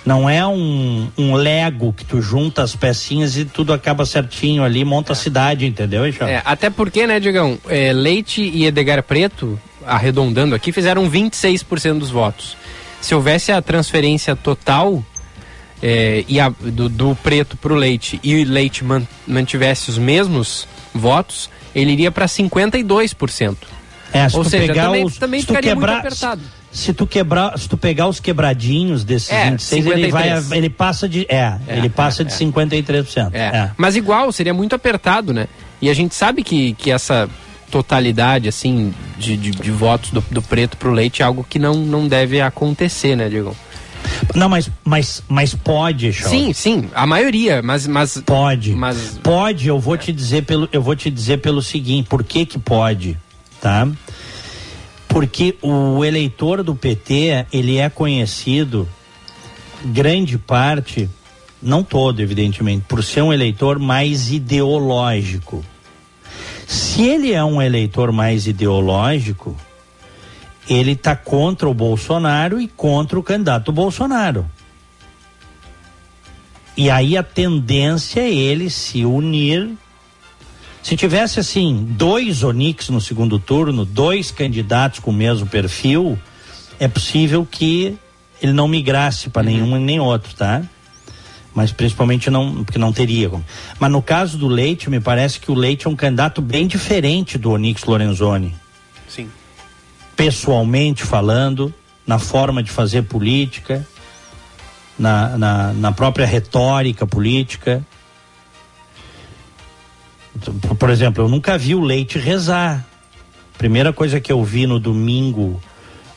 Não 0.05 0.29
é 0.29 0.47
um, 0.47 1.09
um 1.17 1.35
Lego 1.35 1.93
que 1.93 2.05
tu 2.05 2.21
junta 2.21 2.63
as 2.63 2.77
pecinhas 2.77 3.37
e 3.37 3.45
tudo 3.45 3.73
acaba 3.73 4.07
certinho 4.07 4.63
ali, 4.63 4.85
monta 4.85 5.13
é. 5.13 5.15
a 5.15 5.17
cidade, 5.17 5.67
entendeu, 5.67 6.07
É, 6.29 6.43
até 6.45 6.71
porque, 6.71 7.07
né, 7.07 7.19
Digão, 7.19 7.59
é, 7.69 7.93
Leite 7.93 8.43
e 8.43 8.67
Edgar 8.67 9.03
Preto, 9.03 9.59
arredondando 9.87 10.55
aqui, 10.55 10.71
fizeram 10.73 11.11
26% 11.11 11.99
dos 11.99 12.11
votos. 12.11 12.57
Se 13.01 13.15
houvesse 13.15 13.51
a 13.51 13.61
transferência 13.61 14.37
total 14.37 15.05
é, 15.83 16.25
e 16.29 16.39
a, 16.41 16.49
do, 16.49 16.89
do 16.89 17.15
Preto 17.17 17.57
para 17.57 17.73
o 17.73 17.77
Leite 17.77 18.21
e 18.23 18.43
o 18.43 18.49
Leite 18.49 18.85
man, 18.85 19.03
mantivesse 19.27 19.91
os 19.91 19.99
mesmos 19.99 20.67
votos, 20.95 21.49
ele 21.75 21.93
iria 21.93 22.11
para 22.11 22.27
52%. 22.27 23.57
É, 24.13 24.27
Ou 24.35 24.45
seja, 24.45 24.75
também, 24.75 25.05
os, 25.05 25.19
também 25.19 25.41
ficaria 25.41 25.75
quebrar, 25.75 25.93
muito 25.93 26.07
apertado 26.07 26.43
se 26.73 26.93
tu 26.93 27.07
quebrar, 27.07 27.59
se 27.59 27.69
tu 27.69 27.77
pegar 27.77 28.07
os 28.07 28.21
quebradinhos 28.21 29.03
desses 29.03 29.31
é, 29.31 29.51
26, 29.51 29.85
53. 29.85 30.03
ele 30.03 30.13
vai 30.13 30.59
ele 30.59 30.71
passa 30.71 31.09
de 31.09 31.27
é, 31.29 31.59
é 31.67 31.79
ele 31.79 31.89
passa 31.89 32.23
é, 32.23 32.25
de 32.25 32.33
53%. 32.33 33.31
É. 33.33 33.39
é. 33.39 33.71
Mas 33.77 33.97
igual 33.97 34.31
seria 34.31 34.55
muito 34.55 34.75
apertado, 34.75 35.33
né? 35.33 35.49
E 35.83 35.91
a 35.91 35.95
gente 35.95 36.15
sabe 36.15 36.43
que, 36.45 36.75
que 36.75 36.91
essa 36.91 37.29
totalidade 37.71 38.49
assim 38.49 38.95
de, 39.19 39.37
de, 39.37 39.51
de 39.51 39.71
votos 39.71 40.11
do, 40.11 40.23
do 40.31 40.43
preto 40.43 40.77
pro 40.77 40.93
leite 40.93 41.23
é 41.23 41.25
algo 41.25 41.45
que 41.49 41.59
não, 41.59 41.75
não 41.75 42.07
deve 42.07 42.41
acontecer, 42.41 43.17
né, 43.17 43.29
Diego? 43.29 43.57
Não, 44.35 44.49
mas, 44.49 44.71
mas, 44.85 45.23
mas 45.29 45.55
pode, 45.55 46.13
Charles. 46.13 46.41
Sim, 46.41 46.53
sim, 46.53 46.91
a 46.95 47.07
maioria, 47.07 47.63
mas, 47.63 47.87
mas 47.87 48.21
pode. 48.25 48.75
Mas... 48.75 49.19
Pode, 49.23 49.69
eu 49.69 49.79
vou 49.79 49.97
te 49.97 50.13
dizer 50.13 50.45
pelo 50.45 50.69
eu 50.73 50.83
vou 50.83 50.95
te 50.95 51.11
dizer 51.11 51.39
pelo 51.39 51.63
seguinte, 51.63 52.09
por 52.09 52.23
que 52.23 52.45
que 52.45 52.59
pode, 52.59 53.17
tá? 53.61 53.89
Porque 55.09 55.57
o 55.61 56.05
eleitor 56.05 56.63
do 56.63 56.75
PT, 56.75 57.47
ele 57.53 57.79
é 57.79 57.91
conhecido, 57.91 58.89
grande 59.85 60.39
parte, 60.39 61.11
não 61.63 61.83
todo, 61.83 62.21
evidentemente, 62.21 62.85
por 62.89 63.03
ser 63.03 63.23
um 63.23 63.33
eleitor 63.33 63.79
mais 63.79 64.31
ideológico. 64.31 65.65
Se 66.67 67.03
ele 67.03 67.33
é 67.33 67.43
um 67.45 67.61
eleitor 67.61 68.13
mais 68.13 68.47
ideológico, 68.47 69.57
ele 70.69 70.93
está 70.93 71.17
contra 71.17 71.69
o 71.69 71.75
Bolsonaro 71.75 72.61
e 72.61 72.69
contra 72.69 73.19
o 73.19 73.23
candidato 73.23 73.73
Bolsonaro. 73.73 74.47
E 76.77 76.89
aí 76.89 77.17
a 77.17 77.23
tendência 77.23 78.21
é 78.21 78.33
ele 78.33 78.71
se 78.71 79.05
unir. 79.05 79.71
Se 80.83 80.97
tivesse 80.97 81.39
assim, 81.39 81.87
dois 81.91 82.43
Onix 82.43 82.89
no 82.89 83.01
segundo 83.01 83.39
turno, 83.39 83.85
dois 83.85 84.31
candidatos 84.31 84.99
com 84.99 85.11
o 85.11 85.15
mesmo 85.15 85.47
perfil, 85.47 86.19
é 86.79 86.89
possível 86.89 87.47
que 87.49 87.97
ele 88.41 88.53
não 88.53 88.67
migrasse 88.67 89.29
para 89.29 89.47
uhum. 89.47 89.49
nenhum 89.49 89.79
nem 89.79 90.01
outro, 90.01 90.35
tá? 90.35 90.63
Mas 91.55 91.73
principalmente 91.73 92.31
não, 92.31 92.65
porque 92.65 92.79
não 92.79 92.93
teria. 92.93 93.31
Mas 93.79 93.91
no 93.91 94.01
caso 94.01 94.39
do 94.39 94.49
Leite, 94.49 94.89
me 94.89 95.01
parece 95.01 95.39
que 95.41 95.51
o 95.51 95.55
Leite 95.55 95.87
é 95.87 95.91
um 95.91 95.97
candidato 95.97 96.41
bem 96.41 96.67
diferente 96.67 97.37
do 97.37 97.51
Onix 97.51 97.85
Lorenzoni. 97.85 98.55
Sim. 99.09 99.29
Pessoalmente 100.17 101.03
falando, 101.03 101.75
na 102.07 102.19
forma 102.19 102.63
de 102.63 102.71
fazer 102.71 103.03
política 103.03 103.87
na, 105.01 105.39
na, 105.39 105.73
na 105.73 105.93
própria 105.93 106.27
retórica 106.27 107.07
política. 107.07 107.85
Por 110.79 110.91
exemplo, 110.91 111.25
eu 111.25 111.29
nunca 111.29 111.57
vi 111.59 111.75
o 111.75 111.81
Leite 111.81 112.19
rezar. 112.19 112.85
Primeira 113.59 113.93
coisa 113.93 114.21
que 114.21 114.33
eu 114.33 114.43
vi 114.43 114.67
no 114.67 114.81
domingo, 114.81 115.61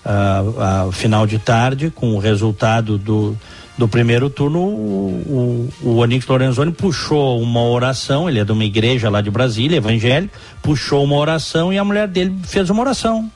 uh, 0.05 0.88
uh, 0.88 0.91
final 0.91 1.28
de 1.28 1.39
tarde, 1.39 1.91
com 1.91 2.15
o 2.15 2.19
resultado 2.19 2.97
do, 2.97 3.38
do 3.78 3.88
primeiro 3.88 4.30
turno, 4.30 4.59
o, 4.59 5.69
o, 5.82 5.89
o 5.89 5.95
Onix 5.97 6.26
Lorenzoni 6.26 6.71
puxou 6.71 7.41
uma 7.41 7.61
oração, 7.63 8.30
ele 8.30 8.39
é 8.39 8.45
de 8.45 8.51
uma 8.51 8.63
igreja 8.63 9.09
lá 9.09 9.19
de 9.19 9.30
Brasília, 9.30 9.78
evangélico, 9.78 10.34
puxou 10.61 11.03
uma 11.03 11.15
oração 11.15 11.74
e 11.74 11.78
a 11.78 11.84
mulher 11.84 12.07
dele 12.07 12.34
fez 12.43 12.69
uma 12.69 12.82
oração. 12.82 13.30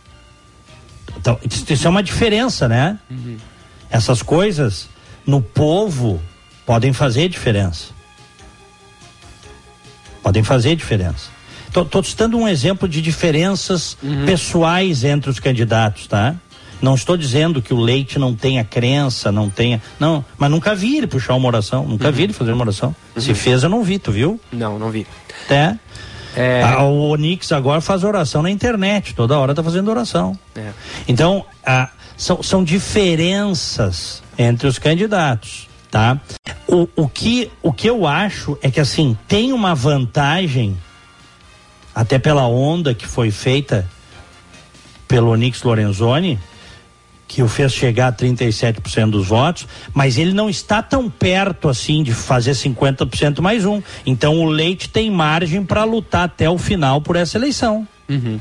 Então, 1.17 1.37
isso 1.43 1.87
é 1.87 1.89
uma 1.89 2.03
diferença, 2.03 2.67
né? 2.67 2.99
Uhum. 3.09 3.37
Essas 3.89 4.21
coisas 4.21 4.87
no 5.25 5.41
povo 5.41 6.21
podem 6.65 6.93
fazer 6.93 7.27
diferença. 7.27 7.96
Podem 10.27 10.43
fazer 10.43 10.75
diferença. 10.75 11.29
Estou 11.73 12.03
citando 12.03 12.37
um 12.37 12.45
exemplo 12.45 12.85
de 12.85 13.01
diferenças 13.01 13.97
uhum. 14.03 14.25
pessoais 14.25 15.05
entre 15.05 15.29
os 15.29 15.39
candidatos, 15.39 16.05
tá? 16.05 16.35
Não 16.81 16.95
estou 16.95 17.15
dizendo 17.15 17.61
que 17.61 17.73
o 17.73 17.79
Leite 17.79 18.19
não 18.19 18.35
tenha 18.35 18.61
crença, 18.65 19.31
não 19.31 19.49
tenha. 19.49 19.81
Não, 19.97 20.25
mas 20.37 20.51
nunca 20.51 20.75
vi 20.75 20.97
ele 20.97 21.07
puxar 21.07 21.33
uma 21.35 21.47
oração, 21.47 21.85
nunca 21.85 22.07
uhum. 22.07 22.11
vi 22.11 22.23
ele 22.23 22.33
fazer 22.33 22.51
uma 22.51 22.63
oração. 22.63 22.93
Uhum. 23.15 23.21
Se 23.21 23.33
fez, 23.33 23.63
eu 23.63 23.69
não 23.69 23.85
vi, 23.85 23.99
tu 23.99 24.11
viu? 24.11 24.37
Não, 24.51 24.77
não 24.77 24.91
vi. 24.91 25.07
É. 25.49 25.77
é... 26.35 26.61
Ah, 26.61 26.83
o 26.83 27.07
Onix 27.11 27.53
agora 27.53 27.79
faz 27.79 28.03
oração 28.03 28.41
na 28.41 28.51
internet, 28.51 29.15
toda 29.15 29.39
hora 29.39 29.55
tá 29.55 29.63
fazendo 29.63 29.89
oração. 29.89 30.37
É. 30.57 30.71
Então, 31.07 31.45
ah, 31.65 31.89
são, 32.17 32.43
são 32.43 32.65
diferenças 32.65 34.21
entre 34.37 34.67
os 34.67 34.77
candidatos, 34.77 35.66
tá? 35.89 36.19
O, 36.67 36.87
o, 36.95 37.07
que, 37.07 37.51
o 37.61 37.71
que 37.71 37.89
eu 37.89 38.05
acho 38.05 38.57
é 38.61 38.69
que, 38.69 38.79
assim, 38.79 39.17
tem 39.27 39.53
uma 39.53 39.73
vantagem, 39.73 40.77
até 41.93 42.19
pela 42.19 42.47
onda 42.47 42.93
que 42.93 43.07
foi 43.07 43.31
feita 43.31 43.87
pelo 45.07 45.31
Onix 45.31 45.63
Lorenzoni, 45.63 46.37
que 47.27 47.43
o 47.43 47.47
fez 47.47 47.73
chegar 47.73 48.07
a 48.07 48.13
37% 48.13 49.09
dos 49.09 49.27
votos, 49.27 49.67
mas 49.93 50.17
ele 50.17 50.33
não 50.33 50.49
está 50.49 50.81
tão 50.81 51.09
perto 51.09 51.67
assim 51.67 52.01
de 52.01 52.13
fazer 52.13 52.51
50% 52.51 53.41
mais 53.41 53.65
um. 53.65 53.81
Então 54.05 54.39
o 54.39 54.45
Leite 54.45 54.89
tem 54.89 55.11
margem 55.11 55.63
para 55.63 55.83
lutar 55.83 56.23
até 56.23 56.49
o 56.49 56.57
final 56.57 57.01
por 57.01 57.15
essa 57.15 57.37
eleição. 57.37 57.87
Uhum. 58.07 58.39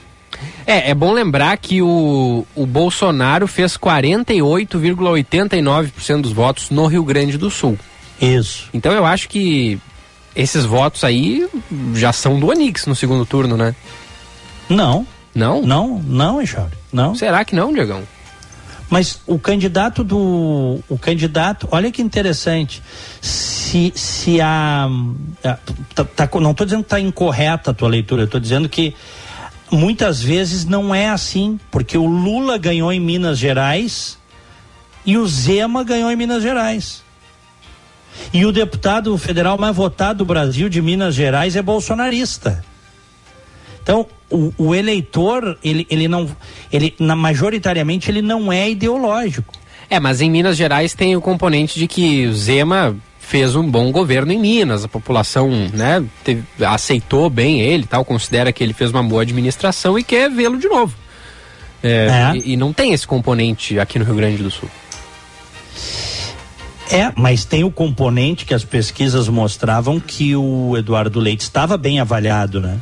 É, 0.66 0.90
é 0.90 0.94
bom 0.94 1.12
lembrar 1.12 1.56
que 1.58 1.80
o, 1.80 2.44
o 2.54 2.66
Bolsonaro 2.66 3.46
fez 3.46 3.76
48,89% 3.76 6.20
dos 6.20 6.32
votos 6.32 6.70
no 6.70 6.86
Rio 6.86 7.04
Grande 7.04 7.38
do 7.38 7.48
Sul. 7.50 7.78
Isso. 8.20 8.68
Então 8.74 8.92
eu 8.92 9.06
acho 9.06 9.28
que 9.28 9.78
esses 10.34 10.64
votos 10.64 11.04
aí 11.04 11.46
já 11.94 12.12
são 12.12 12.40
do 12.40 12.48
Onix 12.48 12.86
no 12.86 12.96
segundo 12.96 13.24
turno, 13.24 13.56
né? 13.56 13.76
Não. 14.68 15.06
Não? 15.34 15.62
Não, 15.62 16.02
não, 16.02 16.40
Echauri. 16.40 16.72
Não. 16.92 17.14
Será 17.14 17.44
que 17.44 17.54
não, 17.54 17.72
Diegão? 17.72 18.02
Mas 18.88 19.20
o 19.26 19.38
candidato 19.38 20.04
do. 20.04 20.80
O 20.88 20.98
candidato, 20.98 21.68
olha 21.70 21.90
que 21.90 22.00
interessante. 22.00 22.82
Se, 23.20 23.92
se 23.94 24.40
a. 24.40 24.88
a 25.44 25.58
tá, 25.94 26.04
tá, 26.04 26.28
não 26.40 26.52
estou 26.52 26.64
dizendo 26.64 26.82
que 26.82 26.86
está 26.86 27.00
incorreta 27.00 27.72
a 27.72 27.74
tua 27.74 27.88
leitura, 27.88 28.22
eu 28.22 28.26
estou 28.26 28.40
dizendo 28.40 28.68
que 28.68 28.94
muitas 29.70 30.22
vezes 30.22 30.64
não 30.64 30.94
é 30.94 31.08
assim, 31.08 31.58
porque 31.70 31.96
o 31.98 32.06
Lula 32.06 32.58
ganhou 32.58 32.92
em 32.92 33.00
Minas 33.00 33.38
Gerais 33.38 34.18
e 35.04 35.16
o 35.16 35.26
Zema 35.26 35.84
ganhou 35.84 36.10
em 36.10 36.16
Minas 36.16 36.42
Gerais. 36.42 37.04
E 38.32 38.44
o 38.44 38.52
deputado 38.52 39.16
federal 39.18 39.58
mais 39.58 39.74
votado 39.74 40.18
do 40.18 40.24
Brasil 40.24 40.68
de 40.68 40.80
Minas 40.80 41.14
Gerais 41.14 41.56
é 41.56 41.62
bolsonarista. 41.62 42.64
Então, 43.82 44.06
o, 44.30 44.52
o 44.58 44.74
eleitor, 44.74 45.56
ele, 45.62 45.86
ele 45.88 46.08
não. 46.08 46.28
Ele, 46.72 46.94
na, 46.98 47.14
majoritariamente, 47.14 48.10
ele 48.10 48.22
não 48.22 48.52
é 48.52 48.68
ideológico. 48.68 49.54
É, 49.88 50.00
mas 50.00 50.20
em 50.20 50.28
Minas 50.28 50.56
Gerais 50.56 50.94
tem 50.94 51.14
o 51.14 51.20
componente 51.20 51.78
de 51.78 51.86
que 51.86 52.26
o 52.26 52.34
Zema 52.34 52.96
fez 53.26 53.56
um 53.56 53.68
bom 53.68 53.90
governo 53.90 54.30
em 54.30 54.38
Minas, 54.38 54.84
a 54.84 54.88
população 54.88 55.50
né, 55.74 56.04
teve, 56.22 56.44
aceitou 56.64 57.28
bem 57.28 57.60
ele, 57.60 57.84
tal, 57.84 58.04
considera 58.04 58.52
que 58.52 58.62
ele 58.62 58.72
fez 58.72 58.92
uma 58.92 59.02
boa 59.02 59.22
administração 59.22 59.98
e 59.98 60.04
quer 60.04 60.30
vê-lo 60.30 60.56
de 60.58 60.68
novo. 60.68 60.94
É, 61.82 62.06
é. 62.06 62.36
E, 62.36 62.52
e, 62.52 62.56
não 62.56 62.72
tem 62.72 62.92
esse 62.92 63.04
componente 63.04 63.80
aqui 63.80 63.98
no 63.98 64.04
Rio 64.04 64.14
Grande 64.14 64.40
do 64.40 64.50
Sul. 64.50 64.70
É, 66.88 67.12
mas 67.16 67.44
tem 67.44 67.64
o 67.64 67.70
componente 67.70 68.44
que 68.44 68.54
as 68.54 68.64
pesquisas 68.64 69.28
mostravam 69.28 69.98
que 69.98 70.36
o 70.36 70.76
Eduardo 70.76 71.18
Leite 71.18 71.42
estava 71.42 71.76
bem 71.76 71.98
avaliado, 71.98 72.60
né? 72.60 72.78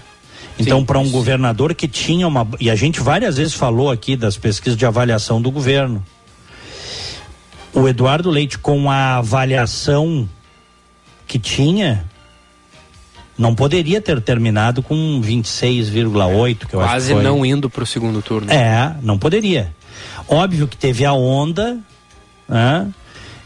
Então, 0.59 0.84
para 0.84 0.99
um 0.99 1.11
governador 1.11 1.74
que 1.74 1.88
tinha 1.88 2.28
uma. 2.28 2.47
E 2.61 2.70
a 2.70 2.76
gente 2.76 3.01
várias 3.01 3.38
vezes 3.38 3.55
falou 3.55 3.90
aqui 3.90 4.14
das 4.14 4.36
pesquisas 4.36 4.78
de 4.78 4.84
avaliação 4.84 5.40
do 5.40 5.51
governo. 5.51 6.05
O 7.74 7.88
Eduardo 7.88 8.30
Leite, 8.30 8.58
com 8.58 8.90
a 8.90 9.16
avaliação 9.16 10.28
que 11.26 11.38
tinha, 11.38 12.04
não 13.36 13.54
poderia 13.54 14.00
ter 14.00 14.20
terminado 14.20 14.82
com 14.82 15.20
26,8, 15.20 16.66
que 16.66 16.74
eu 16.74 16.80
Quase 16.80 17.12
acho 17.12 17.20
que 17.20 17.26
não 17.26 17.44
indo 17.44 17.68
para 17.68 17.82
o 17.82 17.86
segundo 17.86 18.22
turno. 18.22 18.50
É, 18.52 18.94
não 19.02 19.18
poderia. 19.18 19.74
Óbvio 20.28 20.68
que 20.68 20.76
teve 20.76 21.04
a 21.04 21.12
onda, 21.12 21.78
né? 22.48 22.88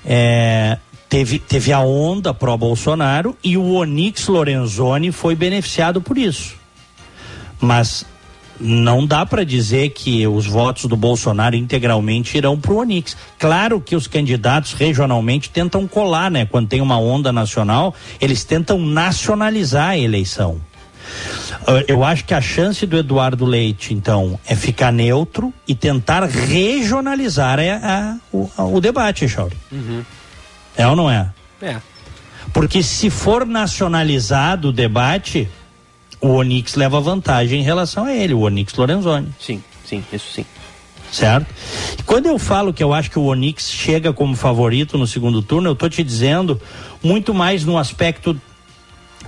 É, 0.04 0.78
teve, 1.08 1.38
teve 1.38 1.72
a 1.72 1.80
onda 1.80 2.34
pró-Bolsonaro 2.34 3.36
e 3.42 3.56
o 3.56 3.72
Onix 3.72 4.26
Lorenzoni 4.28 5.10
foi 5.10 5.34
beneficiado 5.34 6.00
por 6.00 6.18
isso. 6.18 6.54
Mas 7.60 8.04
não 8.60 9.06
dá 9.06 9.24
para 9.24 9.44
dizer 9.44 9.90
que 9.90 10.26
os 10.26 10.46
votos 10.46 10.86
do 10.86 10.96
Bolsonaro 10.96 11.56
integralmente 11.56 12.36
irão 12.36 12.58
para 12.58 12.72
o 12.72 12.78
Onix. 12.78 13.16
Claro 13.38 13.80
que 13.80 13.94
os 13.94 14.06
candidatos 14.06 14.72
regionalmente 14.72 15.50
tentam 15.50 15.86
colar, 15.86 16.30
né? 16.30 16.46
Quando 16.46 16.68
tem 16.68 16.80
uma 16.80 16.98
onda 16.98 17.32
nacional, 17.32 17.94
eles 18.20 18.44
tentam 18.44 18.78
nacionalizar 18.78 19.90
a 19.90 19.98
eleição. 19.98 20.60
Ah, 21.66 21.84
eu 21.86 22.04
acho 22.04 22.24
que 22.24 22.34
a 22.34 22.40
chance 22.40 22.86
do 22.86 22.96
Eduardo 22.96 23.44
Leite, 23.44 23.94
então, 23.94 24.38
é 24.46 24.54
ficar 24.54 24.92
neutro 24.92 25.52
e 25.66 25.74
tentar 25.74 26.24
regionalizar 26.24 27.58
a, 27.58 27.62
a, 27.62 28.16
o, 28.32 28.50
a, 28.56 28.64
o, 28.64 28.80
debate, 28.80 29.28
Chauri. 29.28 29.56
Uhum. 29.70 30.04
É 30.76 30.86
ou 30.86 30.96
não 30.96 31.10
é? 31.10 31.30
É. 31.60 31.76
Porque 32.52 32.82
se 32.82 33.10
for 33.10 33.44
nacionalizado 33.44 34.68
o 34.68 34.72
debate, 34.72 35.48
o 36.20 36.28
Onix 36.28 36.74
leva 36.74 37.00
vantagem 37.00 37.60
em 37.60 37.64
relação 37.64 38.04
a 38.04 38.12
ele, 38.12 38.34
o 38.34 38.40
Onix 38.40 38.74
Lorenzoni. 38.74 39.28
Sim, 39.40 39.62
sim, 39.84 40.04
isso 40.12 40.32
sim. 40.32 40.44
Certo? 41.10 41.46
E 41.98 42.02
quando 42.02 42.26
eu 42.26 42.38
falo 42.38 42.72
que 42.72 42.82
eu 42.82 42.92
acho 42.92 43.10
que 43.10 43.18
o 43.18 43.24
Onix 43.24 43.70
chega 43.70 44.12
como 44.12 44.36
favorito 44.36 44.98
no 44.98 45.06
segundo 45.06 45.40
turno, 45.40 45.68
eu 45.68 45.72
estou 45.72 45.88
te 45.88 46.02
dizendo 46.04 46.60
muito 47.02 47.32
mais 47.32 47.64
no 47.64 47.78
aspecto 47.78 48.38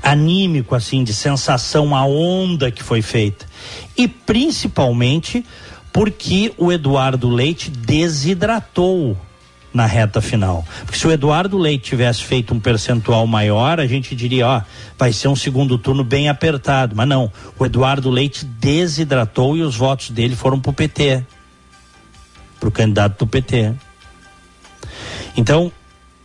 anímico, 0.03 0.74
assim, 0.74 1.03
de 1.05 1.14
sensação, 1.14 1.95
a 1.95 2.05
onda 2.05 2.70
que 2.70 2.82
foi 2.82 3.03
feita. 3.03 3.47
E 3.97 4.07
principalmente 4.09 5.45
porque 5.93 6.53
o 6.57 6.70
Eduardo 6.70 7.28
Leite 7.28 7.70
desidratou 7.70 9.16
na 9.73 9.87
reta 9.87 10.21
final. 10.21 10.64
Porque 10.85 10.99
se 10.99 11.07
o 11.07 11.12
Eduardo 11.12 11.57
Leite 11.57 11.91
tivesse 11.91 12.25
feito 12.25 12.53
um 12.53 12.61
percentual 12.61 13.27
maior, 13.27 13.79
a 13.81 13.87
gente 13.87 14.14
diria, 14.16 14.47
ó, 14.47 14.62
vai 14.99 15.12
ser 15.12 15.29
um 15.29 15.37
segundo 15.37 15.79
turno 15.79 16.03
bem 16.03 16.29
apertado. 16.29 16.95
Mas 16.97 17.09
não, 17.09 17.31
o 17.59 17.64
Eduardo 17.64 18.11
Leite 18.11 18.45
desidratou 18.45 19.57
e 19.57 19.62
os 19.62 19.77
votos 19.77 20.11
dele 20.11 20.35
foram 20.35 20.61
pro 20.61 20.73
PT. 20.73 21.25
para 22.59 22.68
o 22.68 22.73
candidato 22.73 23.21
do 23.21 23.27
PT. 23.27 23.73
Então, 25.37 25.73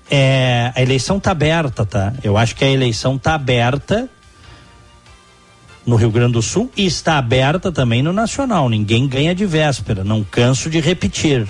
é, 0.09 0.71
a 0.75 0.81
eleição 0.81 1.17
está 1.17 1.31
aberta, 1.31 1.85
tá? 1.85 2.13
Eu 2.23 2.37
acho 2.37 2.55
que 2.55 2.65
a 2.65 2.69
eleição 2.69 3.15
está 3.15 3.35
aberta 3.35 4.09
no 5.85 5.95
Rio 5.95 6.09
Grande 6.09 6.33
do 6.33 6.41
Sul 6.41 6.69
e 6.75 6.85
está 6.85 7.17
aberta 7.17 7.71
também 7.71 8.01
no 8.01 8.11
Nacional. 8.11 8.67
Ninguém 8.69 9.07
ganha 9.07 9.33
de 9.35 9.45
véspera, 9.45 10.03
não 10.03 10.23
canso 10.23 10.69
de 10.69 10.79
repetir. 10.79 11.47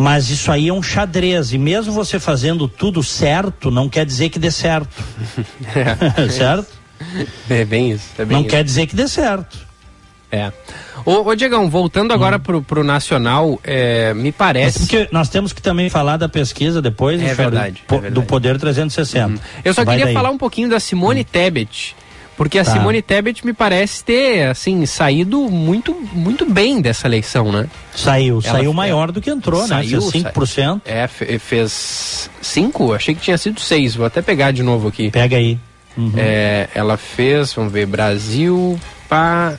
Mas 0.00 0.30
isso 0.30 0.50
aí 0.50 0.68
é 0.68 0.72
um 0.72 0.82
xadrez. 0.82 1.52
E 1.52 1.58
mesmo 1.58 1.92
você 1.92 2.18
fazendo 2.18 2.66
tudo 2.66 3.02
certo, 3.02 3.70
não 3.70 3.86
quer 3.86 4.06
dizer 4.06 4.30
que 4.30 4.38
dê 4.38 4.50
certo. 4.50 4.88
É. 5.76 6.28
certo? 6.32 6.72
É 7.50 7.66
bem 7.66 7.92
isso. 7.92 8.06
É 8.18 8.24
bem 8.24 8.34
não 8.34 8.40
isso. 8.40 8.48
quer 8.48 8.64
dizer 8.64 8.86
que 8.86 8.96
dê 8.96 9.06
certo. 9.06 9.58
É. 10.32 10.50
Ô, 11.04 11.28
ô 11.28 11.34
Diegão, 11.34 11.68
voltando 11.68 12.14
agora 12.14 12.38
hum. 12.38 12.40
pro, 12.40 12.62
pro 12.62 12.82
Nacional, 12.82 13.60
é, 13.62 14.14
me 14.14 14.32
parece. 14.32 14.80
Porque 14.80 15.08
nós 15.12 15.28
temos 15.28 15.52
que 15.52 15.60
também 15.60 15.90
falar 15.90 16.16
da 16.16 16.30
pesquisa 16.30 16.80
depois, 16.80 17.20
é 17.20 17.34
verdade, 17.34 17.82
do, 17.86 17.94
é 17.94 17.98
verdade. 17.98 18.14
do 18.14 18.22
Poder 18.22 18.58
360. 18.58 19.26
Uhum. 19.26 19.38
Eu 19.62 19.74
só 19.74 19.84
Vai 19.84 19.96
queria 19.96 20.06
daí. 20.06 20.14
falar 20.14 20.30
um 20.30 20.38
pouquinho 20.38 20.70
da 20.70 20.80
Simone 20.80 21.20
hum. 21.20 21.24
Tebet. 21.30 21.94
Porque 22.40 22.58
a 22.58 22.64
tá. 22.64 22.72
Simone 22.72 23.02
Tebet 23.02 23.44
me 23.44 23.52
parece 23.52 24.02
ter, 24.02 24.48
assim, 24.48 24.86
saído 24.86 25.50
muito, 25.50 25.94
muito 26.14 26.50
bem 26.50 26.80
dessa 26.80 27.06
eleição, 27.06 27.52
né? 27.52 27.66
Saiu, 27.94 28.40
Ela 28.42 28.56
saiu 28.56 28.72
maior 28.72 29.12
do 29.12 29.20
que 29.20 29.28
entrou, 29.28 29.66
saiu, 29.66 30.00
né? 30.00 30.10
Fez 30.10 30.24
5%. 30.24 30.80
É, 30.86 31.06
fez 31.06 32.30
5? 32.40 32.94
Achei 32.94 33.14
que 33.14 33.20
tinha 33.20 33.36
sido 33.36 33.60
6. 33.60 33.96
Vou 33.96 34.06
até 34.06 34.22
pegar 34.22 34.52
de 34.52 34.62
novo 34.62 34.88
aqui. 34.88 35.10
Pega 35.10 35.36
aí. 35.36 35.58
Uhum. 35.94 36.14
É, 36.16 36.70
ela 36.74 36.96
fez, 36.96 37.52
vamos 37.52 37.74
ver, 37.74 37.84
Brasil, 37.84 38.80
pá. 39.06 39.58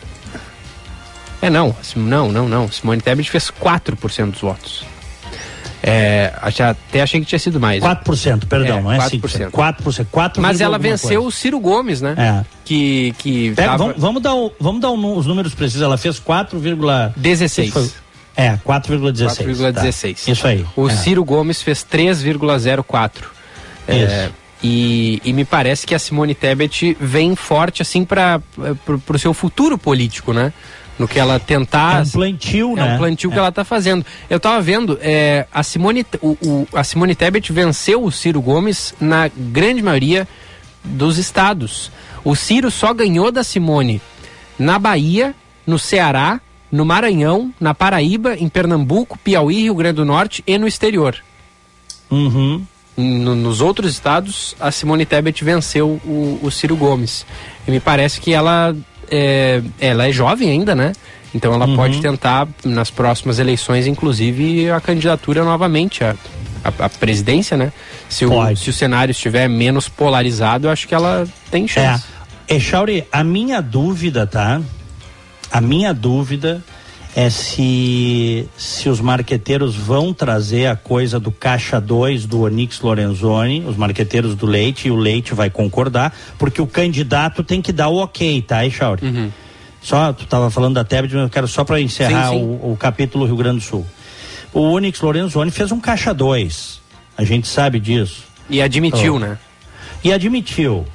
É, 1.40 1.52
não, 1.52 1.76
não, 1.96 2.32
não, 2.32 2.50
não. 2.50 2.72
Simone 2.72 3.00
Tebet 3.00 3.30
fez 3.30 3.52
4% 3.52 4.32
dos 4.32 4.42
votos. 4.42 4.84
É, 5.84 6.32
até 6.40 7.02
achei 7.02 7.20
que 7.20 7.26
tinha 7.26 7.40
sido 7.40 7.60
mais. 7.60 7.84
4%, 7.84 8.46
perdão, 8.46 8.78
é, 8.78 8.82
não 8.82 8.92
é 8.92 8.98
5%. 9.00 9.50
4%. 9.50 10.08
4 10.12 10.42
Mas 10.42 10.62
ela 10.62 10.78
venceu 10.78 11.22
coisa. 11.22 11.28
o 11.28 11.32
Ciro 11.32 11.60
Gomes, 11.60 12.02
né? 12.02 12.14
É. 12.18 12.46
Que, 12.64 13.16
que 13.18 13.54
Pega, 13.56 13.72
tava... 13.72 13.86
vamos, 13.86 14.02
vamos, 14.02 14.22
dar 14.22 14.36
o, 14.36 14.52
vamos 14.60 14.82
dar 14.82 14.92
os 14.92 15.26
números 15.26 15.56
precisos. 15.56 15.82
Ela 15.82 15.98
fez 15.98 16.20
4,16. 16.20 17.92
É, 18.36 18.58
4,16. 18.58 19.46
4,16. 19.46 20.26
Tá. 20.26 20.32
Isso 20.32 20.48
aí. 20.48 20.66
O 20.76 20.88
é. 20.88 20.96
Ciro 20.96 21.24
Gomes 21.26 21.62
fez 21.62 21.84
3,04. 21.84 23.12
É, 23.88 24.30
e, 24.64 25.20
e, 25.26 25.34
me 25.34 25.44
parece 25.44 25.88
que 25.88 25.96
a 25.96 26.00
Simone 26.00 26.36
Tebet 26.36 26.96
vem 27.00 27.36
forte 27.36 27.82
assim 27.82 28.06
para 28.06 28.40
o 28.88 29.18
seu 29.18 29.34
futuro 29.34 29.78
político, 29.78 30.32
né? 30.32 30.54
No 31.02 31.08
que 31.08 31.20
ela 31.20 31.40
tentar. 31.40 32.00
É 32.00 32.02
um 32.04 32.10
plantio, 32.10 32.76
né? 32.76 32.82
É 32.82 32.94
um 32.94 32.98
plantio 32.98 33.30
é. 33.30 33.34
que 33.34 33.40
ela 33.40 33.50
está 33.50 33.66
fazendo. 33.66 34.06
Eu 34.30 34.38
estava 34.38 34.62
vendo, 34.62 34.98
é, 35.02 35.48
a, 35.52 35.64
Simone, 35.64 36.06
o, 36.22 36.38
o, 36.42 36.68
a 36.74 36.84
Simone 36.84 37.16
Tebet 37.16 37.52
venceu 37.52 38.04
o 38.04 38.12
Ciro 38.12 38.42
Gomes 38.42 38.94
na 39.02 39.28
grande 39.28 39.82
maioria 39.82 40.28
dos 40.84 41.18
estados. 41.18 41.92
O 42.24 42.36
Ciro 42.36 42.70
só 42.70 42.94
ganhou 42.94 43.32
da 43.32 43.44
Simone 43.44 44.00
na 44.58 44.78
Bahia, 44.78 45.34
no 45.66 45.80
Ceará, 45.80 46.40
no 46.72 46.86
Maranhão, 46.86 47.52
na 47.60 47.74
Paraíba, 47.74 48.36
em 48.36 48.48
Pernambuco, 48.48 49.18
Piauí, 49.18 49.64
Rio 49.64 49.76
Grande 49.76 49.96
do 49.96 50.06
Norte 50.06 50.44
e 50.46 50.58
no 50.58 50.68
exterior. 50.68 51.18
Uhum. 52.10 52.64
No, 52.96 53.36
nos 53.36 53.62
outros 53.62 53.92
estados, 53.92 54.56
a 54.60 54.70
Simone 54.72 55.06
Tebet 55.06 55.44
venceu 55.44 56.00
o, 56.06 56.40
o 56.44 56.52
Ciro 56.52 56.76
Gomes. 56.76 57.26
E 57.68 57.72
me 57.72 57.80
parece 57.80 58.22
que 58.22 58.34
ela 58.34 58.76
é, 59.12 59.62
ela 59.80 60.08
é 60.08 60.12
jovem 60.12 60.50
ainda, 60.50 60.74
né? 60.74 60.94
Então 61.36 61.54
ela 61.54 61.68
uhum. 61.68 61.76
pode 61.76 62.02
tentar, 62.02 62.48
nas 62.64 62.90
próximas 62.90 63.40
eleições, 63.40 63.88
inclusive, 63.88 64.70
a 64.72 64.80
candidatura 64.82 65.44
novamente 65.44 66.04
à, 66.04 66.16
à, 66.64 66.86
à 66.86 66.90
presidência, 66.90 67.56
né? 67.56 67.72
Se 68.10 68.26
o, 68.26 68.56
se 68.56 68.70
o 68.70 68.74
cenário 68.74 69.12
estiver 69.12 69.48
menos 69.48 69.88
polarizado, 69.88 70.68
eu 70.68 70.72
acho 70.72 70.88
que 70.88 70.96
ela 70.96 71.28
tem 71.50 71.68
chance. 71.68 72.04
É, 72.48 72.56
Echauri, 72.56 73.06
a 73.12 73.24
minha 73.24 73.62
dúvida, 73.62 74.26
tá? 74.26 74.62
A 75.52 75.62
minha 75.62 75.94
dúvida 75.94 76.62
é 77.16 77.30
se, 77.30 78.48
se 78.58 78.88
os 78.88 79.02
marqueteiros 79.02 79.76
vão 79.76 80.14
trazer 80.14 80.68
a 80.68 80.76
coisa 80.76 81.20
do 81.20 81.32
caixa 81.32 81.80
2 81.80 82.26
do 82.26 82.42
Onix 82.42 82.80
Lorenzoni, 82.80 83.66
os 83.68 83.76
marqueteiros 83.76 84.36
do 84.36 84.46
leite, 84.46 84.88
e 84.88 84.92
o 84.92 84.96
leite 84.96 85.34
vai 85.34 85.50
concordar, 85.50 86.16
porque 86.38 86.62
o 86.62 86.68
candidato 86.68 87.44
tem 87.44 87.62
que 87.62 87.74
dar 87.74 87.90
o 87.90 87.98
ok, 87.98 88.42
tá, 88.42 88.66
Echauri? 88.66 89.06
Uhum. 89.06 89.32
Só, 89.82 90.14
tu 90.14 90.24
estava 90.24 90.50
falando 90.50 90.76
da 90.76 90.84
Tebet, 90.84 91.14
mas 91.14 91.24
eu 91.24 91.30
quero 91.30 91.48
só 91.48 91.64
para 91.64 91.82
encerrar 91.82 92.30
sim, 92.30 92.38
sim. 92.38 92.44
O, 92.44 92.72
o, 92.72 92.78
capítulo 92.78 93.26
Rio 93.26 93.36
Grande 93.36 93.58
do 93.58 93.64
Sul. 93.64 93.86
O 94.54 94.62
Onix 94.62 95.02
Lorenzoni 95.02 95.50
fez 95.52 95.72
um 95.72 95.80
caixa 95.80 96.14
2, 96.14 96.82
a 97.18 97.24
gente 97.24 97.48
sabe 97.48 97.80
disso. 97.80 98.24
E 98.50 98.62
admitiu, 98.62 99.16
oh. 99.16 99.20
né? 99.20 99.38
E 100.04 100.14
admitiu. 100.14 100.86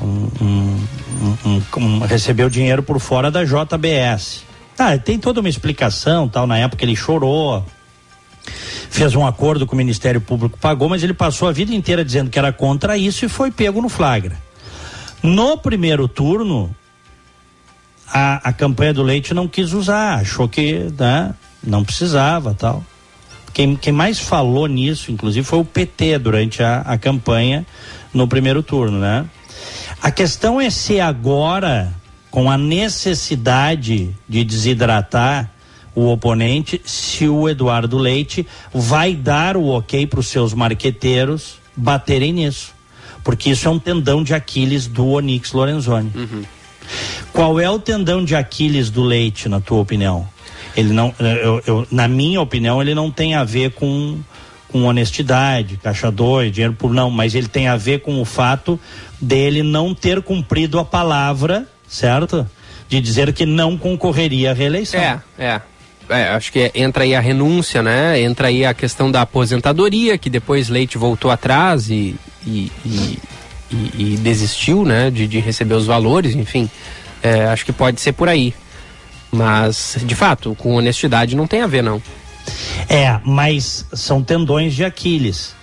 Um, 0.00 0.28
um, 0.42 1.62
um, 1.78 1.98
recebeu 2.00 2.50
dinheiro 2.50 2.82
por 2.82 3.00
fora 3.00 3.30
da 3.30 3.44
JBS. 3.44 4.44
Ah, 4.78 4.96
tem 4.98 5.18
toda 5.18 5.40
uma 5.40 5.48
explicação, 5.48 6.28
tal, 6.28 6.46
na 6.46 6.58
época 6.58 6.84
ele 6.84 6.94
chorou, 6.94 7.64
fez 8.90 9.14
um 9.14 9.26
acordo 9.26 9.66
com 9.66 9.74
o 9.74 9.76
Ministério 9.76 10.20
Público, 10.20 10.58
pagou, 10.58 10.88
mas 10.88 11.02
ele 11.02 11.14
passou 11.14 11.48
a 11.48 11.52
vida 11.52 11.74
inteira 11.74 12.04
dizendo 12.04 12.30
que 12.30 12.38
era 12.38 12.52
contra 12.52 12.96
isso 12.96 13.24
e 13.24 13.28
foi 13.28 13.50
pego 13.50 13.80
no 13.80 13.88
flagra. 13.88 14.36
No 15.22 15.56
primeiro 15.56 16.06
turno, 16.06 16.74
a, 18.06 18.48
a 18.48 18.52
campanha 18.52 18.92
do 18.92 19.02
leite 19.02 19.34
não 19.34 19.48
quis 19.48 19.72
usar, 19.72 20.20
achou 20.20 20.48
que 20.48 20.90
né, 20.98 21.34
não 21.62 21.82
precisava 21.82 22.54
tal. 22.54 22.84
Quem, 23.52 23.74
quem 23.74 23.92
mais 23.92 24.18
falou 24.18 24.66
nisso, 24.66 25.10
inclusive, 25.10 25.44
foi 25.44 25.58
o 25.58 25.64
PT 25.64 26.18
durante 26.18 26.62
a, 26.62 26.82
a 26.82 26.98
campanha 26.98 27.66
no 28.12 28.28
primeiro 28.28 28.62
turno, 28.62 28.98
né? 28.98 29.24
A 30.02 30.10
questão 30.10 30.60
é 30.60 30.68
se 30.68 31.00
agora 31.00 31.92
com 32.36 32.50
a 32.50 32.58
necessidade 32.58 34.14
de 34.28 34.44
desidratar 34.44 35.50
o 35.94 36.12
oponente, 36.12 36.78
se 36.84 37.26
o 37.26 37.48
Eduardo 37.48 37.96
Leite 37.96 38.46
vai 38.74 39.14
dar 39.14 39.56
o 39.56 39.68
ok 39.68 40.06
para 40.06 40.20
os 40.20 40.26
seus 40.26 40.52
marqueteiros 40.52 41.54
baterem 41.74 42.34
nisso. 42.34 42.74
Porque 43.24 43.48
isso 43.48 43.66
é 43.66 43.70
um 43.70 43.78
tendão 43.78 44.22
de 44.22 44.34
Aquiles 44.34 44.86
do 44.86 45.06
Onix 45.06 45.52
Lorenzoni. 45.52 46.12
Uhum. 46.14 46.42
Qual 47.32 47.58
é 47.58 47.70
o 47.70 47.78
tendão 47.78 48.22
de 48.22 48.36
Aquiles 48.36 48.90
do 48.90 49.02
Leite, 49.02 49.48
na 49.48 49.58
tua 49.58 49.78
opinião? 49.78 50.28
Ele 50.76 50.92
não, 50.92 51.14
eu, 51.18 51.62
eu, 51.66 51.86
na 51.90 52.06
minha 52.06 52.42
opinião, 52.42 52.82
ele 52.82 52.94
não 52.94 53.10
tem 53.10 53.34
a 53.34 53.44
ver 53.44 53.70
com, 53.70 54.18
com 54.68 54.84
honestidade, 54.84 55.78
caixa 55.78 56.10
dois, 56.10 56.52
dinheiro 56.52 56.74
por 56.74 56.92
não, 56.92 57.08
mas 57.10 57.34
ele 57.34 57.48
tem 57.48 57.66
a 57.66 57.78
ver 57.78 58.00
com 58.00 58.20
o 58.20 58.26
fato 58.26 58.78
dele 59.18 59.62
não 59.62 59.94
ter 59.94 60.20
cumprido 60.20 60.78
a 60.78 60.84
palavra 60.84 61.66
certo? 61.88 62.48
De 62.88 63.00
dizer 63.00 63.32
que 63.32 63.44
não 63.44 63.76
concorreria 63.76 64.50
à 64.50 64.54
reeleição. 64.54 65.00
É, 65.00 65.20
é. 65.38 65.60
É, 66.08 66.28
acho 66.28 66.52
que 66.52 66.70
entra 66.74 67.02
aí 67.02 67.14
a 67.16 67.20
renúncia, 67.20 67.82
né? 67.82 68.20
Entra 68.20 68.46
aí 68.48 68.64
a 68.64 68.72
questão 68.72 69.10
da 69.10 69.22
aposentadoria, 69.22 70.16
que 70.16 70.30
depois 70.30 70.68
Leite 70.68 70.96
voltou 70.96 71.32
atrás 71.32 71.90
e, 71.90 72.14
e, 72.46 72.70
e, 72.84 73.18
e, 73.72 73.90
e 73.98 74.16
desistiu, 74.18 74.84
né? 74.84 75.10
De, 75.10 75.26
de, 75.26 75.40
receber 75.40 75.74
os 75.74 75.86
valores, 75.86 76.36
enfim. 76.36 76.70
É, 77.20 77.46
acho 77.46 77.64
que 77.64 77.72
pode 77.72 78.00
ser 78.00 78.12
por 78.12 78.28
aí. 78.28 78.54
Mas, 79.32 79.96
de 80.04 80.14
fato, 80.14 80.54
com 80.54 80.76
honestidade 80.76 81.34
não 81.34 81.46
tem 81.46 81.62
a 81.62 81.66
ver, 81.66 81.82
não. 81.82 82.00
É, 82.88 83.18
mas 83.24 83.84
são 83.92 84.22
tendões 84.22 84.74
de 84.74 84.84
Aquiles. 84.84 85.55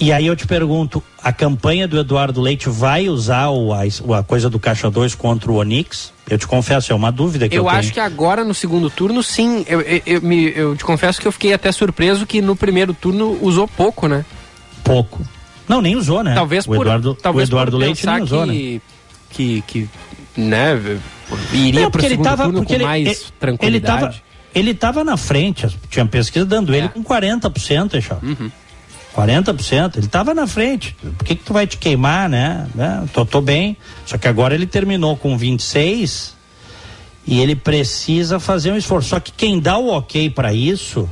E 0.00 0.12
aí 0.12 0.26
eu 0.26 0.36
te 0.36 0.46
pergunto, 0.46 1.02
a 1.22 1.32
campanha 1.32 1.88
do 1.88 1.98
Eduardo 1.98 2.40
Leite 2.40 2.68
vai 2.68 3.08
usar 3.08 3.48
o, 3.48 3.72
a, 3.72 3.82
a 4.18 4.22
coisa 4.22 4.48
do 4.48 4.58
Caixa 4.58 4.88
2 4.88 5.16
contra 5.16 5.50
o 5.50 5.56
Onix? 5.56 6.12
Eu 6.30 6.38
te 6.38 6.46
confesso, 6.46 6.92
é 6.92 6.94
uma 6.94 7.10
dúvida 7.10 7.48
que 7.48 7.56
eu, 7.56 7.64
eu 7.64 7.68
tenho. 7.68 7.78
acho 7.78 7.92
que 7.92 8.00
agora 8.00 8.44
no 8.44 8.54
segundo 8.54 8.88
turno, 8.88 9.22
sim. 9.22 9.64
Eu, 9.66 9.80
eu, 9.80 10.02
eu, 10.06 10.22
me, 10.22 10.52
eu 10.54 10.76
te 10.76 10.84
confesso 10.84 11.20
que 11.20 11.26
eu 11.26 11.32
fiquei 11.32 11.52
até 11.52 11.72
surpreso 11.72 12.26
que 12.26 12.40
no 12.40 12.54
primeiro 12.54 12.94
turno 12.94 13.38
usou 13.42 13.66
pouco, 13.66 14.06
né? 14.06 14.24
Pouco. 14.84 15.20
Não, 15.66 15.82
nem 15.82 15.96
usou, 15.96 16.22
né? 16.22 16.34
Talvez 16.34 16.66
o 16.66 16.74
Eduardo, 16.74 17.14
talvez 17.14 17.48
o 17.48 17.50
Eduardo 17.50 17.76
Leite 17.76 18.06
nem 18.06 18.22
usou, 18.22 18.46
que, 18.46 18.74
né? 18.74 18.80
Que, 19.30 19.64
que, 19.66 19.88
né, 20.36 21.00
iria 21.52 21.90
para 21.90 22.00
o 22.00 22.08
segundo 22.08 22.24
tava, 22.24 22.44
turno 22.44 22.64
com 22.64 22.72
ele, 22.72 22.84
mais 22.84 23.06
ele, 23.06 23.18
tranquilidade. 23.38 24.22
Ele 24.54 24.70
estava 24.70 25.04
na 25.04 25.16
frente, 25.16 25.66
tinha 25.90 26.06
pesquisa 26.06 26.46
dando 26.46 26.74
é. 26.74 26.78
ele 26.78 26.88
com 26.88 27.02
40%, 27.02 27.94
Eixó. 27.94 28.18
Uhum. 28.22 28.50
40%, 29.14 29.96
ele 29.96 30.06
estava 30.06 30.34
na 30.34 30.46
frente. 30.46 30.96
Por 31.16 31.24
que, 31.24 31.34
que 31.34 31.44
tu 31.44 31.52
vai 31.52 31.66
te 31.66 31.76
queimar, 31.76 32.28
né? 32.28 32.66
né? 32.74 33.06
Tô, 33.12 33.24
tô 33.24 33.40
bem. 33.40 33.76
Só 34.06 34.16
que 34.16 34.28
agora 34.28 34.54
ele 34.54 34.66
terminou 34.66 35.16
com 35.16 35.36
26 35.36 36.36
e 37.26 37.40
ele 37.40 37.56
precisa 37.56 38.38
fazer 38.38 38.72
um 38.72 38.76
esforço. 38.76 39.10
Só 39.10 39.20
que 39.20 39.32
quem 39.32 39.60
dá 39.60 39.76
o 39.76 39.88
ok 39.88 40.30
para 40.30 40.52
isso 40.52 41.08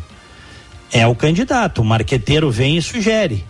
é 0.93 1.07
o 1.07 1.15
candidato. 1.15 1.83
O 1.83 1.85
marqueteiro 1.85 2.51
vem 2.51 2.77
e 2.77 2.83
sugere. 2.83 3.45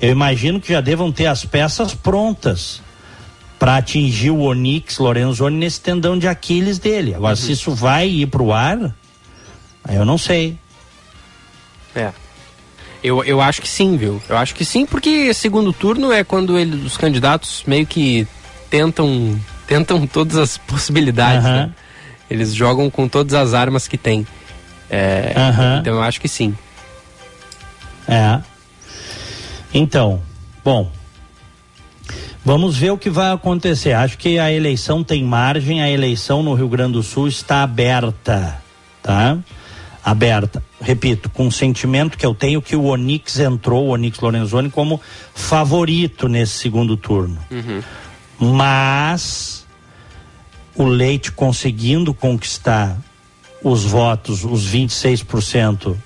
Eu 0.00 0.10
imagino 0.10 0.60
que 0.60 0.72
já 0.72 0.80
devam 0.80 1.12
ter 1.12 1.26
as 1.26 1.44
peças 1.44 1.94
prontas 1.94 2.80
para 3.58 3.76
atingir 3.76 4.30
o 4.30 4.40
Onix 4.40 4.98
Lorenzoni 4.98 5.56
nesse 5.56 5.80
tendão 5.80 6.16
de 6.16 6.28
Aquiles 6.28 6.78
dele. 6.78 7.14
Agora, 7.14 7.34
uhum. 7.34 7.36
se 7.36 7.52
isso 7.52 7.72
vai 7.72 8.08
ir 8.08 8.26
para 8.26 8.42
o 8.42 8.52
ar, 8.52 8.94
eu 9.88 10.04
não 10.04 10.16
sei. 10.16 10.56
É. 11.94 12.12
Eu, 13.02 13.22
eu 13.24 13.40
acho 13.40 13.62
que 13.62 13.68
sim, 13.68 13.96
viu? 13.96 14.20
Eu 14.28 14.36
acho 14.36 14.54
que 14.54 14.64
sim, 14.64 14.84
porque 14.84 15.32
segundo 15.32 15.72
turno 15.72 16.12
é 16.12 16.24
quando 16.24 16.58
ele, 16.58 16.84
os 16.84 16.96
candidatos 16.96 17.62
meio 17.66 17.86
que 17.86 18.26
tentam 18.68 19.38
tentam 19.66 20.06
todas 20.06 20.36
as 20.36 20.58
possibilidades, 20.58 21.44
Aham. 21.44 21.54
né? 21.54 21.70
Eles 22.30 22.54
jogam 22.54 22.90
com 22.90 23.08
todas 23.08 23.34
as 23.34 23.54
armas 23.54 23.86
que 23.86 23.96
tem. 23.96 24.26
É, 24.90 25.32
Aham. 25.36 25.78
Então 25.80 25.94
eu 25.94 26.02
acho 26.02 26.20
que 26.20 26.28
sim. 26.28 26.56
É. 28.06 28.40
Então, 29.72 30.20
bom. 30.64 30.90
Vamos 32.44 32.78
ver 32.78 32.90
o 32.90 32.98
que 32.98 33.10
vai 33.10 33.30
acontecer. 33.30 33.92
Acho 33.92 34.16
que 34.16 34.38
a 34.38 34.50
eleição 34.50 35.04
tem 35.04 35.22
margem, 35.22 35.82
a 35.82 35.90
eleição 35.90 36.42
no 36.42 36.54
Rio 36.54 36.68
Grande 36.68 36.94
do 36.94 37.02
Sul 37.02 37.28
está 37.28 37.62
aberta, 37.62 38.62
tá? 39.02 39.36
Aberta. 40.04 40.62
Repito, 40.80 41.28
com 41.28 41.48
o 41.48 41.52
sentimento 41.52 42.16
que 42.16 42.24
eu 42.24 42.34
tenho 42.34 42.62
que 42.62 42.76
o 42.76 42.84
Onix 42.84 43.38
entrou, 43.38 43.86
o 43.86 43.90
Onix 43.90 44.18
Lorenzoni, 44.20 44.70
como 44.70 45.00
favorito 45.34 46.28
nesse 46.28 46.58
segundo 46.58 46.96
turno. 46.96 47.38
Mas 48.38 49.66
o 50.74 50.84
Leite 50.84 51.32
conseguindo 51.32 52.14
conquistar 52.14 52.96
os 53.62 53.84
votos, 53.84 54.44
os 54.44 54.72
26% 54.72 55.96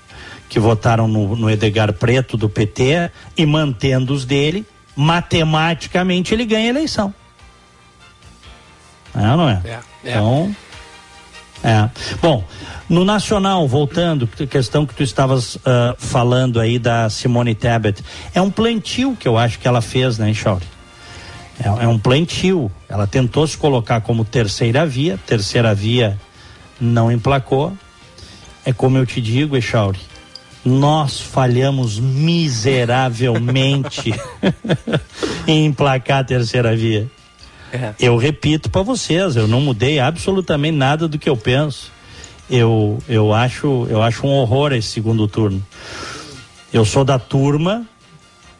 que 0.49 0.59
votaram 0.59 1.07
no, 1.07 1.35
no 1.35 1.49
Edgar 1.49 1.93
Preto 1.93 2.35
do 2.35 2.49
PT 2.49 3.11
e 3.37 3.45
mantendo 3.45 4.13
os 4.13 4.25
dele, 4.25 4.65
matematicamente 4.95 6.33
ele 6.33 6.45
ganha 6.45 6.67
a 6.67 6.69
eleição. 6.69 7.13
É 9.15 9.31
ou 9.31 9.37
não 9.37 9.49
é? 9.49 9.61
É, 9.63 9.69
é. 9.69 10.11
Então, 10.11 10.55
é. 11.63 11.89
Bom, 12.21 12.43
no 12.89 13.05
Nacional, 13.05 13.65
voltando, 13.67 14.27
que- 14.27 14.45
questão 14.45 14.85
que 14.85 14.93
tu 14.93 15.01
estavas 15.03 15.57
ah, 15.65 15.95
falando 15.97 16.59
aí 16.59 16.77
da 16.77 17.09
Simone 17.09 17.55
Tebet, 17.55 18.03
é 18.33 18.41
um 18.41 18.51
plantio 18.51 19.15
que 19.17 19.27
eu 19.27 19.37
acho 19.37 19.57
que 19.59 19.67
ela 19.67 19.81
fez, 19.81 20.17
né, 20.17 20.33
Chauri? 20.33 20.65
É, 21.59 21.85
é 21.85 21.87
um 21.87 21.97
plantio. 21.97 22.69
Ela 22.89 23.07
tentou 23.07 23.47
se 23.47 23.57
colocar 23.57 24.01
como 24.01 24.25
terceira 24.25 24.85
via, 24.85 25.17
terceira 25.25 25.73
via 25.73 26.19
não 26.79 27.11
emplacou. 27.11 27.73
É 28.65 28.71
como 28.73 28.97
eu 28.97 29.05
te 29.05 29.19
digo, 29.21 29.55
Echauri, 29.57 29.99
nós 30.65 31.19
falhamos 31.19 31.99
miseravelmente 31.99 34.13
em 35.47 35.65
emplacar 35.65 36.19
a 36.19 36.23
terceira 36.23 36.75
via. 36.75 37.09
É. 37.73 37.95
Eu 37.99 38.15
repito 38.17 38.69
para 38.69 38.83
vocês, 38.83 39.35
eu 39.35 39.47
não 39.47 39.59
mudei 39.59 39.99
absolutamente 39.99 40.77
nada 40.77 41.07
do 41.07 41.17
que 41.17 41.27
eu 41.27 41.35
penso. 41.35 41.91
Eu, 42.47 42.99
eu 43.09 43.33
acho, 43.33 43.87
eu 43.89 43.99
acho 44.03 44.27
um 44.27 44.29
horror 44.29 44.73
esse 44.73 44.89
segundo 44.89 45.27
turno. 45.27 45.65
Eu 46.71 46.85
sou 46.85 47.03
da 47.03 47.17
turma 47.17 47.83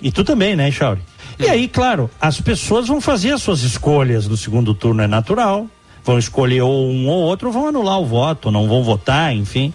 e 0.01 0.11
tu 0.11 0.23
também, 0.23 0.55
né, 0.55 0.71
Chauri? 0.71 1.01
E 1.39 1.47
aí, 1.47 1.67
claro, 1.67 2.09
as 2.19 2.41
pessoas 2.41 2.87
vão 2.87 2.99
fazer 2.99 3.33
as 3.33 3.41
suas 3.43 3.61
escolhas 3.61 4.27
no 4.27 4.35
segundo 4.35 4.73
turno, 4.73 5.03
é 5.03 5.07
natural. 5.07 5.67
Vão 6.03 6.17
escolher 6.17 6.61
ou 6.61 6.89
um 6.89 7.07
ou 7.07 7.21
outro, 7.21 7.51
vão 7.51 7.67
anular 7.67 7.99
o 7.99 8.05
voto, 8.05 8.51
não 8.51 8.67
vão 8.67 8.83
votar, 8.83 9.33
enfim. 9.33 9.73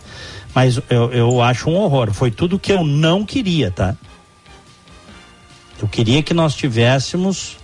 Mas 0.55 0.81
eu, 0.91 1.13
eu 1.13 1.43
acho 1.43 1.71
um 1.71 1.77
horror. 1.77 2.13
Foi 2.13 2.31
tudo 2.31 2.59
que 2.59 2.73
eu 2.73 2.85
não 2.85 3.25
queria, 3.25 3.71
tá? 3.71 3.97
Eu 5.81 5.87
queria 5.87 6.23
que 6.23 6.35
nós 6.35 6.55
tivéssemos. 6.55 7.57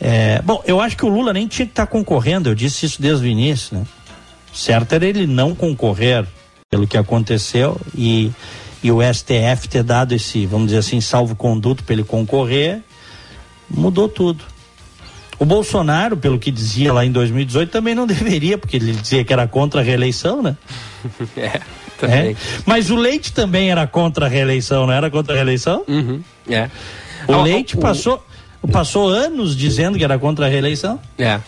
É, 0.00 0.40
bom, 0.42 0.62
eu 0.66 0.80
acho 0.80 0.96
que 0.96 1.04
o 1.04 1.08
Lula 1.08 1.32
nem 1.32 1.46
tinha 1.46 1.66
que 1.66 1.72
estar 1.72 1.86
concorrendo, 1.86 2.48
eu 2.50 2.54
disse 2.54 2.86
isso 2.86 3.00
desde 3.00 3.24
o 3.24 3.28
início, 3.28 3.76
né? 3.78 3.84
Certo 4.52 4.92
era 4.94 5.04
ele 5.06 5.26
não 5.26 5.54
concorrer 5.54 6.24
pelo 6.70 6.86
que 6.86 6.96
aconteceu 6.96 7.78
e, 7.96 8.30
e 8.82 8.90
o 8.90 8.98
STF 9.02 9.68
ter 9.68 9.82
dado 9.82 10.12
esse, 10.14 10.46
vamos 10.46 10.66
dizer 10.68 10.78
assim, 10.78 11.00
salvo-conduto 11.00 11.84
para 11.84 11.94
ele 11.94 12.04
concorrer, 12.04 12.80
mudou 13.70 14.08
tudo. 14.08 14.44
O 15.38 15.44
Bolsonaro, 15.44 16.16
pelo 16.16 16.38
que 16.38 16.50
dizia 16.50 16.92
lá 16.94 17.04
em 17.04 17.12
2018, 17.12 17.70
também 17.70 17.94
não 17.94 18.06
deveria, 18.08 18.56
porque 18.56 18.76
ele 18.76 18.92
dizia 18.92 19.22
que 19.24 19.32
era 19.32 19.46
contra 19.46 19.80
a 19.80 19.84
reeleição, 19.84 20.42
né? 20.42 20.56
É, 21.36 21.60
também. 21.98 22.30
É. 22.32 22.36
Mas 22.66 22.90
o 22.90 22.96
Leite 22.96 23.32
também 23.32 23.70
era 23.70 23.86
contra 23.86 24.26
a 24.26 24.28
reeleição, 24.28 24.86
não 24.86 24.92
era 24.92 25.10
contra 25.10 25.34
a 25.34 25.36
reeleição? 25.36 25.84
Uhum, 25.86 26.20
é. 26.48 26.68
O 27.28 27.32
Ah, 27.34 27.42
Leite 27.42 27.76
o- 27.76 27.80
passou, 27.80 28.22
passou 28.72 29.08
anos 29.08 29.56
dizendo 29.56 29.96
que 29.98 30.04
era 30.04 30.18
contra 30.18 30.46
a 30.46 30.48
reeleição. 30.48 30.98
É. 31.18 31.40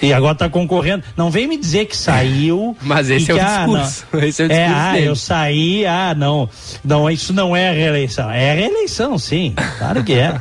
E 0.00 0.12
agora 0.12 0.32
está 0.32 0.48
concorrendo. 0.48 1.04
Não 1.16 1.30
vem 1.30 1.46
me 1.46 1.56
dizer 1.56 1.86
que 1.86 1.96
saiu. 1.96 2.76
Mas 2.82 3.08
esse 3.08 3.30
é 3.30 3.34
o 3.34 3.36
que, 3.36 3.42
ah, 3.44 3.66
discurso. 3.66 4.06
Esse 4.26 4.42
é 4.42 4.46
o 4.46 4.52
É, 4.52 4.56
discurso 4.66 4.80
ah, 4.80 4.92
dele. 4.92 5.06
eu 5.06 5.16
saí, 5.16 5.86
ah, 5.86 6.14
não. 6.16 6.50
Não, 6.84 7.08
isso 7.08 7.32
não 7.32 7.54
é 7.54 7.72
reeleição. 7.72 8.28
É 8.28 8.52
reeleição, 8.54 9.16
sim. 9.16 9.54
Claro 9.78 10.02
que 10.02 10.14
é. 10.14 10.40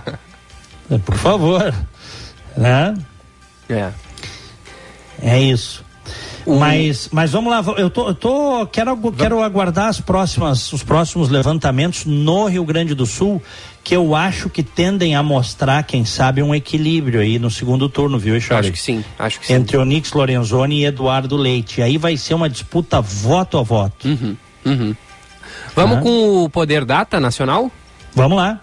Por 1.06 1.16
favor. 1.16 1.74
Né? 2.58 2.96
É. 3.70 3.92
É 5.22 5.40
isso. 5.40 5.86
Mas, 6.46 7.10
mas 7.12 7.32
vamos 7.32 7.52
lá, 7.52 7.64
eu 7.78 7.90
tô, 7.90 8.08
eu 8.10 8.16
tô 8.16 8.66
quero, 8.68 8.98
quero 9.14 9.42
aguardar 9.44 9.88
as 9.88 10.00
próximas, 10.02 10.72
os 10.74 10.84
próximos 10.84 11.30
levantamentos 11.30 12.06
no 12.06 12.48
Rio 12.48 12.64
Grande 12.66 12.94
do 12.96 13.06
Sul, 13.06 13.42
que 13.84 13.96
eu 13.96 14.16
acho 14.16 14.50
que 14.50 14.64
tendem 14.64 15.16
a 15.16 15.24
mostrar, 15.24 15.84
quem 15.84 16.06
sabe, 16.06 16.42
um 16.44 16.54
equilíbrio 16.54 17.20
aí 17.22 17.40
no 17.40 17.50
segundo 17.50 17.88
turno, 17.90 18.18
viu, 18.20 18.36
Echari? 18.36 18.60
Acho 18.68 18.72
que 18.72 18.80
sim, 18.80 19.04
acho 19.18 19.40
que 19.40 19.48
sim. 19.48 19.54
Entre 19.54 19.78
Onix 19.78 20.14
Lorenzoni 20.14 20.82
e 20.82 20.86
Eduardo 20.86 21.36
Leite. 21.38 21.82
Aí 21.82 21.98
vai 21.98 22.18
ser 22.18 22.34
uma 22.34 22.50
disputa 22.50 23.02
voto 23.02 23.58
a 23.58 23.62
voto. 23.64 24.08
Uhum, 24.08 24.36
uhum. 24.66 24.96
Vamos 25.76 25.98
Ah. 25.98 26.02
com 26.02 26.44
o 26.44 26.50
Poder 26.50 26.86
Data 26.86 27.20
Nacional? 27.20 27.72
Vamos 28.14 28.38
lá. 28.38 28.60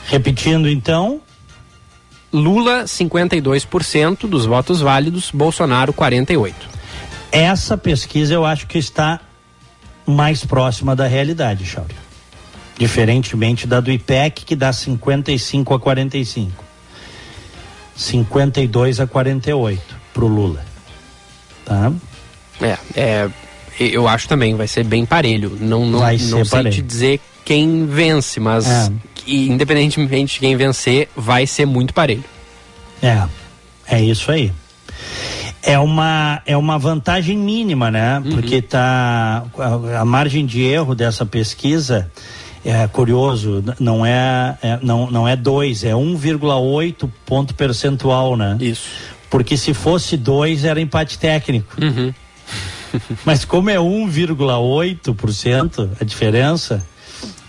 Repetindo 0.06 0.68
então, 0.68 1.20
Lula 2.32 2.84
52% 2.84 4.26
dos 4.26 4.46
votos 4.46 4.80
válidos, 4.80 5.30
Bolsonaro 5.30 5.92
48. 5.92 6.72
essa 7.30 7.76
pesquisa 7.76 8.34
eu 8.34 8.44
acho 8.44 8.66
que 8.66 8.78
está 8.78 9.20
mais 10.06 10.44
próxima 10.44 10.96
da 10.96 11.06
realidade, 11.06 11.64
Chauri. 11.64 11.94
Diferentemente 12.78 13.66
da 13.66 13.80
do 13.80 13.90
IPEC, 13.90 14.44
que 14.44 14.54
dá 14.56 14.72
55 14.72 15.74
a 15.74 15.80
45. 15.80 16.64
52 17.96 19.00
a 19.00 19.06
48 19.06 19.80
pro 20.12 20.26
Lula. 20.26 20.64
Tá? 21.64 21.92
É, 22.60 22.78
é, 22.94 23.30
eu 23.78 24.06
acho 24.06 24.28
também 24.28 24.54
vai 24.54 24.68
ser 24.68 24.84
bem 24.84 25.04
parelho. 25.04 25.56
Não, 25.60 25.86
não, 25.86 26.00
Vai 26.00 26.16
não 26.18 26.44
sei 26.44 26.58
parelho. 26.58 26.74
te 26.74 26.82
dizer 26.82 27.20
quem 27.44 27.86
vence, 27.86 28.38
mas 28.40 28.66
É. 28.66 28.92
que, 29.14 29.48
independentemente 29.48 30.34
de 30.34 30.40
quem 30.40 30.56
vencer, 30.56 31.08
vai 31.16 31.46
ser 31.46 31.66
muito 31.66 31.92
parelho. 31.92 32.24
É, 33.02 33.22
é 33.86 34.00
isso 34.02 34.30
aí. 34.30 34.52
É 35.62 35.78
uma, 35.78 36.42
é 36.44 36.56
uma 36.56 36.78
vantagem 36.78 37.38
mínima, 37.38 37.90
né? 37.90 38.22
Porque 38.32 38.60
tá 38.60 39.44
a, 39.58 40.00
a 40.00 40.04
margem 40.04 40.44
de 40.44 40.62
erro 40.62 40.94
dessa 40.94 41.24
pesquisa 41.24 42.10
é 42.64 42.86
curioso, 42.88 43.62
não 43.78 44.04
é, 44.06 44.56
é- 44.62 44.78
não, 44.82 45.10
não 45.10 45.28
é 45.28 45.36
2, 45.36 45.84
é 45.84 45.94
1,8 45.94 47.10
ponto 47.26 47.54
percentual, 47.54 48.36
né? 48.36 48.56
Isso. 48.60 48.88
Porque 49.28 49.56
se 49.56 49.74
fosse 49.74 50.16
2 50.16 50.64
era 50.64 50.80
empate 50.80 51.18
técnico. 51.18 51.74
Uhum. 51.80 52.14
Mas 53.24 53.44
como 53.44 53.70
é 53.70 53.76
1,8% 53.76 55.90
a 56.00 56.04
diferença, 56.04 56.84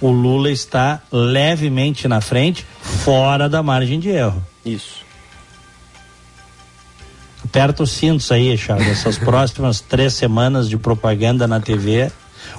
o 0.02 0.10
Lula 0.10 0.52
está 0.52 1.02
levemente 1.12 2.08
na 2.08 2.22
frente, 2.22 2.66
fora 2.82 3.48
da 3.48 3.62
margem 3.64 4.00
de 4.00 4.10
erro. 4.10 4.44
Isso. 4.66 5.06
Aperta 7.44 7.84
os 7.84 7.92
cintos 7.92 8.32
aí, 8.32 8.58
Charles. 8.58 8.88
Essas 8.88 9.18
próximas 9.20 9.80
três 9.80 10.14
semanas 10.14 10.68
de 10.68 10.78
propaganda 10.78 11.48
na 11.48 11.60
TV, 11.60 12.12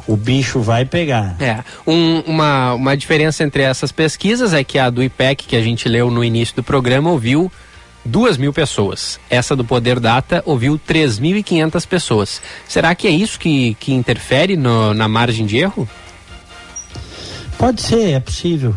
o 0.07 0.16
bicho 0.16 0.61
vai 0.61 0.84
pegar. 0.84 1.37
É. 1.41 1.62
Um, 1.87 2.20
uma, 2.20 2.74
uma 2.74 2.97
diferença 2.97 3.43
entre 3.43 3.62
essas 3.62 3.93
pesquisas 3.93 4.53
é 4.53 4.62
que 4.62 4.78
a 4.78 4.91
do 4.91 5.03
IPEC, 5.03 5.47
que 5.47 5.57
a 5.57 5.62
gente 5.62 5.89
leu 5.89 6.11
no 6.11 6.24
início 6.24 6.57
do 6.57 6.62
programa, 6.62 7.11
ouviu 7.11 7.51
duas 8.05 8.37
mil 8.37 8.53
pessoas. 8.53 9.18
Essa 9.28 9.57
do 9.57 9.64
Poder 9.64 9.99
Data 9.99 10.43
ouviu 10.47 10.78
3.500 10.78 11.87
pessoas. 11.87 12.41
Será 12.68 12.95
que 12.95 13.07
é 13.07 13.11
isso 13.11 13.39
que, 13.39 13.74
que 13.74 13.93
interfere 13.93 14.57
no, 14.57 14.95
na 14.95 15.09
margem 15.09 15.45
de 15.45 15.59
erro? 15.59 15.89
Pode 17.59 17.82
ser, 17.82 18.11
é 18.11 18.20
possível. 18.20 18.74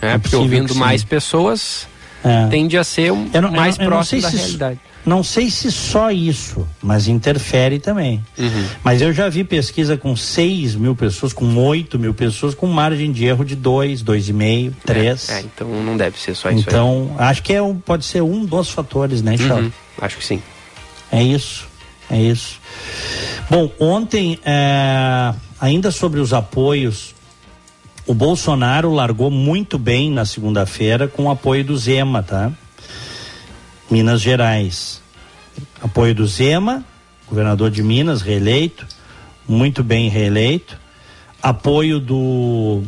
É, 0.00 0.12
é 0.12 0.18
porque 0.18 0.36
ouvindo 0.36 0.74
mais 0.74 1.04
pessoas 1.04 1.86
é. 2.24 2.46
tende 2.48 2.78
a 2.78 2.84
ser 2.84 3.12
um, 3.12 3.28
não, 3.32 3.50
mais 3.52 3.76
eu, 3.76 3.84
eu 3.84 3.88
próximo 3.88 4.22
da 4.22 4.28
realidade. 4.28 4.80
Não 5.04 5.22
sei 5.22 5.50
se 5.50 5.72
só 5.72 6.10
isso, 6.10 6.68
mas 6.82 7.08
interfere 7.08 7.78
também. 7.78 8.22
Uhum. 8.38 8.66
Mas 8.84 9.00
eu 9.00 9.12
já 9.12 9.28
vi 9.28 9.44
pesquisa 9.44 9.96
com 9.96 10.14
6 10.14 10.74
mil 10.74 10.94
pessoas, 10.94 11.32
com 11.32 11.56
8 11.56 11.98
mil 11.98 12.12
pessoas, 12.12 12.54
com 12.54 12.66
margem 12.66 13.10
de 13.10 13.24
erro 13.24 13.44
de 13.44 13.56
2, 13.56 14.02
2,5, 14.02 14.72
3. 14.84 15.28
É, 15.30 15.32
é, 15.32 15.40
então 15.40 15.68
não 15.82 15.96
deve 15.96 16.18
ser 16.18 16.34
só 16.34 16.50
isso. 16.50 16.60
Então, 16.68 17.14
aí. 17.18 17.28
acho 17.28 17.42
que 17.42 17.52
é 17.52 17.62
um, 17.62 17.76
pode 17.76 18.04
ser 18.04 18.22
um 18.22 18.44
dos 18.44 18.70
fatores, 18.70 19.22
né, 19.22 19.36
Charles? 19.36 19.66
Uhum. 19.66 19.72
Acho 20.02 20.18
que 20.18 20.24
sim. 20.24 20.42
É 21.10 21.22
isso, 21.22 21.66
é 22.10 22.20
isso. 22.20 22.60
Bom, 23.48 23.70
ontem, 23.80 24.38
é, 24.44 25.34
ainda 25.60 25.90
sobre 25.90 26.20
os 26.20 26.32
apoios, 26.32 27.14
o 28.06 28.14
Bolsonaro 28.14 28.92
largou 28.92 29.30
muito 29.30 29.78
bem 29.78 30.10
na 30.10 30.24
segunda-feira 30.24 31.08
com 31.08 31.24
o 31.24 31.30
apoio 31.30 31.64
do 31.64 31.76
Zema, 31.76 32.22
tá? 32.22 32.52
Minas 33.90 34.20
Gerais. 34.20 35.02
Apoio 35.82 36.14
do 36.14 36.26
Zema, 36.26 36.84
governador 37.28 37.70
de 37.70 37.82
Minas, 37.82 38.22
reeleito, 38.22 38.86
muito 39.48 39.82
bem 39.82 40.08
reeleito. 40.08 40.78
Apoio 41.42 41.98
do, 41.98 42.82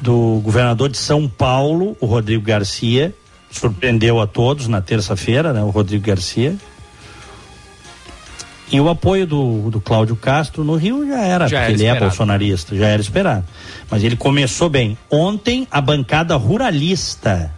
do 0.00 0.40
governador 0.42 0.88
de 0.88 0.98
São 0.98 1.28
Paulo, 1.28 1.96
o 2.00 2.06
Rodrigo 2.06 2.44
Garcia, 2.44 3.14
surpreendeu 3.50 4.20
a 4.20 4.26
todos 4.26 4.68
na 4.68 4.80
terça-feira, 4.80 5.52
né, 5.52 5.62
o 5.62 5.70
Rodrigo 5.70 6.04
Garcia. 6.04 6.56
E 8.70 8.80
o 8.80 8.88
apoio 8.88 9.26
do, 9.26 9.70
do 9.70 9.80
Cláudio 9.80 10.16
Castro 10.16 10.64
no 10.64 10.74
Rio 10.74 11.06
já 11.06 11.20
era, 11.20 11.46
já 11.46 11.58
porque 11.58 11.72
era 11.72 11.72
ele 11.72 11.72
é 11.72 11.86
esperado. 11.86 11.96
é 11.96 12.00
bolsonarista, 12.00 12.76
já 12.76 12.86
era 12.88 13.00
esperado. 13.00 13.44
Mas 13.88 14.02
ele 14.02 14.16
começou 14.16 14.68
bem. 14.68 14.98
Ontem, 15.08 15.68
a 15.70 15.80
bancada 15.80 16.34
ruralista 16.34 17.52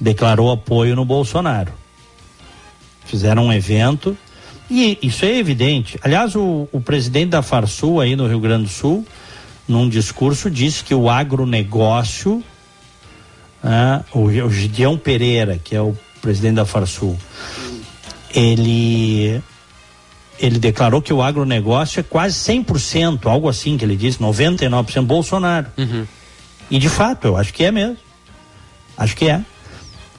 declarou 0.00 0.50
apoio 0.50 0.94
no 0.94 1.04
Bolsonaro. 1.04 1.72
Fizeram 3.04 3.46
um 3.46 3.52
evento 3.52 4.16
e 4.70 4.98
isso 5.02 5.24
é 5.24 5.36
evidente. 5.36 5.98
Aliás, 6.02 6.34
o, 6.34 6.68
o 6.72 6.80
presidente 6.80 7.30
da 7.30 7.42
Farsul 7.42 8.00
aí 8.00 8.16
no 8.16 8.26
Rio 8.26 8.40
Grande 8.40 8.64
do 8.64 8.70
Sul, 8.70 9.06
num 9.66 9.88
discurso, 9.88 10.50
disse 10.50 10.82
que 10.82 10.94
o 10.94 11.08
agronegócio, 11.08 12.42
ah, 13.62 14.02
o, 14.12 14.24
o 14.24 14.50
Gideão 14.50 14.98
Pereira, 14.98 15.60
que 15.62 15.74
é 15.74 15.80
o 15.80 15.96
presidente 16.20 16.56
da 16.56 16.64
Farsul, 16.64 17.16
ele 18.34 19.40
ele 20.38 20.58
declarou 20.58 21.00
que 21.00 21.12
o 21.12 21.22
agronegócio 21.22 22.00
é 22.00 22.02
quase 22.02 22.36
100%, 22.52 23.26
algo 23.26 23.48
assim 23.48 23.78
que 23.78 23.84
ele 23.84 23.96
disse, 23.96 24.18
99% 24.18 25.02
Bolsonaro. 25.02 25.66
Uhum. 25.78 26.06
E 26.70 26.78
de 26.78 26.90
fato, 26.90 27.26
eu 27.26 27.36
acho 27.36 27.54
que 27.54 27.64
é 27.64 27.70
mesmo. 27.70 27.96
Acho 28.98 29.16
que 29.16 29.28
é. 29.30 29.40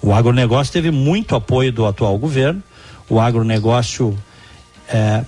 O 0.01 0.13
agronegócio 0.13 0.71
teve 0.71 0.91
muito 0.91 1.35
apoio 1.35 1.71
do 1.71 1.85
atual 1.85 2.17
governo. 2.17 2.61
O 3.09 3.19
agronegócio, 3.19 4.17
é, 4.87 5.23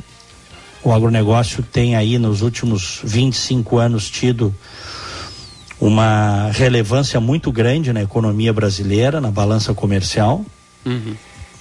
o 0.83 0.91
agronegócio 0.91 1.63
tem 1.63 1.95
aí 1.95 2.17
nos 2.17 2.41
últimos 2.41 3.01
25 3.03 3.77
anos 3.77 4.09
tido 4.09 4.53
uma 5.79 6.49
relevância 6.51 7.19
muito 7.19 7.51
grande 7.51 7.93
na 7.93 8.01
economia 8.01 8.51
brasileira, 8.51 9.21
na 9.21 9.31
balança 9.31 9.73
comercial. 9.73 10.45
Uhum. 10.85 11.15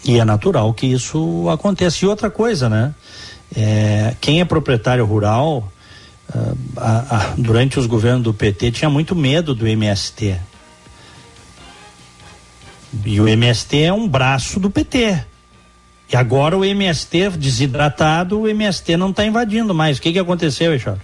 E 0.04 0.18
é 0.18 0.24
natural 0.24 0.72
que 0.74 0.86
isso 0.86 1.48
aconteça. 1.48 2.04
E 2.04 2.08
outra 2.08 2.30
coisa, 2.30 2.68
né? 2.68 2.94
É, 3.54 4.14
quem 4.20 4.40
é 4.40 4.44
proprietário 4.44 5.04
rural, 5.04 5.70
uh, 6.34 6.56
a, 6.76 7.16
a, 7.16 7.34
durante 7.36 7.78
os 7.78 7.86
governos 7.86 8.22
do 8.22 8.34
PT, 8.34 8.72
tinha 8.72 8.90
muito 8.90 9.14
medo 9.14 9.54
do 9.54 9.66
MST. 9.66 10.36
E 13.04 13.20
o 13.20 13.28
MST 13.28 13.82
é 13.82 13.92
um 13.92 14.08
braço 14.08 14.58
do 14.58 14.70
PT. 14.70 15.24
E 16.10 16.16
agora 16.16 16.56
o 16.56 16.64
MST 16.64 17.30
desidratado, 17.30 18.40
o 18.40 18.48
MST 18.48 18.96
não 18.96 19.10
está 19.10 19.24
invadindo 19.26 19.74
mais. 19.74 19.98
O 19.98 20.02
que, 20.02 20.12
que 20.12 20.18
aconteceu, 20.18 20.72
Eixoro? 20.72 21.00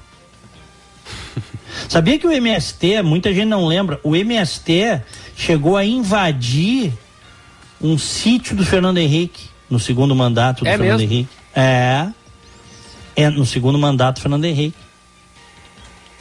Sabia 1.89 2.19
que 2.19 2.27
o 2.27 2.33
MST, 2.33 3.03
muita 3.03 3.33
gente 3.35 3.47
não 3.47 3.67
lembra, 3.67 4.01
o 4.03 4.17
MST 4.17 5.03
chegou 5.37 5.77
a 5.77 5.85
invadir 5.85 6.93
um 7.81 7.99
sítio 7.99 8.57
do 8.57 8.65
Fernando 8.65 8.99
Henrique 8.99 9.49
no 9.69 9.79
segundo 9.79 10.15
mandato 10.15 10.65
do 10.65 10.69
é 10.69 10.77
Fernando 10.79 11.01
mesmo? 11.01 11.13
Henrique. 11.13 11.31
É. 11.55 12.09
É 13.17 13.31
no 13.31 13.45
segundo 13.45 13.79
mandato 13.79 14.17
do 14.17 14.23
Fernando 14.23 14.45
Henrique 14.45 14.84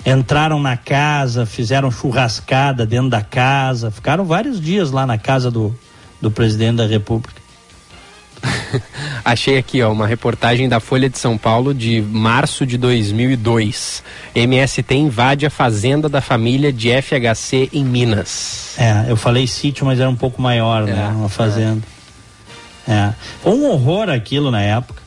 entraram 0.05 0.59
na 0.59 0.75
casa, 0.75 1.45
fizeram 1.45 1.89
churrascada 1.89 2.85
dentro 2.85 3.09
da 3.09 3.21
casa, 3.21 3.89
ficaram 3.89 4.25
vários 4.25 4.59
dias 4.59 4.91
lá 4.91 5.05
na 5.05 5.17
casa 5.17 5.49
do, 5.49 5.75
do 6.21 6.29
presidente 6.29 6.77
da 6.77 6.85
República. 6.85 7.41
Achei 9.23 9.57
aqui, 9.57 9.81
ó, 9.81 9.91
uma 9.91 10.05
reportagem 10.05 10.67
da 10.67 10.79
Folha 10.79 11.09
de 11.09 11.17
São 11.17 11.37
Paulo 11.37 11.73
de 11.73 12.01
março 12.01 12.65
de 12.65 12.77
2002. 12.77 14.03
MST 14.35 14.93
invade 14.95 15.45
a 15.45 15.49
fazenda 15.49 16.09
da 16.09 16.19
família 16.19 16.73
de 16.73 16.89
FHC 17.01 17.69
em 17.71 17.85
Minas. 17.85 18.75
É, 18.77 19.05
eu 19.07 19.15
falei 19.15 19.47
sítio, 19.47 19.85
mas 19.85 19.99
era 19.99 20.09
um 20.09 20.15
pouco 20.15 20.41
maior, 20.41 20.83
né? 20.83 21.09
é? 21.09 21.15
Uma 21.15 21.29
fazenda. 21.29 21.81
É. 22.87 22.91
é. 22.91 23.13
Foi 23.41 23.53
um 23.53 23.69
horror 23.69 24.09
aquilo 24.09 24.51
na 24.51 24.61
época. 24.61 25.01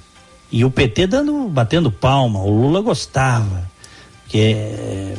E 0.51 0.64
o 0.64 0.70
PT 0.70 1.09
dando, 1.09 1.49
batendo 1.49 1.90
palma. 1.90 2.40
O 2.40 2.51
Lula 2.51 2.80
gostava 2.80 3.64
que 4.29 4.39
é, 4.39 5.14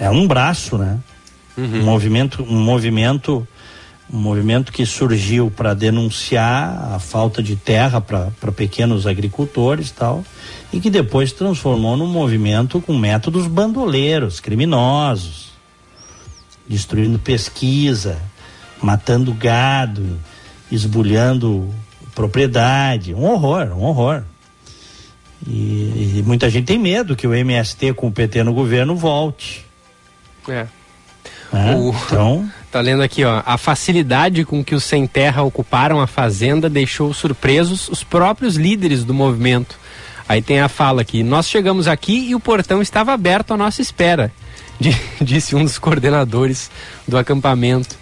é 0.00 0.10
um 0.10 0.26
braço, 0.26 0.76
né? 0.76 0.98
Uhum. 1.56 1.80
Um 1.80 1.82
movimento, 1.84 2.42
um 2.42 2.60
movimento, 2.60 3.46
um 4.12 4.18
movimento 4.18 4.72
que 4.72 4.86
surgiu 4.86 5.50
para 5.50 5.74
denunciar 5.74 6.94
a 6.94 6.98
falta 6.98 7.42
de 7.42 7.56
terra 7.56 8.00
para 8.00 8.52
pequenos 8.52 9.06
agricultores 9.06 9.90
tal, 9.90 10.24
e 10.72 10.80
que 10.80 10.90
depois 10.90 11.32
transformou 11.32 11.96
num 11.96 12.06
movimento 12.06 12.80
com 12.80 12.96
métodos 12.96 13.46
bandoleiros, 13.46 14.40
criminosos, 14.40 15.52
destruindo 16.66 17.18
pesquisa, 17.18 18.18
matando 18.82 19.32
gado, 19.34 20.18
esbulhando 20.70 21.72
propriedade, 22.14 23.14
um 23.14 23.24
horror, 23.24 23.68
um 23.76 23.82
horror. 23.82 24.24
E, 25.46 26.18
e, 26.18 26.22
muita 26.24 26.48
gente 26.48 26.66
tem 26.66 26.78
medo 26.78 27.16
que 27.16 27.26
o 27.26 27.34
MST 27.34 27.94
com 27.94 28.06
o 28.08 28.12
PT 28.12 28.44
no 28.44 28.52
governo 28.52 28.94
volte. 28.96 29.64
É. 30.48 30.66
é 31.52 31.76
o... 31.76 31.94
Então. 32.06 32.50
Tá 32.72 32.80
lendo 32.80 33.02
aqui, 33.02 33.22
ó. 33.22 33.42
A 33.44 33.58
facilidade 33.58 34.46
com 34.46 34.64
que 34.64 34.74
os 34.74 34.82
sem 34.82 35.06
terra 35.06 35.42
ocuparam 35.42 36.00
a 36.00 36.06
fazenda 36.06 36.70
deixou 36.70 37.12
surpresos 37.12 37.86
os 37.90 38.02
próprios 38.02 38.56
líderes 38.56 39.04
do 39.04 39.12
movimento. 39.12 39.78
Aí 40.26 40.40
tem 40.40 40.58
a 40.58 40.70
fala 40.70 41.02
aqui: 41.02 41.22
Nós 41.22 41.46
chegamos 41.46 41.86
aqui 41.86 42.30
e 42.30 42.34
o 42.34 42.40
portão 42.40 42.80
estava 42.80 43.12
aberto 43.12 43.52
à 43.52 43.58
nossa 43.58 43.82
espera, 43.82 44.32
disse 45.20 45.54
um 45.54 45.62
dos 45.62 45.78
coordenadores 45.78 46.70
do 47.06 47.18
acampamento 47.18 47.94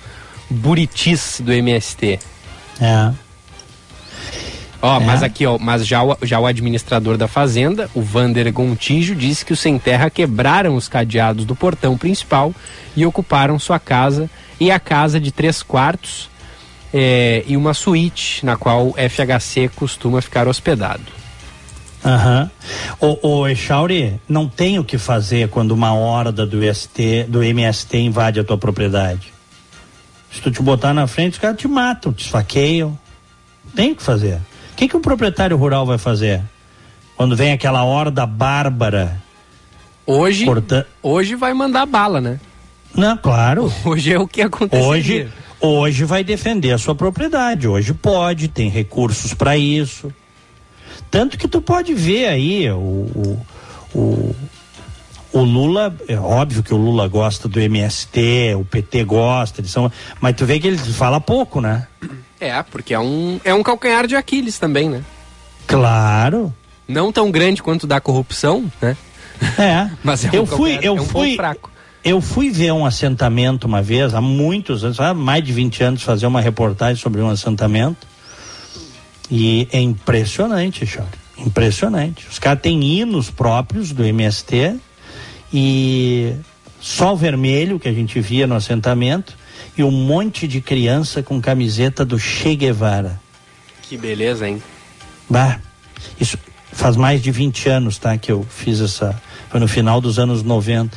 Buritis 0.48 1.40
do 1.40 1.52
MST. 1.52 2.20
É. 2.80 3.12
Ó, 4.82 4.98
é. 4.98 5.04
mas 5.04 5.22
aqui, 5.22 5.46
ó, 5.46 5.58
mas 5.58 5.86
já 5.86 6.02
o, 6.02 6.16
já 6.22 6.40
o 6.40 6.46
administrador 6.46 7.16
da 7.16 7.28
fazenda, 7.28 7.90
o 7.94 8.00
Vander 8.00 8.50
Gontijo, 8.52 9.14
disse 9.14 9.44
que 9.44 9.52
os 9.52 9.60
sem 9.60 9.78
terra 9.78 10.08
quebraram 10.08 10.74
os 10.74 10.88
cadeados 10.88 11.44
do 11.44 11.54
portão 11.54 11.98
principal 11.98 12.54
e 12.96 13.04
ocuparam 13.04 13.58
sua 13.58 13.78
casa 13.78 14.30
e 14.58 14.70
a 14.70 14.80
casa 14.80 15.20
de 15.20 15.30
três 15.30 15.62
quartos 15.62 16.30
é, 16.92 17.44
e 17.46 17.56
uma 17.56 17.74
suíte 17.74 18.44
na 18.44 18.56
qual 18.56 18.88
o 18.88 18.94
FHC 18.94 19.68
costuma 19.74 20.22
ficar 20.22 20.48
hospedado. 20.48 21.20
Aham. 22.02 22.50
Uhum. 23.00 23.18
O, 23.22 23.40
o 23.40 23.48
Echauri, 23.48 24.18
não 24.26 24.48
tem 24.48 24.78
o 24.78 24.84
que 24.84 24.96
fazer 24.96 25.48
quando 25.50 25.72
uma 25.72 25.92
horda 25.92 26.46
do 26.46 26.58
ST, 26.74 27.26
do 27.28 27.42
MST 27.42 27.98
invade 27.98 28.40
a 28.40 28.44
tua 28.44 28.56
propriedade. 28.56 29.34
Se 30.32 30.40
tu 30.40 30.50
te 30.50 30.62
botar 30.62 30.94
na 30.94 31.06
frente, 31.06 31.32
os 31.32 31.38
caras 31.38 31.58
te 31.58 31.68
matam, 31.68 32.12
te 32.12 32.24
esfaqueiam. 32.24 32.98
Tem 33.74 33.92
o 33.92 33.96
que 33.96 34.02
fazer 34.02 34.40
que, 34.80 34.88
que 34.88 34.96
o 34.96 35.00
proprietário 35.00 35.58
rural 35.58 35.84
vai 35.84 35.98
fazer? 35.98 36.40
Quando 37.14 37.36
vem 37.36 37.52
aquela 37.52 37.84
horda 37.84 38.24
bárbara. 38.24 39.20
Hoje, 40.06 40.46
corta... 40.46 40.86
hoje 41.02 41.34
vai 41.34 41.52
mandar 41.52 41.84
bala, 41.84 42.18
né? 42.18 42.40
Não, 42.94 43.16
claro. 43.16 43.72
Hoje 43.84 44.12
é 44.12 44.18
o 44.18 44.26
que 44.26 44.42
acontece. 44.42 44.82
Hoje, 44.82 45.28
hoje 45.60 46.04
vai 46.04 46.24
defender 46.24 46.72
a 46.72 46.78
sua 46.78 46.94
propriedade. 46.94 47.68
Hoje 47.68 47.92
pode, 47.92 48.48
tem 48.48 48.68
recursos 48.68 49.34
para 49.34 49.56
isso. 49.56 50.12
Tanto 51.10 51.38
que 51.38 51.46
tu 51.46 51.60
pode 51.60 51.94
ver 51.94 52.26
aí 52.26 52.68
o, 52.70 52.74
o, 52.74 53.46
o, 53.94 54.36
o, 55.32 55.40
Lula, 55.42 55.94
é 56.08 56.16
óbvio 56.16 56.62
que 56.62 56.74
o 56.74 56.76
Lula 56.76 57.06
gosta 57.06 57.48
do 57.48 57.60
MST, 57.60 58.54
o 58.56 58.64
PT 58.64 59.04
gosta, 59.04 59.60
eles 59.60 59.70
são, 59.70 59.92
mas 60.20 60.34
tu 60.34 60.44
vê 60.46 60.58
que 60.58 60.66
ele 60.66 60.78
fala 60.78 61.20
pouco, 61.20 61.60
né? 61.60 61.86
É, 62.40 62.62
porque 62.62 62.94
é 62.94 62.98
um, 62.98 63.38
é 63.44 63.52
um 63.52 63.62
calcanhar 63.62 64.06
de 64.06 64.16
Aquiles 64.16 64.58
também, 64.58 64.88
né? 64.88 65.04
Claro. 65.66 66.52
Não 66.88 67.12
tão 67.12 67.30
grande 67.30 67.62
quanto 67.62 67.86
da 67.86 68.00
corrupção, 68.00 68.70
né? 68.80 68.96
É. 69.58 69.90
mas 70.02 70.24
é 70.24 70.30
eu 70.32 70.42
um 70.42 70.46
fui, 70.46 70.78
eu 70.82 70.96
é 70.96 71.00
um 71.00 71.04
fui, 71.04 71.36
fraco. 71.36 71.70
Eu 72.02 72.20
fui 72.20 72.50
ver 72.50 72.72
um 72.72 72.86
assentamento 72.86 73.66
uma 73.66 73.82
vez, 73.82 74.14
há 74.14 74.20
muitos 74.20 74.82
anos, 74.84 74.98
há 74.98 75.12
mais 75.12 75.44
de 75.44 75.52
20 75.52 75.82
anos, 75.82 76.02
fazer 76.02 76.26
uma 76.26 76.40
reportagem 76.40 77.00
sobre 77.00 77.20
um 77.20 77.28
assentamento. 77.28 78.08
E 79.30 79.68
é 79.70 79.80
impressionante, 79.80 80.86
Charlie. 80.86 81.12
Impressionante. 81.36 82.26
Os 82.28 82.38
caras 82.38 82.62
têm 82.62 82.82
hinos 82.82 83.30
próprios 83.30 83.92
do 83.92 84.04
MST 84.04 84.76
e 85.52 86.34
sol 86.80 87.16
vermelho 87.16 87.78
que 87.78 87.88
a 87.88 87.92
gente 87.92 88.18
via 88.20 88.46
no 88.46 88.54
assentamento 88.54 89.36
e 89.80 89.84
um 89.84 89.90
monte 89.90 90.46
de 90.46 90.60
criança 90.60 91.22
com 91.22 91.40
camiseta 91.40 92.04
do 92.04 92.18
Che 92.18 92.54
Guevara. 92.54 93.20
Que 93.82 93.96
beleza, 93.96 94.48
hein? 94.48 94.62
Bah, 95.28 95.58
isso 96.20 96.38
faz 96.72 96.96
mais 96.96 97.22
de 97.22 97.30
20 97.30 97.68
anos, 97.68 97.98
tá? 97.98 98.16
Que 98.16 98.30
eu 98.30 98.46
fiz 98.48 98.80
essa. 98.80 99.20
Foi 99.48 99.58
no 99.58 99.66
final 99.66 100.00
dos 100.00 100.18
anos 100.18 100.42
90 100.42 100.96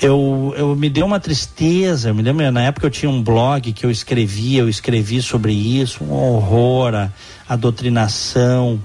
eu, 0.00 0.54
eu 0.56 0.76
me 0.76 0.90
deu 0.90 1.06
uma 1.06 1.18
tristeza. 1.18 2.10
Eu 2.10 2.14
me 2.14 2.22
lembro, 2.22 2.50
na 2.50 2.62
época 2.62 2.86
eu 2.86 2.90
tinha 2.90 3.10
um 3.10 3.22
blog 3.22 3.72
que 3.72 3.84
eu 3.84 3.90
escrevia, 3.90 4.60
eu 4.60 4.68
escrevi 4.68 5.22
sobre 5.22 5.52
isso, 5.52 6.04
um 6.04 6.12
horror, 6.12 6.94
a, 6.94 7.10
a 7.48 7.56
doutrinação, 7.56 8.80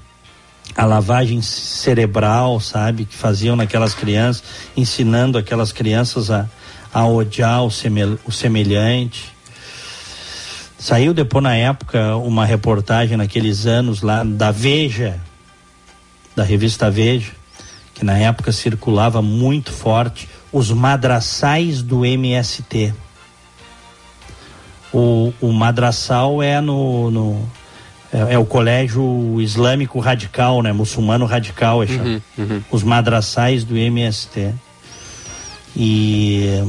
a 0.75 0.85
lavagem 0.85 1.41
cerebral, 1.41 2.59
sabe, 2.59 3.05
que 3.05 3.15
faziam 3.15 3.55
naquelas 3.55 3.93
crianças, 3.93 4.43
ensinando 4.75 5.37
aquelas 5.37 5.71
crianças 5.71 6.31
a, 6.31 6.47
a 6.93 7.05
odiar 7.05 7.63
o, 7.63 7.71
semel, 7.71 8.17
o 8.25 8.31
semelhante. 8.31 9.33
Saiu 10.77 11.13
depois 11.13 11.43
na 11.43 11.55
época 11.55 12.15
uma 12.17 12.45
reportagem 12.45 13.15
naqueles 13.15 13.65
anos 13.65 14.01
lá 14.01 14.23
da 14.23 14.51
Veja, 14.51 15.19
da 16.35 16.43
revista 16.43 16.89
Veja, 16.89 17.31
que 17.93 18.03
na 18.03 18.17
época 18.17 18.51
circulava 18.51 19.21
muito 19.21 19.71
forte 19.71 20.27
os 20.51 20.71
madraçais 20.71 21.81
do 21.81 22.05
MST. 22.05 22.93
O, 24.93 25.31
o 25.39 25.53
madraçal 25.53 26.43
é 26.43 26.59
no, 26.59 27.11
no 27.11 27.49
é, 28.11 28.33
é, 28.33 28.37
o 28.37 28.45
colégio 28.45 29.39
islâmico 29.39 29.99
radical, 29.99 30.61
né? 30.61 30.73
Muçulmano 30.73 31.25
radical, 31.25 31.81
é 31.81 31.85
uhum, 31.85 32.21
uhum. 32.37 32.61
Os 32.69 32.83
madraçais 32.83 33.63
do 33.63 33.77
MST. 33.77 34.53
E 35.75 36.63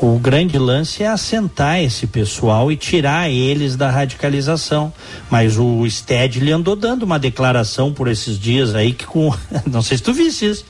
o 0.00 0.18
grande 0.18 0.58
lance 0.58 1.02
é 1.02 1.08
assentar 1.08 1.80
esse 1.80 2.06
pessoal 2.06 2.70
e 2.70 2.76
tirar 2.76 3.28
eles 3.30 3.76
da 3.76 3.90
radicalização. 3.90 4.92
Mas 5.30 5.58
o 5.58 5.88
Stedley 5.88 6.52
andou 6.52 6.76
dando 6.76 7.02
uma 7.02 7.18
declaração 7.18 7.92
por 7.92 8.08
esses 8.08 8.38
dias 8.38 8.74
aí 8.74 8.92
que 8.92 9.04
com. 9.04 9.34
Não 9.66 9.82
sei 9.82 9.96
se 9.96 10.02
tu 10.02 10.12
visse 10.12 10.46
isso 10.46 10.64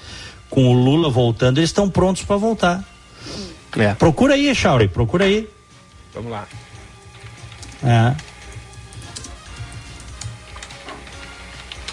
com 0.50 0.66
o 0.68 0.72
Lula 0.72 1.10
voltando, 1.10 1.58
eles 1.58 1.70
estão 1.70 1.90
prontos 1.90 2.22
para 2.22 2.36
voltar. 2.36 2.84
É. 3.76 3.94
Procura 3.94 4.34
aí, 4.34 4.54
Chauri, 4.54 4.88
procura 4.88 5.24
aí. 5.24 5.48
Vamos 6.14 6.30
lá. 6.32 6.46
É. 7.84 8.14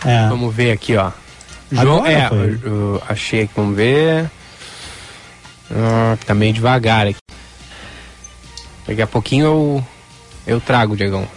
É. 0.05 0.29
Vamos 0.29 0.53
ver 0.55 0.71
aqui, 0.71 0.95
ó. 0.95 1.11
João, 1.71 2.05
é, 2.05 2.29
eu, 2.63 3.01
achei 3.09 3.43
aqui, 3.43 3.53
vamos 3.55 3.75
ver. 3.75 4.29
Ah, 5.71 6.17
tá 6.25 6.33
meio 6.33 6.53
devagar 6.53 7.07
aqui. 7.07 7.19
Daqui 8.87 9.01
a 9.01 9.07
pouquinho 9.07 9.45
eu, 9.45 9.85
eu 10.45 10.61
trago, 10.61 10.95
Diegão. 10.95 11.27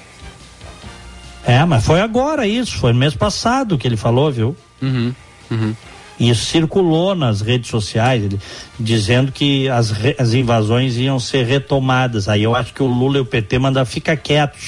É, 1.44 1.64
mas 1.64 1.84
foi 1.84 2.00
agora 2.00 2.46
isso, 2.46 2.76
foi 2.76 2.92
no 2.92 2.98
mês 2.98 3.14
passado 3.14 3.78
que 3.78 3.88
ele 3.88 3.96
falou, 3.96 4.30
viu? 4.30 4.56
Uhum, 4.82 5.14
uhum. 5.50 5.74
E 6.18 6.28
isso 6.30 6.44
circulou 6.46 7.14
nas 7.14 7.40
redes 7.40 7.70
sociais, 7.70 8.24
ele, 8.24 8.40
dizendo 8.78 9.30
que 9.30 9.68
as, 9.68 9.94
as 10.18 10.34
invasões 10.34 10.96
iam 10.96 11.18
ser 11.20 11.46
retomadas. 11.46 12.28
Aí 12.28 12.42
eu 12.42 12.56
acho 12.56 12.74
que 12.74 12.82
o 12.82 12.86
Lula 12.86 13.18
e 13.18 13.20
o 13.20 13.24
PT 13.24 13.58
mandam 13.58 13.86
fica 13.86 14.16
quieto. 14.16 14.58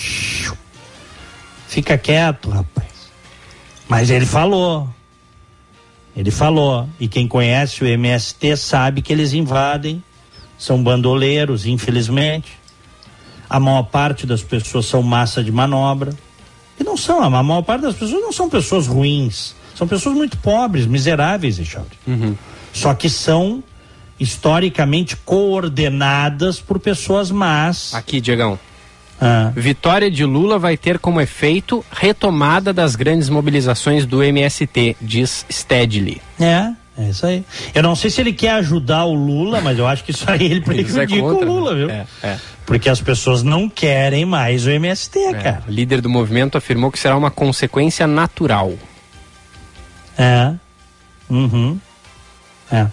Fica 1.68 1.98
quieto, 1.98 2.50
rapaz. 2.50 2.88
Mas 3.88 4.10
ele 4.10 4.24
falou. 4.24 4.88
Ele 6.16 6.30
falou. 6.30 6.88
E 6.98 7.08
quem 7.08 7.26
conhece 7.26 7.82
o 7.82 7.86
MST 7.86 8.56
sabe 8.56 9.02
que 9.02 9.12
eles 9.12 9.32
invadem. 9.32 10.02
São 10.58 10.82
bandoleiros, 10.82 11.66
infelizmente. 11.66 12.58
A 13.48 13.58
maior 13.58 13.84
parte 13.84 14.26
das 14.26 14.42
pessoas 14.42 14.86
são 14.86 15.02
massa 15.02 15.42
de 15.42 15.50
manobra. 15.50 16.14
E 16.78 16.84
não 16.84 16.96
são, 16.96 17.22
a 17.22 17.42
maior 17.42 17.62
parte 17.62 17.82
das 17.82 17.94
pessoas 17.94 18.22
não 18.22 18.32
são 18.32 18.48
pessoas 18.48 18.86
ruins 18.86 19.54
são 19.80 19.88
pessoas 19.88 20.14
muito 20.14 20.36
pobres, 20.36 20.84
miseráveis, 20.84 21.56
Richard. 21.56 21.88
Uhum. 22.06 22.36
Só 22.70 22.92
que 22.92 23.08
são 23.08 23.64
historicamente 24.18 25.16
coordenadas 25.16 26.60
por 26.60 26.78
pessoas 26.78 27.30
más. 27.30 27.94
Aqui, 27.94 28.20
Diegão. 28.20 28.58
Ah. 29.20 29.52
Vitória 29.54 30.10
de 30.10 30.24
Lula 30.24 30.58
vai 30.58 30.76
ter 30.76 30.98
como 30.98 31.20
efeito 31.20 31.84
retomada 31.92 32.72
das 32.72 32.96
grandes 32.96 33.28
mobilizações 33.28 34.06
do 34.06 34.22
MST, 34.22 34.96
diz 35.00 35.44
Stedley. 35.50 36.22
É, 36.40 36.72
é 36.96 37.10
isso 37.10 37.26
aí. 37.26 37.44
Eu 37.74 37.82
não 37.82 37.94
sei 37.94 38.10
se 38.10 38.20
ele 38.20 38.32
quer 38.32 38.52
ajudar 38.52 39.04
o 39.04 39.12
Lula, 39.12 39.60
mas 39.60 39.78
eu 39.78 39.86
acho 39.86 40.02
que 40.04 40.10
isso 40.10 40.24
aí 40.26 40.44
ele 40.44 40.60
prejudica 40.62 41.14
é 41.14 41.20
contra, 41.20 41.50
o 41.50 41.52
Lula, 41.52 41.74
né? 41.74 41.78
viu? 41.78 41.90
É, 41.90 42.06
é. 42.22 42.38
Porque 42.64 42.88
as 42.88 43.00
pessoas 43.00 43.42
não 43.42 43.68
querem 43.68 44.24
mais 44.24 44.64
o 44.66 44.70
MST, 44.70 45.18
é, 45.18 45.34
cara. 45.34 45.62
O 45.68 45.70
líder 45.70 46.00
do 46.00 46.08
movimento 46.08 46.56
afirmou 46.56 46.90
que 46.90 46.98
será 46.98 47.16
uma 47.16 47.30
consequência 47.30 48.06
natural. 48.06 48.72
É. 50.16 50.52
Uhum. 51.28 51.78
É. 52.72 52.86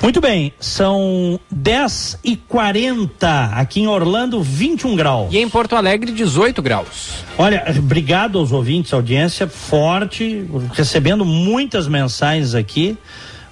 Muito 0.00 0.20
bem, 0.20 0.52
são 0.60 1.40
10 1.50 2.20
e 2.22 2.36
40 2.36 3.50
aqui 3.54 3.80
em 3.80 3.88
Orlando, 3.88 4.40
21 4.42 4.94
graus. 4.94 5.28
E 5.32 5.38
em 5.38 5.48
Porto 5.48 5.74
Alegre, 5.74 6.12
18 6.12 6.62
graus. 6.62 7.24
Olha, 7.36 7.64
obrigado 7.76 8.38
aos 8.38 8.52
ouvintes, 8.52 8.92
audiência 8.92 9.48
forte, 9.48 10.48
recebendo 10.72 11.24
muitas 11.24 11.88
mensagens 11.88 12.54
aqui. 12.54 12.96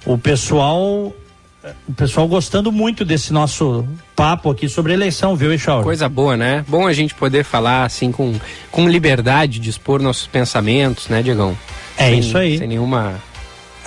O 0.05 0.17
pessoal 0.17 1.13
o 1.87 1.93
pessoal 1.93 2.27
gostando 2.27 2.71
muito 2.71 3.03
desse 3.03 3.33
nosso 3.33 3.85
papo 4.15 4.49
aqui 4.49 4.69
sobre 4.69 4.93
eleição, 4.93 5.35
viu, 5.35 5.53
Echauri? 5.53 5.83
Coisa 5.83 6.07
boa, 6.07 6.37
né? 6.37 6.63
Bom 6.67 6.87
a 6.87 6.93
gente 6.93 7.13
poder 7.13 7.43
falar 7.43 7.83
assim 7.83 8.11
com, 8.11 8.35
com 8.71 8.87
liberdade 8.87 9.59
de 9.59 9.69
expor 9.69 10.01
nossos 10.01 10.27
pensamentos, 10.27 11.09
né, 11.09 11.21
Diegão? 11.21 11.57
É 11.97 12.09
sem, 12.09 12.19
isso 12.19 12.37
aí. 12.37 12.57
Sem 12.57 12.67
nenhuma. 12.67 13.15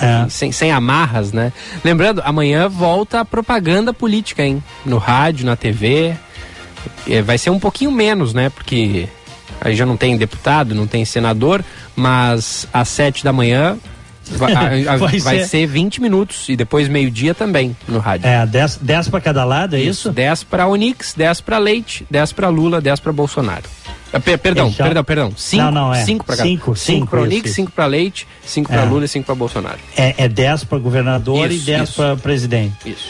É. 0.01 0.29
Sem, 0.29 0.51
sem 0.51 0.73
amarras, 0.73 1.33
né? 1.33 1.53
Lembrando, 1.85 2.23
amanhã 2.25 2.69
volta 2.69 3.21
a 3.21 3.25
propaganda 3.25 3.93
política, 3.93 4.43
hein? 4.43 4.63
No 4.85 4.99
rádio, 4.99 5.45
na 5.45 5.57
TV. 5.57 6.15
É, 7.09 7.21
vai 7.23 7.37
ser 7.37 7.51
um 7.51 7.59
pouquinho 7.59 7.91
menos, 7.91 8.33
né? 8.33 8.49
Porque 8.49 9.09
aí 9.61 9.77
já 9.77 9.85
não 9.85 9.97
tem 9.97 10.17
deputado, 10.17 10.75
não 10.75 10.87
tem 10.87 11.05
senador, 11.05 11.63
mas 11.95 12.67
às 12.73 12.89
sete 12.89 13.23
da 13.23 13.33
manhã 13.33 13.77
vai, 14.31 14.53
a, 14.87 14.95
a, 14.95 14.97
vai, 14.97 15.19
vai 15.19 15.39
ser... 15.41 15.47
ser 15.47 15.67
20 15.67 16.01
minutos 16.01 16.49
e 16.49 16.57
depois 16.57 16.89
meio-dia 16.89 17.35
também 17.35 17.77
no 17.87 17.99
rádio. 17.99 18.27
É, 18.27 18.47
10, 18.47 18.79
10 18.79 19.09
para 19.09 19.21
cada 19.21 19.45
lado, 19.45 19.77
é 19.77 19.81
isso? 19.81 20.09
isso? 20.09 20.13
10 20.13 20.45
para 20.45 20.67
Onix, 20.67 21.15
10 21.15 21.41
para 21.41 21.59
Leite, 21.59 22.07
10 22.11 22.33
para 22.33 22.49
Lula, 22.49 22.81
10 22.81 23.01
para 23.01 23.13
Bolsonaro. 23.13 23.65
Ah, 24.13 24.21
perdão, 24.21 24.71
já... 24.71 24.85
perdão, 24.85 25.05
perdão. 25.05 25.33
Cinco, 25.37 25.65
não, 25.65 25.71
não, 25.71 25.95
é. 25.95 26.05
cinco 26.05 26.25
para 26.25 26.37
cinco, 26.37 26.75
cinco, 26.75 27.07
para 27.07 27.21
Onix, 27.21 27.53
cinco 27.53 27.71
para 27.71 27.87
Leite, 27.87 28.27
cinco 28.45 28.69
para 28.69 28.83
é. 28.83 28.85
Lula 28.85 29.05
e 29.05 29.09
cinco 29.09 29.27
para 29.27 29.35
Bolsonaro. 29.35 29.79
É, 29.97 30.15
é 30.25 30.29
dez 30.29 30.65
para 30.65 30.79
governador 30.79 31.51
isso, 31.51 31.63
e 31.63 31.67
dez 31.67 31.91
para 31.91 32.17
presidente. 32.17 32.91
Isso. 32.91 33.09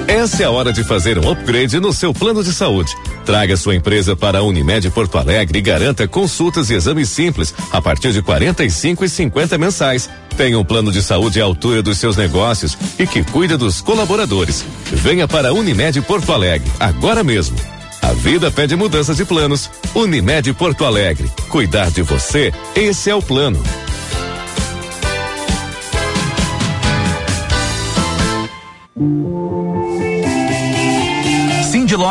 Essa 0.07 0.43
é 0.43 0.45
a 0.45 0.51
hora 0.51 0.71
de 0.71 0.83
fazer 0.83 1.17
um 1.17 1.31
upgrade 1.31 1.79
no 1.79 1.91
seu 1.91 2.13
plano 2.13 2.43
de 2.43 2.53
saúde. 2.53 2.95
Traga 3.25 3.55
sua 3.55 3.75
empresa 3.75 4.15
para 4.15 4.39
a 4.39 4.43
Unimed 4.43 4.89
Porto 4.91 5.17
Alegre 5.17 5.59
e 5.59 5.61
garanta 5.61 6.07
consultas 6.07 6.69
e 6.69 6.73
exames 6.73 7.09
simples 7.09 7.53
a 7.71 7.81
partir 7.81 8.11
de 8.11 8.21
45 8.21 9.05
e 9.05 9.09
50 9.09 9.57
mensais. 9.57 10.09
Tenha 10.35 10.57
um 10.57 10.63
plano 10.63 10.91
de 10.91 11.01
saúde 11.01 11.41
à 11.41 11.43
altura 11.43 11.81
dos 11.83 11.97
seus 11.97 12.17
negócios 12.17 12.77
e 12.97 13.05
que 13.05 13.23
cuida 13.23 13.57
dos 13.57 13.81
colaboradores. 13.81 14.65
Venha 14.91 15.27
para 15.27 15.49
a 15.49 15.53
Unimed 15.53 16.01
Porto 16.01 16.31
Alegre, 16.31 16.71
agora 16.79 17.23
mesmo. 17.23 17.57
A 18.01 18.13
vida 18.13 18.49
pede 18.49 18.75
mudança 18.75 19.13
de 19.13 19.23
planos. 19.23 19.69
Unimed 19.93 20.53
Porto 20.53 20.85
Alegre. 20.85 21.31
Cuidar 21.49 21.91
de 21.91 22.01
você, 22.01 22.51
esse 22.75 23.09
é 23.09 23.15
o 23.15 23.21
plano. 23.21 23.61
de 29.01 29.60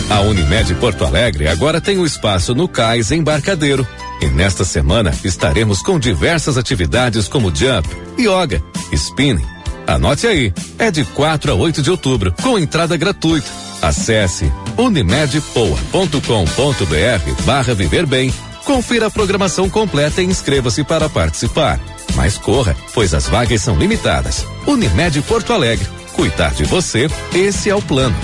A 0.10 0.22
Unimed 0.22 0.74
Porto 0.76 1.06
Alegre 1.06 1.48
agora 1.48 1.80
tem 1.80 2.00
um 2.00 2.06
espaço 2.06 2.56
no 2.56 2.68
Cais 2.68 3.12
Embarcadeiro. 3.12 3.88
E 4.20 4.26
nesta 4.26 4.66
semana 4.66 5.14
estaremos 5.24 5.82
com 5.82 6.00
diversas 6.00 6.58
atividades 6.58 7.28
como 7.28 7.56
jump, 7.56 7.88
yoga, 8.20 8.62
spinning. 8.92 9.46
Anote 9.86 10.26
aí, 10.26 10.52
é 10.80 10.90
de 10.90 11.06
4 11.06 11.52
a 11.52 11.56
8 11.56 11.84
de 11.84 11.92
outubro, 11.92 12.34
com 12.42 12.58
entrada 12.58 12.98
gratuita. 12.98 13.48
Acesse 13.82 14.52
unimedpoa.com.br 14.78 17.44
barra 17.46 17.76
viver 17.76 18.06
bem. 18.06 18.34
Confira 18.66 19.08
a 19.08 19.12
programação 19.12 19.70
completa 19.70 20.22
e 20.22 20.26
inscreva-se 20.26 20.84
para 20.84 21.08
participar. 21.08 21.80
Mas 22.16 22.38
corra, 22.38 22.76
pois 22.94 23.14
as 23.14 23.28
vagas 23.28 23.62
são 23.62 23.78
limitadas. 23.78 24.46
Unimed 24.66 25.22
Porto 25.22 25.54
Alegre. 25.54 25.88
Cuidar 26.14 26.54
de 26.54 26.66
você, 26.66 27.08
esse 27.34 27.70
é 27.70 27.76
o 27.76 27.82
plano 27.82 28.16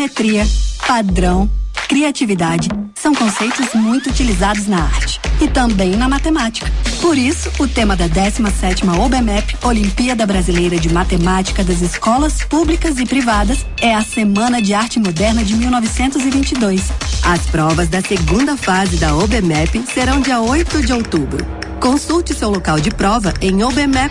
simetria, 0.00 0.46
padrão, 0.86 1.50
criatividade 1.86 2.70
são 2.94 3.14
conceitos 3.14 3.74
muito 3.74 4.08
utilizados 4.08 4.66
na 4.66 4.82
arte 4.82 5.20
e 5.42 5.46
também 5.46 5.90
na 5.90 6.08
matemática. 6.08 6.72
Por 7.02 7.18
isso, 7.18 7.50
o 7.58 7.68
tema 7.68 7.94
da 7.94 8.08
17ª 8.08 8.98
OBMEP, 8.98 9.58
Olimpíada 9.62 10.26
Brasileira 10.26 10.78
de 10.78 10.90
Matemática 10.90 11.62
das 11.62 11.82
Escolas 11.82 12.42
Públicas 12.44 12.98
e 12.98 13.04
Privadas, 13.04 13.66
é 13.78 13.94
a 13.94 14.02
Semana 14.02 14.62
de 14.62 14.72
Arte 14.72 14.98
Moderna 14.98 15.44
de 15.44 15.54
1922. 15.54 16.90
As 17.22 17.46
provas 17.46 17.88
da 17.88 18.00
segunda 18.00 18.56
fase 18.56 18.96
da 18.96 19.14
OBMEP 19.14 19.84
serão 19.92 20.22
dia 20.22 20.40
8 20.40 20.80
de 20.80 20.94
outubro. 20.94 21.46
Consulte 21.78 22.34
seu 22.34 22.48
local 22.48 22.80
de 22.80 22.90
prova 22.90 23.34
em 23.42 23.62
obmep.org.br. 23.62 24.08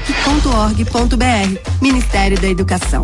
Ministério 1.81 2.39
da 2.39 2.47
Educação. 2.47 3.03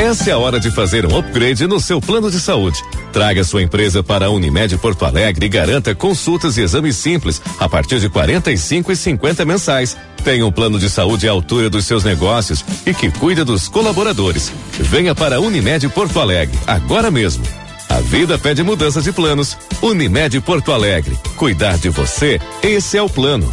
Essa 0.00 0.30
é 0.30 0.32
a 0.32 0.38
hora 0.38 0.58
de 0.58 0.70
fazer 0.70 1.04
um 1.04 1.18
upgrade 1.18 1.66
no 1.66 1.78
seu 1.78 2.00
plano 2.00 2.30
de 2.30 2.40
saúde. 2.40 2.82
Traga 3.12 3.44
sua 3.44 3.62
empresa 3.62 4.02
para 4.02 4.24
a 4.24 4.30
Unimed 4.30 4.78
Porto 4.78 5.04
Alegre 5.04 5.44
e 5.44 5.48
garanta 5.48 5.94
consultas 5.94 6.56
e 6.56 6.62
exames 6.62 6.96
simples 6.96 7.40
a 7.58 7.68
partir 7.68 8.00
de 8.00 8.06
R$ 8.06 8.12
45 8.14 8.92
e 8.92 8.96
50 8.96 9.44
mensais. 9.44 9.98
Tenha 10.24 10.46
um 10.46 10.50
plano 10.50 10.78
de 10.78 10.88
saúde 10.88 11.28
à 11.28 11.32
altura 11.32 11.68
dos 11.68 11.84
seus 11.84 12.02
negócios 12.02 12.64
e 12.86 12.94
que 12.94 13.10
cuida 13.10 13.44
dos 13.44 13.68
colaboradores. 13.68 14.50
Venha 14.72 15.14
para 15.14 15.36
a 15.36 15.40
Unimed 15.40 15.86
Porto 15.90 16.18
Alegre 16.18 16.58
agora 16.66 17.10
mesmo. 17.10 17.44
A 17.86 18.00
vida 18.00 18.38
pede 18.38 18.62
mudança 18.62 19.02
de 19.02 19.12
planos. 19.12 19.54
Unimed 19.82 20.40
Porto 20.40 20.72
Alegre. 20.72 21.14
Cuidar 21.36 21.76
de 21.76 21.90
você, 21.90 22.40
esse 22.62 22.96
é 22.96 23.02
o 23.02 23.08
plano. 23.08 23.46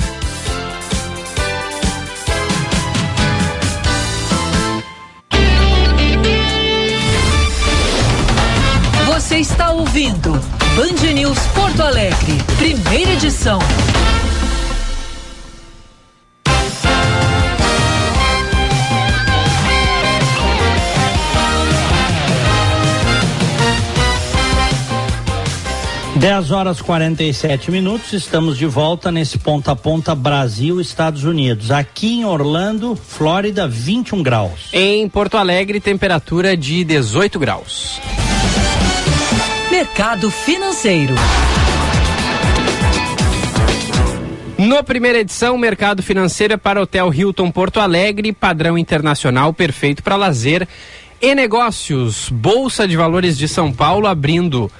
Ouvindo 9.78 10.32
Band 10.76 11.14
News 11.14 11.38
Porto 11.54 11.84
Alegre, 11.84 12.34
primeira 12.58 13.12
edição. 13.12 13.60
Dez 26.16 26.50
horas 26.50 26.82
47 26.82 27.70
minutos, 27.70 28.14
estamos 28.14 28.58
de 28.58 28.66
volta 28.66 29.12
nesse 29.12 29.38
ponta 29.38 29.74
a 29.74 29.76
ponta 29.76 30.16
Brasil, 30.16 30.82
Estados 30.82 31.24
Unidos. 31.24 31.70
Aqui 31.70 32.16
em 32.16 32.26
Orlando, 32.26 32.96
Flórida, 32.96 33.68
21 33.68 34.24
graus. 34.24 34.70
Em 34.74 35.08
Porto 35.08 35.38
Alegre, 35.38 35.80
temperatura 35.80 36.58
de 36.58 36.84
18 36.84 37.38
graus. 37.38 38.02
Mercado 39.78 40.32
Financeiro. 40.32 41.14
No 44.58 44.84
primeira 44.84 45.20
edição, 45.20 45.56
mercado 45.56 46.02
financeiro 46.02 46.56
é 46.56 46.58
para 46.58 46.82
Hotel 46.82 47.14
Hilton 47.14 47.52
Porto 47.52 47.80
Alegre, 47.80 48.34
padrão 48.34 48.76
internacional 48.76 49.54
perfeito 49.54 50.02
para 50.02 50.16
lazer 50.16 50.68
e 51.22 51.36
negócios. 51.36 52.28
Bolsa 52.30 52.88
de 52.88 52.98
Valores 52.98 53.38
de 53.38 53.48
São 53.48 53.72
Paulo 53.72 54.08
abrindo 54.08 54.72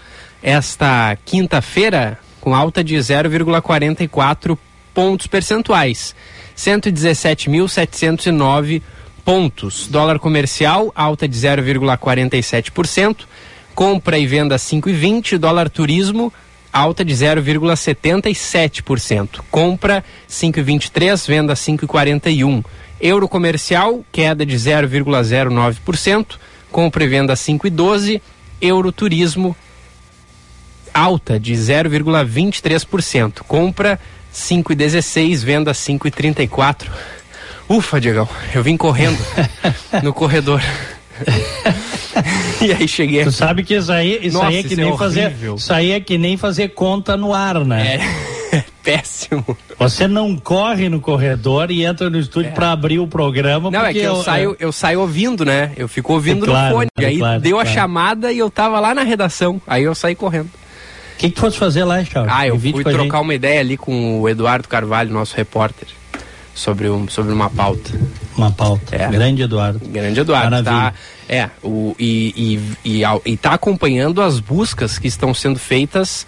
esta 0.42 1.16
quinta-feira 1.24 2.18
com 2.42 2.56
alta 2.56 2.84
de 2.84 2.96
0,44 2.96 4.58
pontos 4.96 5.28
percentuais, 5.28 6.16
117.709 6.58 8.82
pontos. 9.24 9.88
Dólar 9.88 10.18
comercial 10.18 10.92
alta 10.96 11.28
de 11.28 11.38
0,47%, 11.38 13.28
compra 13.78 14.18
e 14.18 14.26
venda 14.26 14.56
5,20, 14.56 15.38
dólar 15.38 15.70
turismo 15.70 16.34
alta 16.74 17.06
de 17.06 17.14
0,77%, 17.14 19.42
compra 19.52 20.04
5,23, 20.28 21.28
venda 21.28 21.54
5,41. 21.54 22.66
Euro 23.00 23.30
comercial 23.30 24.04
queda 24.12 24.44
de 24.44 24.56
0,09%, 24.56 26.40
compra 26.72 27.04
e 27.04 27.08
venda 27.08 27.36
5,12, 27.36 28.20
euro 28.60 28.92
turismo 28.92 29.56
alta 30.92 31.40
de 31.40 31.54
0,23%. 31.54 33.44
Compra 33.48 34.00
5,16, 34.34 35.44
venda 35.44 35.72
5,34. 35.72 36.88
Ufa, 37.70 38.02
Diegão, 38.02 38.28
eu 38.56 38.64
vim 38.64 38.76
correndo 38.76 39.24
no 40.02 40.12
corredor. 40.12 40.64
e 42.62 42.72
aí 42.74 42.88
cheguei. 42.88 43.24
Tu 43.24 43.32
sabe 43.32 43.64
que 43.64 43.76
isso 43.76 43.92
aí, 43.92 44.20
isso 44.24 44.38
Nossa, 44.38 44.50
aí 44.50 44.58
é 44.58 44.64
que 44.64 44.74
é 44.74 44.78
nem 44.78 44.98
fazer, 44.98 45.26
horrível. 45.26 45.56
isso 45.56 45.74
aí 45.74 45.92
é 45.92 46.00
que 46.00 46.18
nem 46.18 46.38
fazer 46.38 46.70
conta 46.70 47.16
no 47.18 47.34
ar, 47.34 47.64
né? 47.66 48.00
É, 48.52 48.64
péssimo. 48.84 49.58
Você 49.80 50.08
não 50.08 50.36
corre 50.36 50.90
no 50.90 51.00
corredor 51.00 51.70
e 51.72 51.84
entra 51.84 52.10
no 52.10 52.18
estúdio 52.18 52.52
pra 52.54 52.72
abrir 52.72 53.00
o 53.00 53.08
programa 53.08 53.70
É. 53.70 53.72
Não, 53.72 53.86
é 53.86 53.94
que 53.94 54.00
eu, 54.00 54.24
saio, 54.24 54.56
eu 54.60 54.72
saio 54.72 55.02
ouvindo, 55.02 55.46
né? 55.46 55.72
Eu 55.78 55.88
fico 55.88 56.14
ouvindo 56.14 56.46
É 56.46 56.48
claro, 56.50 56.70
no 56.70 56.76
fone. 56.76 56.88
é 56.98 57.02
E 57.02 57.06
aí 57.06 57.18
claro, 57.20 57.42
deu 57.42 57.60
a 57.60 57.64
claro. 57.64 57.76
chamada 57.78 58.32
e 58.32 58.40
eu 58.40 58.50
tava 58.50 58.80
lá 58.80 58.96
na 58.96 59.04
redação. 59.04 59.62
Aí 59.68 59.84
eu 59.84 59.94
saí 59.94 60.16
correndo. 60.16 60.48
O 60.48 61.20
que 61.20 61.30
que 61.30 61.36
tu 61.36 61.42
fosse 61.42 61.58
fazer 61.58 61.84
lá, 61.84 62.04
Charles? 62.04 62.32
Ah, 62.34 62.48
eu 62.48 62.60
fui 62.60 62.72
trocar 62.84 63.02
gente. 63.04 63.14
uma 63.16 63.34
ideia 63.34 63.60
ali 63.60 63.76
com 63.76 64.22
o 64.22 64.30
Eduardo 64.30 64.68
Carvalho, 64.68 65.12
nosso 65.12 65.36
repórter, 65.36 65.88
sobre, 66.58 66.90
um, 66.90 67.08
sobre 67.08 67.32
uma 67.32 67.50
pauta. 67.50 67.92
uma 68.36 68.52
pauta. 68.52 68.96
É. 68.96 69.08
Grande 69.10 69.44
Eduardo. 69.44 69.80
Grande 69.88 70.20
Eduardo, 70.20 70.50
Maravilha. 70.50 70.92
tá? 70.92 70.94
É, 71.30 71.50
o, 71.64 71.96
e, 72.00 72.60
e, 72.84 73.00
e, 73.00 73.04
e 73.26 73.38
tá 73.38 73.54
acompanhando 73.54 74.22
as 74.22 74.40
buscas 74.40 74.98
que 74.98 75.08
estão 75.08 75.34
sendo 75.34 75.60
feitas 75.60 76.26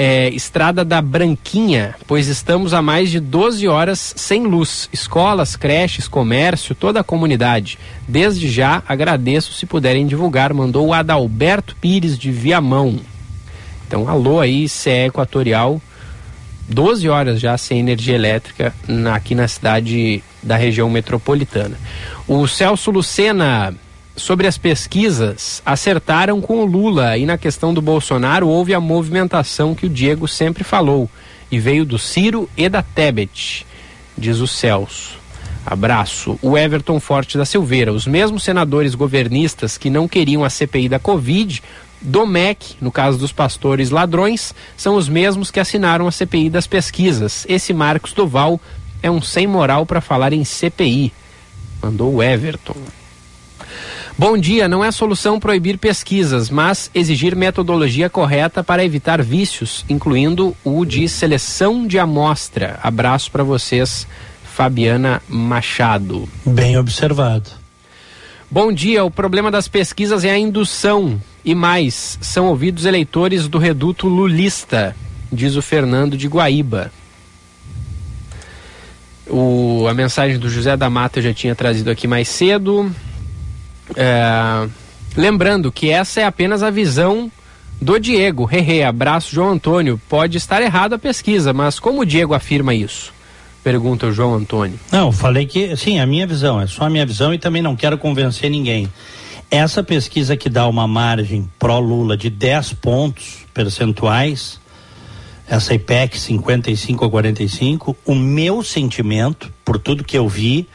é, 0.00 0.28
Estrada 0.28 0.84
da 0.84 1.02
Branquinha, 1.02 1.96
pois 2.06 2.28
estamos 2.28 2.72
há 2.72 2.80
mais 2.80 3.10
de 3.10 3.18
12 3.18 3.66
horas 3.66 4.14
sem 4.16 4.44
luz. 4.44 4.88
Escolas, 4.92 5.56
creches, 5.56 6.06
comércio, 6.06 6.72
toda 6.72 7.00
a 7.00 7.04
comunidade. 7.04 7.80
Desde 8.06 8.48
já 8.48 8.80
agradeço 8.86 9.52
se 9.54 9.66
puderem 9.66 10.06
divulgar. 10.06 10.54
Mandou 10.54 10.86
o 10.86 10.92
Adalberto 10.94 11.74
Pires 11.80 12.16
de 12.16 12.30
Viamão. 12.30 13.00
Então, 13.88 14.08
alô 14.08 14.38
aí, 14.38 14.68
CE 14.68 15.06
Equatorial. 15.06 15.82
12 16.68 17.08
horas 17.08 17.40
já 17.40 17.58
sem 17.58 17.80
energia 17.80 18.14
elétrica 18.14 18.72
na- 18.86 19.16
aqui 19.16 19.34
na 19.34 19.48
cidade 19.48 20.22
da 20.40 20.54
região 20.56 20.88
metropolitana. 20.88 21.76
O 22.28 22.46
Celso 22.46 22.92
Lucena, 22.92 23.74
sobre 24.18 24.46
as 24.46 24.58
pesquisas, 24.58 25.62
acertaram 25.64 26.40
com 26.40 26.60
o 26.60 26.66
Lula 26.66 27.16
e 27.16 27.24
na 27.24 27.38
questão 27.38 27.72
do 27.72 27.80
Bolsonaro 27.80 28.48
houve 28.48 28.74
a 28.74 28.80
movimentação 28.80 29.74
que 29.74 29.86
o 29.86 29.88
Diego 29.88 30.28
sempre 30.28 30.64
falou 30.64 31.08
e 31.50 31.58
veio 31.58 31.84
do 31.84 31.98
Ciro 31.98 32.48
e 32.56 32.68
da 32.68 32.82
Tebet. 32.82 33.66
diz 34.16 34.38
o 34.38 34.46
Celso. 34.46 35.16
Abraço. 35.64 36.38
O 36.40 36.56
Everton 36.56 36.98
Forte 36.98 37.36
da 37.36 37.44
Silveira. 37.44 37.92
Os 37.92 38.06
mesmos 38.06 38.42
senadores 38.42 38.94
governistas 38.94 39.76
que 39.76 39.90
não 39.90 40.08
queriam 40.08 40.42
a 40.42 40.50
CPI 40.50 40.88
da 40.88 40.98
Covid, 40.98 41.62
do 42.00 42.26
MEC, 42.26 42.76
no 42.80 42.90
caso 42.90 43.18
dos 43.18 43.32
pastores 43.32 43.90
ladrões, 43.90 44.54
são 44.76 44.94
os 44.96 45.08
mesmos 45.08 45.50
que 45.50 45.60
assinaram 45.60 46.06
a 46.06 46.12
CPI 46.12 46.48
das 46.48 46.66
pesquisas. 46.66 47.44
Esse 47.48 47.72
Marcos 47.72 48.12
Duval 48.12 48.60
é 49.02 49.10
um 49.10 49.20
sem 49.20 49.46
moral 49.46 49.84
para 49.84 50.00
falar 50.00 50.32
em 50.32 50.44
CPI. 50.44 51.12
Mandou 51.82 52.14
o 52.14 52.22
Everton. 52.22 52.76
Bom 54.20 54.36
dia, 54.36 54.66
não 54.66 54.84
é 54.84 54.90
solução 54.90 55.38
proibir 55.38 55.78
pesquisas, 55.78 56.50
mas 56.50 56.90
exigir 56.92 57.36
metodologia 57.36 58.10
correta 58.10 58.64
para 58.64 58.84
evitar 58.84 59.22
vícios, 59.22 59.84
incluindo 59.88 60.56
o 60.64 60.84
de 60.84 61.08
seleção 61.08 61.86
de 61.86 62.00
amostra. 62.00 62.80
Abraço 62.82 63.30
para 63.30 63.44
vocês, 63.44 64.08
Fabiana 64.42 65.22
Machado. 65.28 66.28
Bem 66.44 66.76
observado. 66.76 67.48
Bom 68.50 68.72
dia, 68.72 69.04
o 69.04 69.10
problema 69.10 69.52
das 69.52 69.68
pesquisas 69.68 70.24
é 70.24 70.30
a 70.32 70.38
indução 70.38 71.22
e 71.44 71.54
mais, 71.54 72.18
são 72.20 72.46
ouvidos 72.46 72.86
eleitores 72.86 73.46
do 73.46 73.56
reduto 73.56 74.08
lulista, 74.08 74.96
diz 75.32 75.54
o 75.54 75.62
Fernando 75.62 76.16
de 76.16 76.26
Guaíba. 76.26 76.90
O, 79.28 79.86
a 79.88 79.94
mensagem 79.94 80.40
do 80.40 80.50
José 80.50 80.76
da 80.76 80.90
Mata 80.90 81.20
eu 81.20 81.22
já 81.22 81.32
tinha 81.32 81.54
trazido 81.54 81.88
aqui 81.88 82.08
mais 82.08 82.26
cedo. 82.26 82.92
É, 83.96 84.68
lembrando 85.16 85.72
que 85.72 85.90
essa 85.90 86.20
é 86.20 86.24
apenas 86.24 86.62
a 86.62 86.70
visão 86.70 87.30
do 87.80 87.98
Diego. 87.98 88.48
Hehe, 88.50 88.82
abraço, 88.82 89.34
João 89.34 89.50
Antônio. 89.50 90.00
Pode 90.08 90.36
estar 90.36 90.62
errada 90.62 90.96
a 90.96 90.98
pesquisa, 90.98 91.52
mas 91.52 91.78
como 91.78 92.00
o 92.00 92.04
Diego 92.04 92.34
afirma 92.34 92.74
isso? 92.74 93.12
Pergunta 93.62 94.06
o 94.06 94.12
João 94.12 94.34
Antônio. 94.34 94.78
Não, 94.90 95.12
falei 95.12 95.46
que, 95.46 95.76
sim, 95.76 96.00
a 96.00 96.06
minha 96.06 96.26
visão, 96.26 96.60
é 96.60 96.66
só 96.66 96.84
a 96.84 96.90
minha 96.90 97.04
visão 97.04 97.34
e 97.34 97.38
também 97.38 97.62
não 97.62 97.76
quero 97.76 97.98
convencer 97.98 98.50
ninguém. 98.50 98.88
Essa 99.50 99.82
pesquisa 99.82 100.36
que 100.36 100.48
dá 100.48 100.66
uma 100.66 100.86
margem 100.86 101.50
pró-Lula 101.58 102.16
de 102.16 102.28
10 102.28 102.74
pontos 102.74 103.46
percentuais, 103.54 104.60
essa 105.48 105.74
IPEC 105.74 106.18
55 106.18 107.04
a 107.04 107.10
45, 107.10 107.96
o 108.04 108.14
meu 108.14 108.62
sentimento, 108.62 109.52
por 109.64 109.78
tudo 109.78 110.04
que 110.04 110.18
eu 110.18 110.28
vi, 110.28 110.68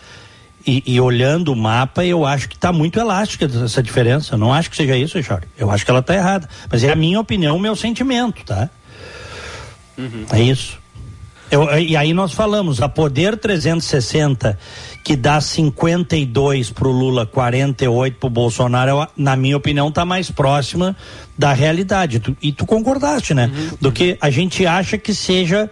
e, 0.65 0.84
e, 0.85 1.02
olhando 1.02 1.52
o 1.52 1.56
mapa, 1.56 2.06
eu 2.06 2.26
acho 2.26 2.48
que 2.48 2.56
está 2.56 2.72
muito 2.72 2.99
elástica 2.99 3.45
essa 3.45 3.84
diferença. 3.84 4.35
Eu 4.35 4.38
não 4.38 4.53
acho 4.53 4.69
que 4.69 4.77
seja 4.77 4.95
isso, 4.95 5.18
Richard. 5.18 5.48
Eu 5.57 5.69
acho 5.69 5.84
que 5.84 5.91
ela 5.91 5.99
está 5.99 6.15
errada. 6.15 6.48
Mas 6.72 6.84
é 6.84 6.91
a 6.91 6.95
minha 6.95 7.19
opinião, 7.19 7.56
o 7.56 7.60
meu 7.60 7.76
sentimento, 7.76 8.45
tá? 8.45 8.69
Uhum. 9.98 10.26
É 10.31 10.41
isso. 10.41 10.81
Eu, 11.52 11.69
e 11.77 11.95
aí 11.95 12.14
nós 12.14 12.31
falamos, 12.34 12.81
a 12.81 12.90
Poder 12.90 13.38
360, 13.38 14.57
que 15.03 15.15
dá 15.15 15.40
52 15.40 16.72
para 16.72 16.88
o 16.88 16.91
Lula, 16.91 17.27
48 17.27 18.18
para 18.18 18.27
o 18.27 18.30
Bolsonaro, 18.30 19.07
na 19.15 19.35
minha 19.35 19.56
opinião, 19.56 19.90
está 19.90 20.03
mais 20.03 20.31
próxima 20.31 20.95
da 21.38 21.53
realidade. 21.53 22.19
Tu, 22.19 22.35
e 22.41 22.52
tu 22.52 22.65
concordaste, 22.65 23.35
né? 23.35 23.52
Uhum. 23.53 23.77
Do 23.80 23.91
que 23.91 24.18
a 24.19 24.31
gente 24.31 24.65
acha 24.65 24.98
que 24.98 25.14
seja 25.14 25.69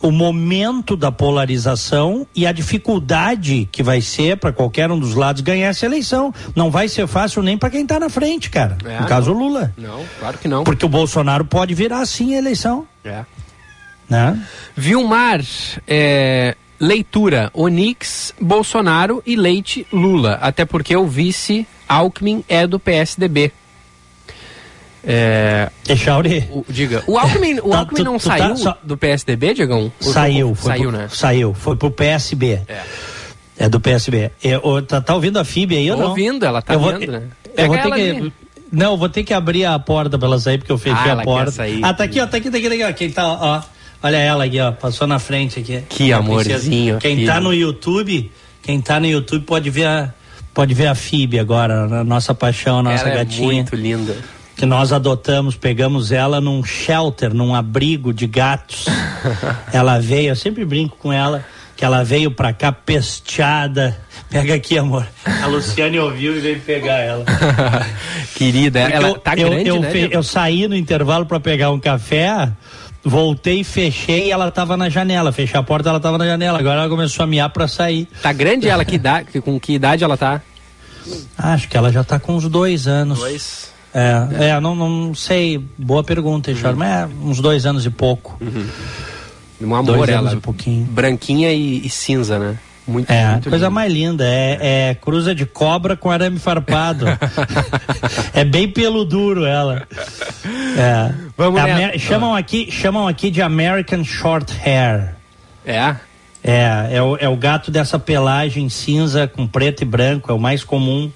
o 0.00 0.10
momento 0.10 0.96
da 0.96 1.10
polarização 1.10 2.26
e 2.34 2.46
a 2.46 2.52
dificuldade 2.52 3.68
que 3.70 3.82
vai 3.82 4.00
ser 4.00 4.36
para 4.36 4.52
qualquer 4.52 4.90
um 4.90 4.98
dos 4.98 5.14
lados 5.14 5.42
ganhar 5.42 5.68
essa 5.68 5.86
eleição. 5.86 6.32
Não 6.54 6.70
vai 6.70 6.88
ser 6.88 7.06
fácil 7.06 7.42
nem 7.42 7.58
para 7.58 7.70
quem 7.70 7.82
está 7.82 7.98
na 7.98 8.08
frente, 8.08 8.50
cara. 8.50 8.78
É, 8.84 9.00
no 9.00 9.06
caso, 9.06 9.32
não. 9.32 9.38
Lula. 9.38 9.72
Não, 9.76 10.04
claro 10.18 10.38
que 10.38 10.48
não. 10.48 10.64
Porque 10.64 10.84
o 10.84 10.88
Bolsonaro 10.88 11.44
pode 11.44 11.74
virar 11.74 12.04
sim 12.06 12.34
a 12.34 12.38
eleição. 12.38 12.86
É. 13.04 13.24
Né? 14.08 14.40
Vilmar, 14.76 15.40
é, 15.86 16.56
leitura: 16.80 17.50
Onix, 17.52 18.32
Bolsonaro 18.40 19.22
e 19.26 19.36
Leite 19.36 19.86
Lula. 19.92 20.38
Até 20.40 20.64
porque 20.64 20.96
o 20.96 21.06
vice 21.06 21.66
Alckmin 21.88 22.44
é 22.48 22.66
do 22.66 22.78
PSDB. 22.78 23.52
É, 25.04 25.70
Echauri. 25.88 26.48
O, 26.50 26.64
diga, 26.68 27.02
o 27.06 27.18
Alckmin, 27.18 27.60
o 27.60 27.70
tá, 27.70 27.78
Alckmin 27.78 28.02
não 28.02 28.18
tu, 28.18 28.28
tá 28.28 28.36
saiu 28.36 28.48
tá, 28.50 28.56
só... 28.56 28.78
do 28.82 28.96
PSDB, 28.96 29.54
Diegão? 29.54 29.92
Saiu, 30.00 30.54
foi 30.54 30.72
saiu, 30.72 30.90
pro, 30.90 30.98
né? 30.98 31.08
Saiu, 31.10 31.54
foi 31.54 31.76
pro 31.76 31.90
PSB. 31.90 32.60
É. 32.68 32.82
É 33.60 33.68
do 33.68 33.80
PSB. 33.80 34.30
É, 34.42 34.56
o, 34.58 34.82
tá, 34.82 35.00
tá, 35.00 35.14
ouvindo 35.14 35.38
a 35.38 35.44
FIB 35.44 35.76
aí 35.76 35.90
ou 35.90 35.96
não? 35.96 36.08
ouvindo, 36.10 36.46
ela 36.46 36.62
tá 36.62 36.74
eu 36.74 36.80
vendo, 36.80 36.98
vou, 36.98 37.20
né? 37.20 37.22
eu 37.56 37.66
vou 37.66 37.76
ter 37.76 37.82
que... 37.82 37.92
Ali. 37.92 38.32
Não, 38.70 38.96
vou 38.96 39.08
ter 39.08 39.24
que 39.24 39.32
abrir 39.32 39.64
a 39.64 39.78
porta 39.78 40.18
pra 40.18 40.28
ela 40.28 40.38
sair, 40.38 40.58
porque 40.58 40.70
eu 40.70 40.78
fechei 40.78 41.10
ah, 41.10 41.20
a 41.20 41.24
porta. 41.24 41.64
Ah, 41.82 41.94
tá 41.94 42.04
aqui, 42.04 42.20
ó, 42.20 42.26
tá 42.26 42.36
aqui, 42.36 42.50
tá 42.50 42.58
aqui, 42.58 42.68
tá 42.68 42.74
aqui, 42.74 42.84
ó. 42.84 42.92
Quem 42.92 43.10
tá, 43.10 43.26
ó. 43.26 43.62
Olha 44.02 44.16
ela 44.18 44.44
aqui, 44.44 44.60
ó. 44.60 44.70
Passou 44.72 45.06
na 45.06 45.18
frente 45.18 45.58
aqui. 45.58 45.82
Que 45.88 46.12
amorzinho. 46.12 46.98
Quem 46.98 47.16
filho. 47.16 47.26
tá 47.26 47.40
no 47.40 47.52
YouTube, 47.54 48.30
quem 48.62 48.80
tá 48.80 49.00
no 49.00 49.06
YouTube 49.06 49.44
pode 49.46 49.70
ver 49.70 49.86
a, 49.86 50.12
pode 50.52 50.74
ver 50.74 50.86
a 50.86 50.94
FIB 50.94 51.38
agora, 51.38 51.84
a 51.84 52.04
nossa 52.04 52.34
paixão, 52.34 52.80
a 52.80 52.82
nossa 52.82 53.08
ela 53.08 53.12
é 53.12 53.24
gatinha. 53.24 53.52
É 53.52 53.54
muito 53.54 53.74
linda 53.74 54.14
que 54.58 54.66
nós 54.66 54.92
adotamos, 54.92 55.54
pegamos 55.54 56.10
ela 56.10 56.40
num 56.40 56.64
shelter, 56.64 57.32
num 57.32 57.54
abrigo 57.54 58.12
de 58.12 58.26
gatos. 58.26 58.86
ela 59.72 60.00
veio, 60.00 60.30
eu 60.30 60.36
sempre 60.36 60.64
brinco 60.64 60.96
com 60.96 61.12
ela, 61.12 61.46
que 61.76 61.84
ela 61.84 62.02
veio 62.02 62.28
pra 62.32 62.52
cá 62.52 62.72
pesteada. 62.72 63.96
Pega 64.28 64.56
aqui, 64.56 64.76
amor. 64.76 65.06
A 65.24 65.46
Luciane 65.46 66.00
ouviu 66.00 66.36
e 66.36 66.40
veio 66.40 66.60
pegar 66.60 66.98
ela. 66.98 67.24
Querida, 68.34 68.80
Porque 68.80 68.96
ela 68.96 69.08
eu, 69.10 69.14
tá 69.14 69.34
grande, 69.36 69.68
eu, 69.68 69.76
eu, 69.76 69.80
né? 69.80 70.08
eu 70.10 70.22
saí 70.24 70.66
no 70.66 70.74
intervalo 70.74 71.24
para 71.24 71.38
pegar 71.38 71.70
um 71.70 71.78
café, 71.78 72.50
voltei, 73.04 73.62
fechei 73.62 74.26
e 74.26 74.30
ela 74.32 74.50
tava 74.50 74.76
na 74.76 74.88
janela. 74.88 75.30
Fechei 75.30 75.58
a 75.58 75.62
porta, 75.62 75.88
ela 75.88 76.00
tava 76.00 76.18
na 76.18 76.26
janela. 76.26 76.58
Agora 76.58 76.80
ela 76.80 76.88
começou 76.88 77.22
a 77.22 77.26
miar 77.28 77.48
pra 77.50 77.68
sair. 77.68 78.08
Tá 78.20 78.32
grande 78.32 78.68
ela? 78.68 78.84
Que 78.84 78.96
idade, 78.96 79.40
com 79.40 79.60
que 79.60 79.74
idade 79.74 80.02
ela 80.02 80.16
tá? 80.16 80.42
Acho 81.38 81.68
que 81.68 81.76
ela 81.76 81.92
já 81.92 82.02
tá 82.02 82.18
com 82.18 82.34
uns 82.34 82.48
dois 82.48 82.88
anos. 82.88 83.20
Dois? 83.20 83.77
É, 83.94 84.48
é, 84.50 84.60
não, 84.60 84.74
não 84.74 85.14
sei, 85.14 85.58
boa 85.76 86.04
pergunta, 86.04 86.50
Richard, 86.50 86.74
uhum. 86.74 86.78
mas 86.78 86.88
é 86.88 87.08
uns 87.22 87.40
dois 87.40 87.66
anos 87.66 87.86
e 87.86 87.90
pouco. 87.90 88.36
Uhum. 88.40 88.66
Um 89.60 89.74
amor 89.74 89.96
dois 89.96 90.10
ela, 90.10 90.34
um 90.34 90.40
pouquinho. 90.40 90.84
branquinha 90.84 91.52
e, 91.52 91.84
e, 91.84 91.90
cinza, 91.90 92.38
né? 92.38 92.58
Muito, 92.86 93.10
é, 93.10 93.32
muito 93.32 93.50
coisa 93.50 93.68
mais 93.68 93.92
linda, 93.92 94.24
é, 94.24 94.58
é, 94.90 94.94
cruza 94.94 95.34
de 95.34 95.44
cobra 95.44 95.96
com 95.96 96.10
arame 96.10 96.38
farpado. 96.38 97.06
é 98.32 98.44
bem 98.44 98.68
pelo 98.68 99.04
duro 99.04 99.44
ela. 99.44 99.86
É. 100.76 101.12
Vamos 101.36 101.60
Amer, 101.60 101.98
chamam 101.98 102.34
aqui, 102.34 102.70
chamam 102.70 103.06
aqui 103.06 103.30
de 103.30 103.42
American 103.42 104.04
Short 104.04 104.54
Hair. 104.64 105.14
É? 105.66 105.96
É, 106.42 106.88
é 106.92 107.02
o, 107.02 107.16
é 107.16 107.28
o 107.28 107.36
gato 107.36 107.70
dessa 107.70 107.98
pelagem 107.98 108.68
cinza 108.68 109.26
com 109.26 109.46
preto 109.46 109.82
e 109.82 109.84
branco, 109.84 110.30
é 110.30 110.34
o 110.34 110.38
mais 110.38 110.64
comum, 110.64 111.10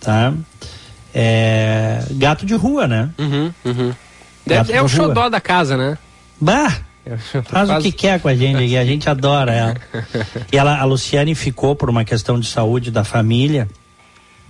tá? 0.00 0.32
É, 1.14 2.02
gato 2.12 2.46
de 2.46 2.54
rua, 2.54 2.86
né? 2.86 3.10
Uhum, 3.18 3.52
uhum. 3.64 3.94
É, 4.48 4.76
é 4.76 4.82
o 4.82 4.88
xodó 4.88 5.28
da 5.28 5.40
casa, 5.40 5.76
né? 5.76 5.98
Bah! 6.40 6.80
É 7.04 7.16
faz 7.16 7.68
o 7.68 7.78
que 7.80 7.90
quer 7.90 8.20
com 8.20 8.28
a 8.28 8.34
gente 8.34 8.62
aqui, 8.62 8.76
a 8.76 8.84
gente 8.84 9.10
adora 9.10 9.52
ela. 9.52 9.76
E 10.52 10.56
ela, 10.56 10.78
a 10.78 10.84
Luciane 10.84 11.34
ficou 11.34 11.74
por 11.74 11.90
uma 11.90 12.04
questão 12.04 12.38
de 12.38 12.46
saúde 12.46 12.90
da 12.90 13.02
família. 13.02 13.68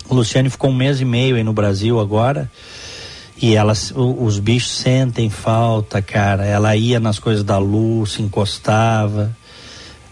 O 0.09 0.15
Luciane 0.15 0.51
ficou 0.51 0.71
um 0.71 0.75
mês 0.75 1.01
e 1.01 1.05
meio 1.05 1.37
aí 1.37 1.43
no 1.43 1.53
Brasil 1.53 1.99
agora. 1.99 2.51
E 3.41 3.55
ela, 3.57 3.73
os 3.95 4.39
bichos 4.39 4.71
sentem 4.71 5.31
falta, 5.31 6.03
cara. 6.03 6.45
Ela 6.45 6.77
ia 6.77 7.01
nas 7.01 7.19
coisas 7.19 7.43
da 7.43 7.59
luz, 7.59 8.13
se 8.13 8.23
encostava. 8.23 9.35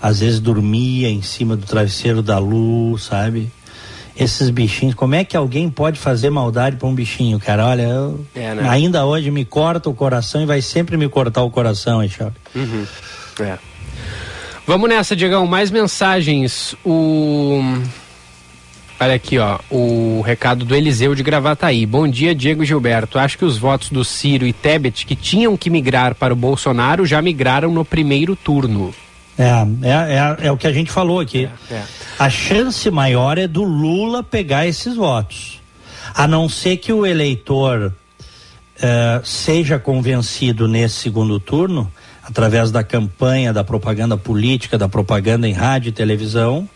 Às 0.01 0.21
vezes 0.21 0.41
dormia 0.41 1.11
em 1.11 1.21
cima 1.21 1.57
do 1.57 1.67
travesseiro 1.67 2.23
da 2.23 2.39
luz, 2.39 3.03
sabe? 3.03 3.53
Esses 4.21 4.51
bichinhos. 4.51 4.95
Como 4.95 5.15
é 5.15 5.25
que 5.25 5.37
alguém 5.37 5.71
pode 5.71 5.99
fazer 5.99 6.31
maldade 6.31 6.77
para 6.77 6.87
um 6.87 6.95
bichinho, 6.95 7.39
cara? 7.41 7.67
Olha, 7.67 7.83
eu, 7.83 8.25
é, 8.35 8.55
né? 8.55 8.69
ainda 8.69 9.05
hoje 9.07 9.31
me 9.31 9.45
corta 9.45 9.89
o 9.89 9.95
coração 9.95 10.43
e 10.43 10.47
vai 10.47 10.61
sempre 10.61 10.97
me 10.97 11.09
cortar 11.09 11.43
o 11.43 11.51
coração, 11.51 12.03
Echave. 12.03 12.35
Uhum. 12.55 12.87
É. 13.41 13.59
Vamos 14.67 14.89
nessa, 14.89 15.17
Diegão. 15.17 15.47
Mais 15.47 15.71
mensagens. 15.71 16.77
O. 16.85 17.61
Olha 19.01 19.15
aqui, 19.15 19.39
ó, 19.39 19.59
o 19.71 20.21
recado 20.21 20.63
do 20.63 20.77
Eliseu 20.77 21.15
de 21.15 21.23
Gravataí. 21.23 21.87
Bom 21.87 22.07
dia, 22.07 22.35
Diego 22.35 22.63
Gilberto. 22.67 23.19
Acho 23.19 23.39
que 23.39 23.47
os 23.47 23.57
votos 23.57 23.89
do 23.89 24.05
Ciro 24.05 24.47
e 24.47 24.53
Tebet 24.53 25.07
que 25.07 25.17
tinham 25.17 25.57
que 25.57 25.71
migrar 25.71 26.15
para 26.15 26.35
o 26.35 26.37
Bolsonaro 26.37 27.07
já 27.07 27.23
migraram 27.23 27.73
no 27.73 27.83
primeiro 27.83 28.37
turno. 28.37 28.93
É, 29.41 29.89
é, 29.89 30.45
é, 30.45 30.47
é 30.49 30.53
o 30.53 30.57
que 30.57 30.67
a 30.67 30.73
gente 30.73 30.91
falou 30.91 31.19
aqui. 31.19 31.49
É, 31.71 31.75
é. 31.75 31.85
A 32.19 32.29
chance 32.29 32.91
maior 32.91 33.39
é 33.39 33.49
do 33.49 33.65
Lula 33.65 34.23
pegar 34.23 34.67
esses 34.67 34.95
votos. 34.95 35.61
A 36.15 36.29
não 36.29 36.47
ser 36.49 36.77
que 36.77 36.93
o 36.93 37.07
eleitor 37.07 37.95
uh, 38.77 39.27
seja 39.27 39.79
convencido 39.79 40.69
nesse 40.69 40.97
segundo 40.97 41.41
turno, 41.41 41.91
através 42.23 42.71
da 42.71 42.85
campanha, 42.85 43.53
da 43.53 43.65
propaganda 43.65 44.17
política, 44.17 44.77
da 44.77 44.89
propaganda 44.89 45.49
em 45.49 45.53
rádio 45.53 45.89
e 45.89 45.93
televisão, 45.93 46.69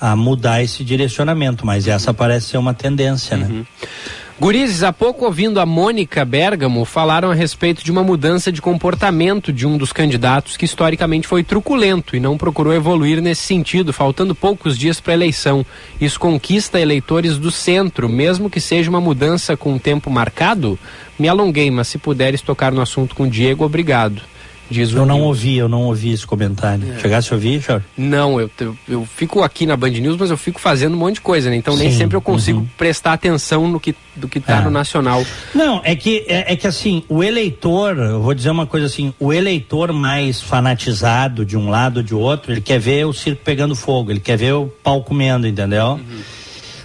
a 0.00 0.16
mudar 0.16 0.62
esse 0.62 0.82
direcionamento. 0.82 1.64
Mas 1.64 1.86
essa 1.86 2.12
parece 2.12 2.48
ser 2.48 2.58
uma 2.58 2.74
tendência, 2.74 3.36
né? 3.36 3.46
uhum. 3.48 3.66
Gurizes, 4.40 4.82
há 4.82 4.90
pouco 4.90 5.26
ouvindo 5.26 5.60
a 5.60 5.66
Mônica 5.66 6.24
Bergamo, 6.24 6.86
falaram 6.86 7.30
a 7.30 7.34
respeito 7.34 7.84
de 7.84 7.92
uma 7.92 8.02
mudança 8.02 8.50
de 8.50 8.62
comportamento 8.62 9.52
de 9.52 9.66
um 9.66 9.76
dos 9.76 9.92
candidatos 9.92 10.56
que 10.56 10.64
historicamente 10.64 11.28
foi 11.28 11.44
truculento 11.44 12.16
e 12.16 12.20
não 12.20 12.38
procurou 12.38 12.72
evoluir 12.72 13.20
nesse 13.20 13.42
sentido, 13.42 13.92
faltando 13.92 14.34
poucos 14.34 14.78
dias 14.78 14.98
para 14.98 15.12
a 15.12 15.16
eleição. 15.16 15.64
Isso 16.00 16.18
conquista 16.18 16.80
eleitores 16.80 17.36
do 17.36 17.50
centro, 17.50 18.08
mesmo 18.08 18.48
que 18.48 18.62
seja 18.62 18.88
uma 18.88 18.98
mudança 18.98 19.58
com 19.58 19.78
tempo 19.78 20.08
marcado? 20.08 20.78
Me 21.18 21.28
alonguei, 21.28 21.70
mas 21.70 21.88
se 21.88 21.98
puderes 21.98 22.40
tocar 22.40 22.72
no 22.72 22.80
assunto 22.80 23.14
com 23.14 23.24
o 23.24 23.30
Diego, 23.30 23.62
obrigado. 23.62 24.22
Diz 24.70 24.92
eu 24.92 25.04
não 25.04 25.22
ouvi, 25.22 25.56
eu 25.56 25.68
não 25.68 25.82
ouvi 25.82 26.12
esse 26.12 26.24
comentário. 26.24 26.92
É. 26.92 27.00
Chegasse 27.00 27.32
a 27.32 27.34
ouvir, 27.34 27.60
Jorge? 27.60 27.84
Não, 27.98 28.40
eu, 28.40 28.48
eu, 28.60 28.76
eu, 28.88 29.04
fico 29.04 29.42
aqui 29.42 29.66
na 29.66 29.76
Band 29.76 29.90
News, 29.90 30.16
mas 30.16 30.30
eu 30.30 30.36
fico 30.36 30.60
fazendo 30.60 30.94
um 30.94 30.98
monte 30.98 31.14
de 31.14 31.22
coisa, 31.22 31.50
né? 31.50 31.56
Então 31.56 31.76
Sim, 31.76 31.82
nem 31.82 31.92
sempre 31.92 32.16
eu 32.16 32.20
consigo 32.20 32.60
uhum. 32.60 32.68
prestar 32.78 33.14
atenção 33.14 33.66
no 33.66 33.80
que 33.80 33.96
do 34.14 34.28
que 34.28 34.38
está 34.38 34.58
é. 34.58 34.60
no 34.62 34.70
nacional. 34.70 35.24
Não, 35.52 35.80
é 35.82 35.96
que 35.96 36.24
é, 36.28 36.52
é, 36.52 36.56
que 36.56 36.68
assim, 36.68 37.02
o 37.08 37.22
eleitor, 37.22 37.96
eu 37.98 38.22
vou 38.22 38.32
dizer 38.32 38.50
uma 38.50 38.66
coisa 38.66 38.86
assim, 38.86 39.12
o 39.18 39.32
eleitor 39.32 39.92
mais 39.92 40.40
fanatizado 40.40 41.44
de 41.44 41.56
um 41.56 41.68
lado 41.68 41.98
ou 41.98 42.02
de 42.02 42.14
outro, 42.14 42.52
ele 42.52 42.60
quer 42.60 42.78
ver 42.78 43.06
o 43.06 43.12
circo 43.12 43.42
pegando 43.44 43.74
fogo, 43.74 44.12
ele 44.12 44.20
quer 44.20 44.36
ver 44.36 44.52
o 44.52 44.66
pau 44.66 45.02
comendo, 45.02 45.48
entendeu? 45.48 45.92
Uhum. 45.92 46.20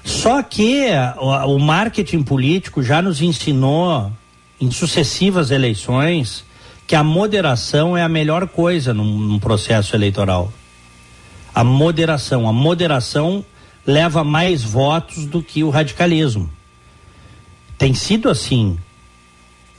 Só 0.03 0.41
que 0.41 0.87
o, 1.17 1.55
o 1.55 1.59
marketing 1.59 2.23
político 2.23 2.81
já 2.81 3.01
nos 3.01 3.21
ensinou 3.21 4.11
em 4.59 4.71
sucessivas 4.71 5.51
eleições 5.51 6.44
que 6.87 6.95
a 6.95 7.03
moderação 7.03 7.97
é 7.97 8.03
a 8.03 8.09
melhor 8.09 8.47
coisa 8.47 8.93
num, 8.93 9.17
num 9.17 9.39
processo 9.39 9.95
eleitoral. 9.95 10.51
A 11.53 11.63
moderação. 11.63 12.47
A 12.47 12.53
moderação 12.53 13.43
leva 13.85 14.23
mais 14.23 14.63
votos 14.63 15.25
do 15.25 15.41
que 15.41 15.63
o 15.63 15.69
radicalismo. 15.69 16.49
Tem 17.77 17.93
sido 17.93 18.29
assim 18.29 18.77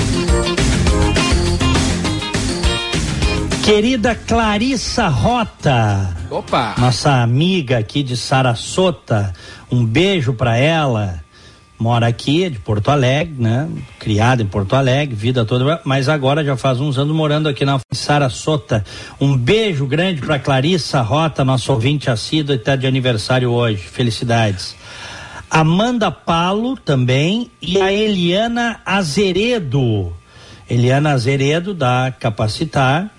Querida 3.65 4.15
Clarissa 4.15 5.09
Rota. 5.09 6.15
Opa! 6.31 6.75
Nossa 6.77 7.23
amiga 7.23 7.79
aqui 7.79 8.03
de 8.03 8.15
Sarasota. 8.17 9.33
Um 9.71 9.87
beijo 9.87 10.35
para 10.35 10.59
ela 10.59 11.24
mora 11.79 12.07
aqui, 12.07 12.49
de 12.49 12.59
Porto 12.59 12.91
Alegre, 12.91 13.35
né? 13.39 13.69
Criada 13.99 14.43
em 14.43 14.47
Porto 14.47 14.75
Alegre, 14.75 15.15
vida 15.15 15.45
toda, 15.45 15.81
mas 15.85 16.09
agora 16.09 16.45
já 16.45 16.57
faz 16.57 16.81
uns 16.81 16.99
anos 16.99 17.15
morando 17.15 17.49
aqui 17.49 17.65
na 17.65 17.79
Sarasota. 17.93 18.85
Um 19.21 19.37
beijo 19.37 19.87
grande 19.87 20.21
para 20.21 20.39
Clarissa 20.39 21.01
Rota, 21.03 21.45
nosso 21.45 21.73
ouvinte 21.73 22.11
assíduo 22.11 22.55
está 22.55 22.77
de 22.77 22.87
aniversário 22.87 23.51
hoje. 23.51 23.79
Felicidades. 23.83 24.77
Amanda 25.51 26.11
Palo 26.11 26.77
também 26.77 27.51
e 27.61 27.81
a 27.81 27.93
Eliana 27.93 28.81
Azeredo. 28.85 30.13
Eliana 30.69 31.13
Azeredo 31.13 31.75
da 31.75 32.13
Capacitar 32.19 33.11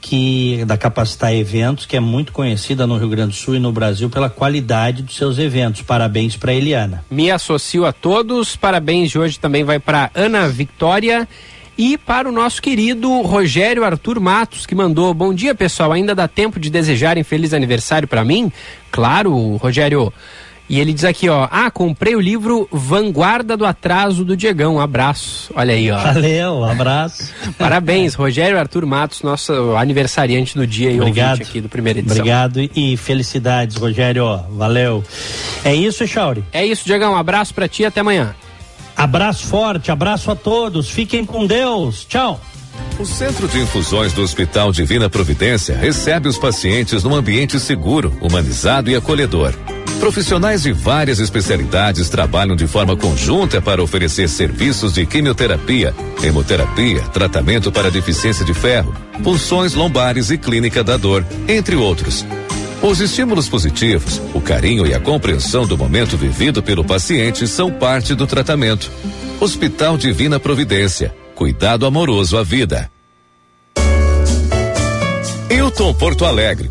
que 0.00 0.64
da 0.66 0.76
Capacitar 0.76 1.34
Eventos, 1.34 1.86
que 1.86 1.96
é 1.96 2.00
muito 2.00 2.32
conhecida 2.32 2.86
no 2.86 2.96
Rio 2.96 3.08
Grande 3.08 3.32
do 3.32 3.36
Sul 3.36 3.56
e 3.56 3.58
no 3.58 3.70
Brasil 3.70 4.08
pela 4.08 4.30
qualidade 4.30 5.02
dos 5.02 5.16
seus 5.16 5.38
eventos. 5.38 5.82
Parabéns 5.82 6.36
para 6.36 6.54
Eliana. 6.54 7.04
Me 7.10 7.30
associo 7.30 7.84
a 7.84 7.92
todos. 7.92 8.56
Parabéns 8.56 9.10
de 9.10 9.18
hoje 9.18 9.38
também 9.38 9.64
vai 9.64 9.78
para 9.78 10.10
Ana 10.14 10.48
Victória 10.48 11.28
e 11.76 11.96
para 11.96 12.28
o 12.28 12.32
nosso 12.32 12.60
querido 12.60 13.22
Rogério 13.22 13.84
Arthur 13.84 14.20
Matos, 14.20 14.66
que 14.66 14.74
mandou: 14.74 15.14
Bom 15.14 15.32
dia, 15.32 15.54
pessoal. 15.54 15.92
Ainda 15.92 16.14
dá 16.14 16.28
tempo 16.28 16.60
de 16.60 16.68
desejarem 16.68 17.22
feliz 17.22 17.54
aniversário 17.54 18.06
para 18.06 18.24
mim? 18.24 18.52
Claro, 18.90 19.56
Rogério. 19.56 20.12
E 20.70 20.78
ele 20.78 20.92
diz 20.92 21.02
aqui, 21.02 21.28
ó, 21.28 21.48
ah, 21.50 21.68
comprei 21.68 22.14
o 22.14 22.20
livro 22.20 22.68
Vanguarda 22.70 23.56
do 23.56 23.66
Atraso 23.66 24.24
do 24.24 24.36
Diegão. 24.36 24.76
Um 24.76 24.80
abraço. 24.80 25.52
Olha 25.56 25.74
aí, 25.74 25.90
ó. 25.90 25.98
Valeu, 25.98 26.52
um 26.58 26.64
abraço. 26.64 27.32
Parabéns, 27.58 28.14
Rogério 28.14 28.56
Arthur 28.56 28.86
Matos, 28.86 29.22
nosso 29.22 29.74
aniversariante 29.74 30.56
do 30.56 30.64
dia 30.64 30.92
e 30.92 31.00
Obrigado. 31.00 31.42
aqui 31.42 31.60
do 31.60 31.68
primeiro 31.68 31.98
edição. 31.98 32.18
Obrigado 32.18 32.60
e 32.60 32.96
felicidades, 32.96 33.74
Rogério. 33.78 34.24
Valeu. 34.50 35.02
É 35.64 35.74
isso, 35.74 36.06
Chauri? 36.06 36.44
É 36.52 36.64
isso, 36.64 36.84
Diegão. 36.84 37.14
Um 37.14 37.16
abraço 37.16 37.52
para 37.52 37.66
ti 37.66 37.82
e 37.82 37.86
até 37.86 37.98
amanhã. 37.98 38.32
Abraço 38.96 39.48
forte, 39.48 39.90
abraço 39.90 40.30
a 40.30 40.36
todos. 40.36 40.88
Fiquem 40.88 41.26
com 41.26 41.48
Deus. 41.48 42.04
Tchau. 42.04 42.40
O 42.96 43.04
Centro 43.04 43.48
de 43.48 43.58
Infusões 43.58 44.12
do 44.12 44.22
Hospital 44.22 44.70
Divina 44.70 45.10
Providência 45.10 45.76
recebe 45.76 46.28
os 46.28 46.38
pacientes 46.38 47.02
num 47.02 47.16
ambiente 47.16 47.58
seguro, 47.58 48.16
humanizado 48.20 48.88
e 48.88 48.94
acolhedor. 48.94 49.52
Profissionais 50.00 50.62
de 50.62 50.72
várias 50.72 51.18
especialidades 51.18 52.08
trabalham 52.08 52.56
de 52.56 52.66
forma 52.66 52.96
conjunta 52.96 53.60
para 53.60 53.82
oferecer 53.82 54.30
serviços 54.30 54.94
de 54.94 55.04
quimioterapia, 55.04 55.94
hemoterapia, 56.22 57.02
tratamento 57.02 57.70
para 57.70 57.90
deficiência 57.90 58.42
de 58.42 58.54
ferro, 58.54 58.94
punções 59.22 59.74
lombares 59.74 60.30
e 60.30 60.38
clínica 60.38 60.82
da 60.82 60.96
dor, 60.96 61.24
entre 61.46 61.76
outros. 61.76 62.24
Os 62.82 62.98
estímulos 62.98 63.46
positivos, 63.46 64.22
o 64.32 64.40
carinho 64.40 64.86
e 64.86 64.94
a 64.94 64.98
compreensão 64.98 65.66
do 65.66 65.76
momento 65.76 66.16
vivido 66.16 66.62
pelo 66.62 66.82
paciente 66.82 67.46
são 67.46 67.70
parte 67.70 68.14
do 68.14 68.26
tratamento. 68.26 68.90
Hospital 69.38 69.98
Divina 69.98 70.40
Providência. 70.40 71.14
Cuidado 71.34 71.84
amoroso 71.84 72.38
à 72.38 72.42
vida. 72.42 72.90
Hilton 75.50 75.92
Porto 75.92 76.24
Alegre 76.24 76.70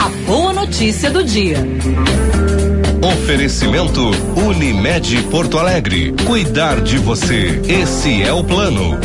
A 0.00 0.08
boa 0.26 0.52
notícia 0.52 1.10
do 1.10 1.24
dia. 1.24 1.58
Oferecimento 3.00 4.10
Unimed 4.36 5.22
Porto 5.30 5.58
Alegre. 5.58 6.12
Cuidar 6.26 6.80
de 6.80 6.98
você. 6.98 7.62
Esse 7.66 8.22
é 8.22 8.32
o 8.32 8.42
plano. 8.42 8.98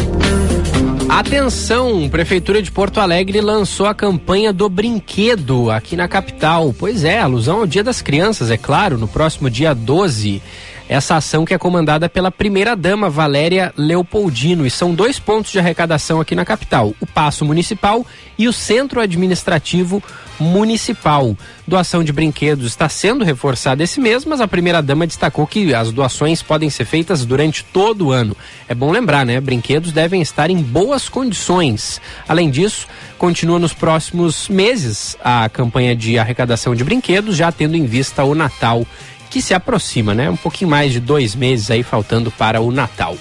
Atenção, 1.09 2.07
Prefeitura 2.07 2.61
de 2.61 2.71
Porto 2.71 2.99
Alegre 2.99 3.41
lançou 3.41 3.87
a 3.87 3.95
campanha 3.95 4.53
do 4.53 4.69
brinquedo 4.69 5.71
aqui 5.71 5.95
na 5.95 6.07
capital. 6.07 6.73
Pois 6.77 7.03
é, 7.03 7.19
alusão 7.19 7.61
ao 7.61 7.67
Dia 7.67 7.83
das 7.83 8.01
Crianças, 8.01 8.51
é 8.51 8.57
claro, 8.57 8.97
no 8.97 9.07
próximo 9.07 9.49
dia 9.49 9.73
12 9.73 10.41
essa 10.89 11.15
ação 11.15 11.45
que 11.45 11.53
é 11.53 11.57
comandada 11.57 12.09
pela 12.09 12.31
primeira-dama 12.31 13.11
Valéria 13.11 13.71
Leopoldino. 13.77 14.65
E 14.65 14.71
são 14.71 14.93
dois 14.93 15.19
pontos 15.19 15.51
de 15.51 15.59
arrecadação 15.59 16.19
aqui 16.19 16.33
na 16.33 16.43
capital: 16.43 16.95
o 16.99 17.05
Paço 17.05 17.45
Municipal 17.45 18.05
e 18.37 18.47
o 18.47 18.53
Centro 18.53 18.99
Administrativo 18.99 20.01
Municipal. 20.39 21.37
Doação 21.67 22.03
de 22.03 22.11
brinquedos 22.11 22.65
está 22.65 22.89
sendo 22.89 23.23
reforçada 23.23 23.83
esse 23.83 23.99
mês, 23.99 24.25
mas 24.25 24.41
a 24.41 24.47
primeira-dama 24.47 25.05
destacou 25.05 25.45
que 25.45 25.75
as 25.75 25.91
doações 25.91 26.41
podem 26.41 26.69
ser 26.69 26.85
feitas 26.85 27.25
durante 27.25 27.63
todo 27.63 28.07
o 28.07 28.11
ano. 28.11 28.35
É 28.67 28.73
bom 28.73 28.89
lembrar, 28.89 29.25
né? 29.25 29.39
Brinquedos 29.39 29.91
devem 29.91 30.21
estar 30.21 30.49
em 30.49 30.57
boas 30.57 31.07
condições. 31.07 32.01
Além 32.27 32.49
disso, 32.49 32.87
continua 33.17 33.59
nos 33.59 33.73
próximos 33.73 34.47
meses 34.47 35.17
a 35.23 35.47
campanha 35.49 35.95
de 35.95 36.17
arrecadação 36.17 36.73
de 36.73 36.83
brinquedos, 36.83 37.35
já 37.35 37.51
tendo 37.51 37.75
em 37.75 37.85
vista 37.85 38.23
o 38.23 38.33
Natal 38.33 38.87
que 39.29 39.41
se 39.41 39.53
aproxima, 39.53 40.13
né? 40.13 40.29
Um 40.29 40.35
pouquinho 40.35 40.69
mais 40.69 40.91
de 40.91 40.99
dois 40.99 41.35
meses 41.35 41.69
aí 41.69 41.83
faltando 41.83 42.31
para 42.31 42.61
o 42.61 42.71
Natal. 42.71 43.17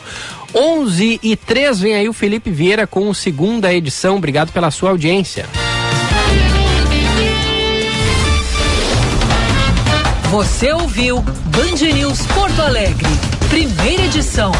11 0.54 1.20
e 1.22 1.36
3 1.36 1.80
vem 1.80 1.94
aí 1.94 2.08
o 2.08 2.12
Felipe 2.12 2.50
Vieira 2.50 2.86
com 2.86 3.10
a 3.10 3.14
segunda 3.14 3.72
edição. 3.72 4.16
Obrigado 4.16 4.50
pela 4.50 4.70
sua 4.70 4.90
audiência. 4.90 5.46
Você 10.30 10.72
ouviu 10.72 11.20
Band 11.20 11.92
News 11.94 12.26
Porto 12.26 12.60
Alegre, 12.60 13.08
primeira 13.48 14.04
edição. 14.04 14.52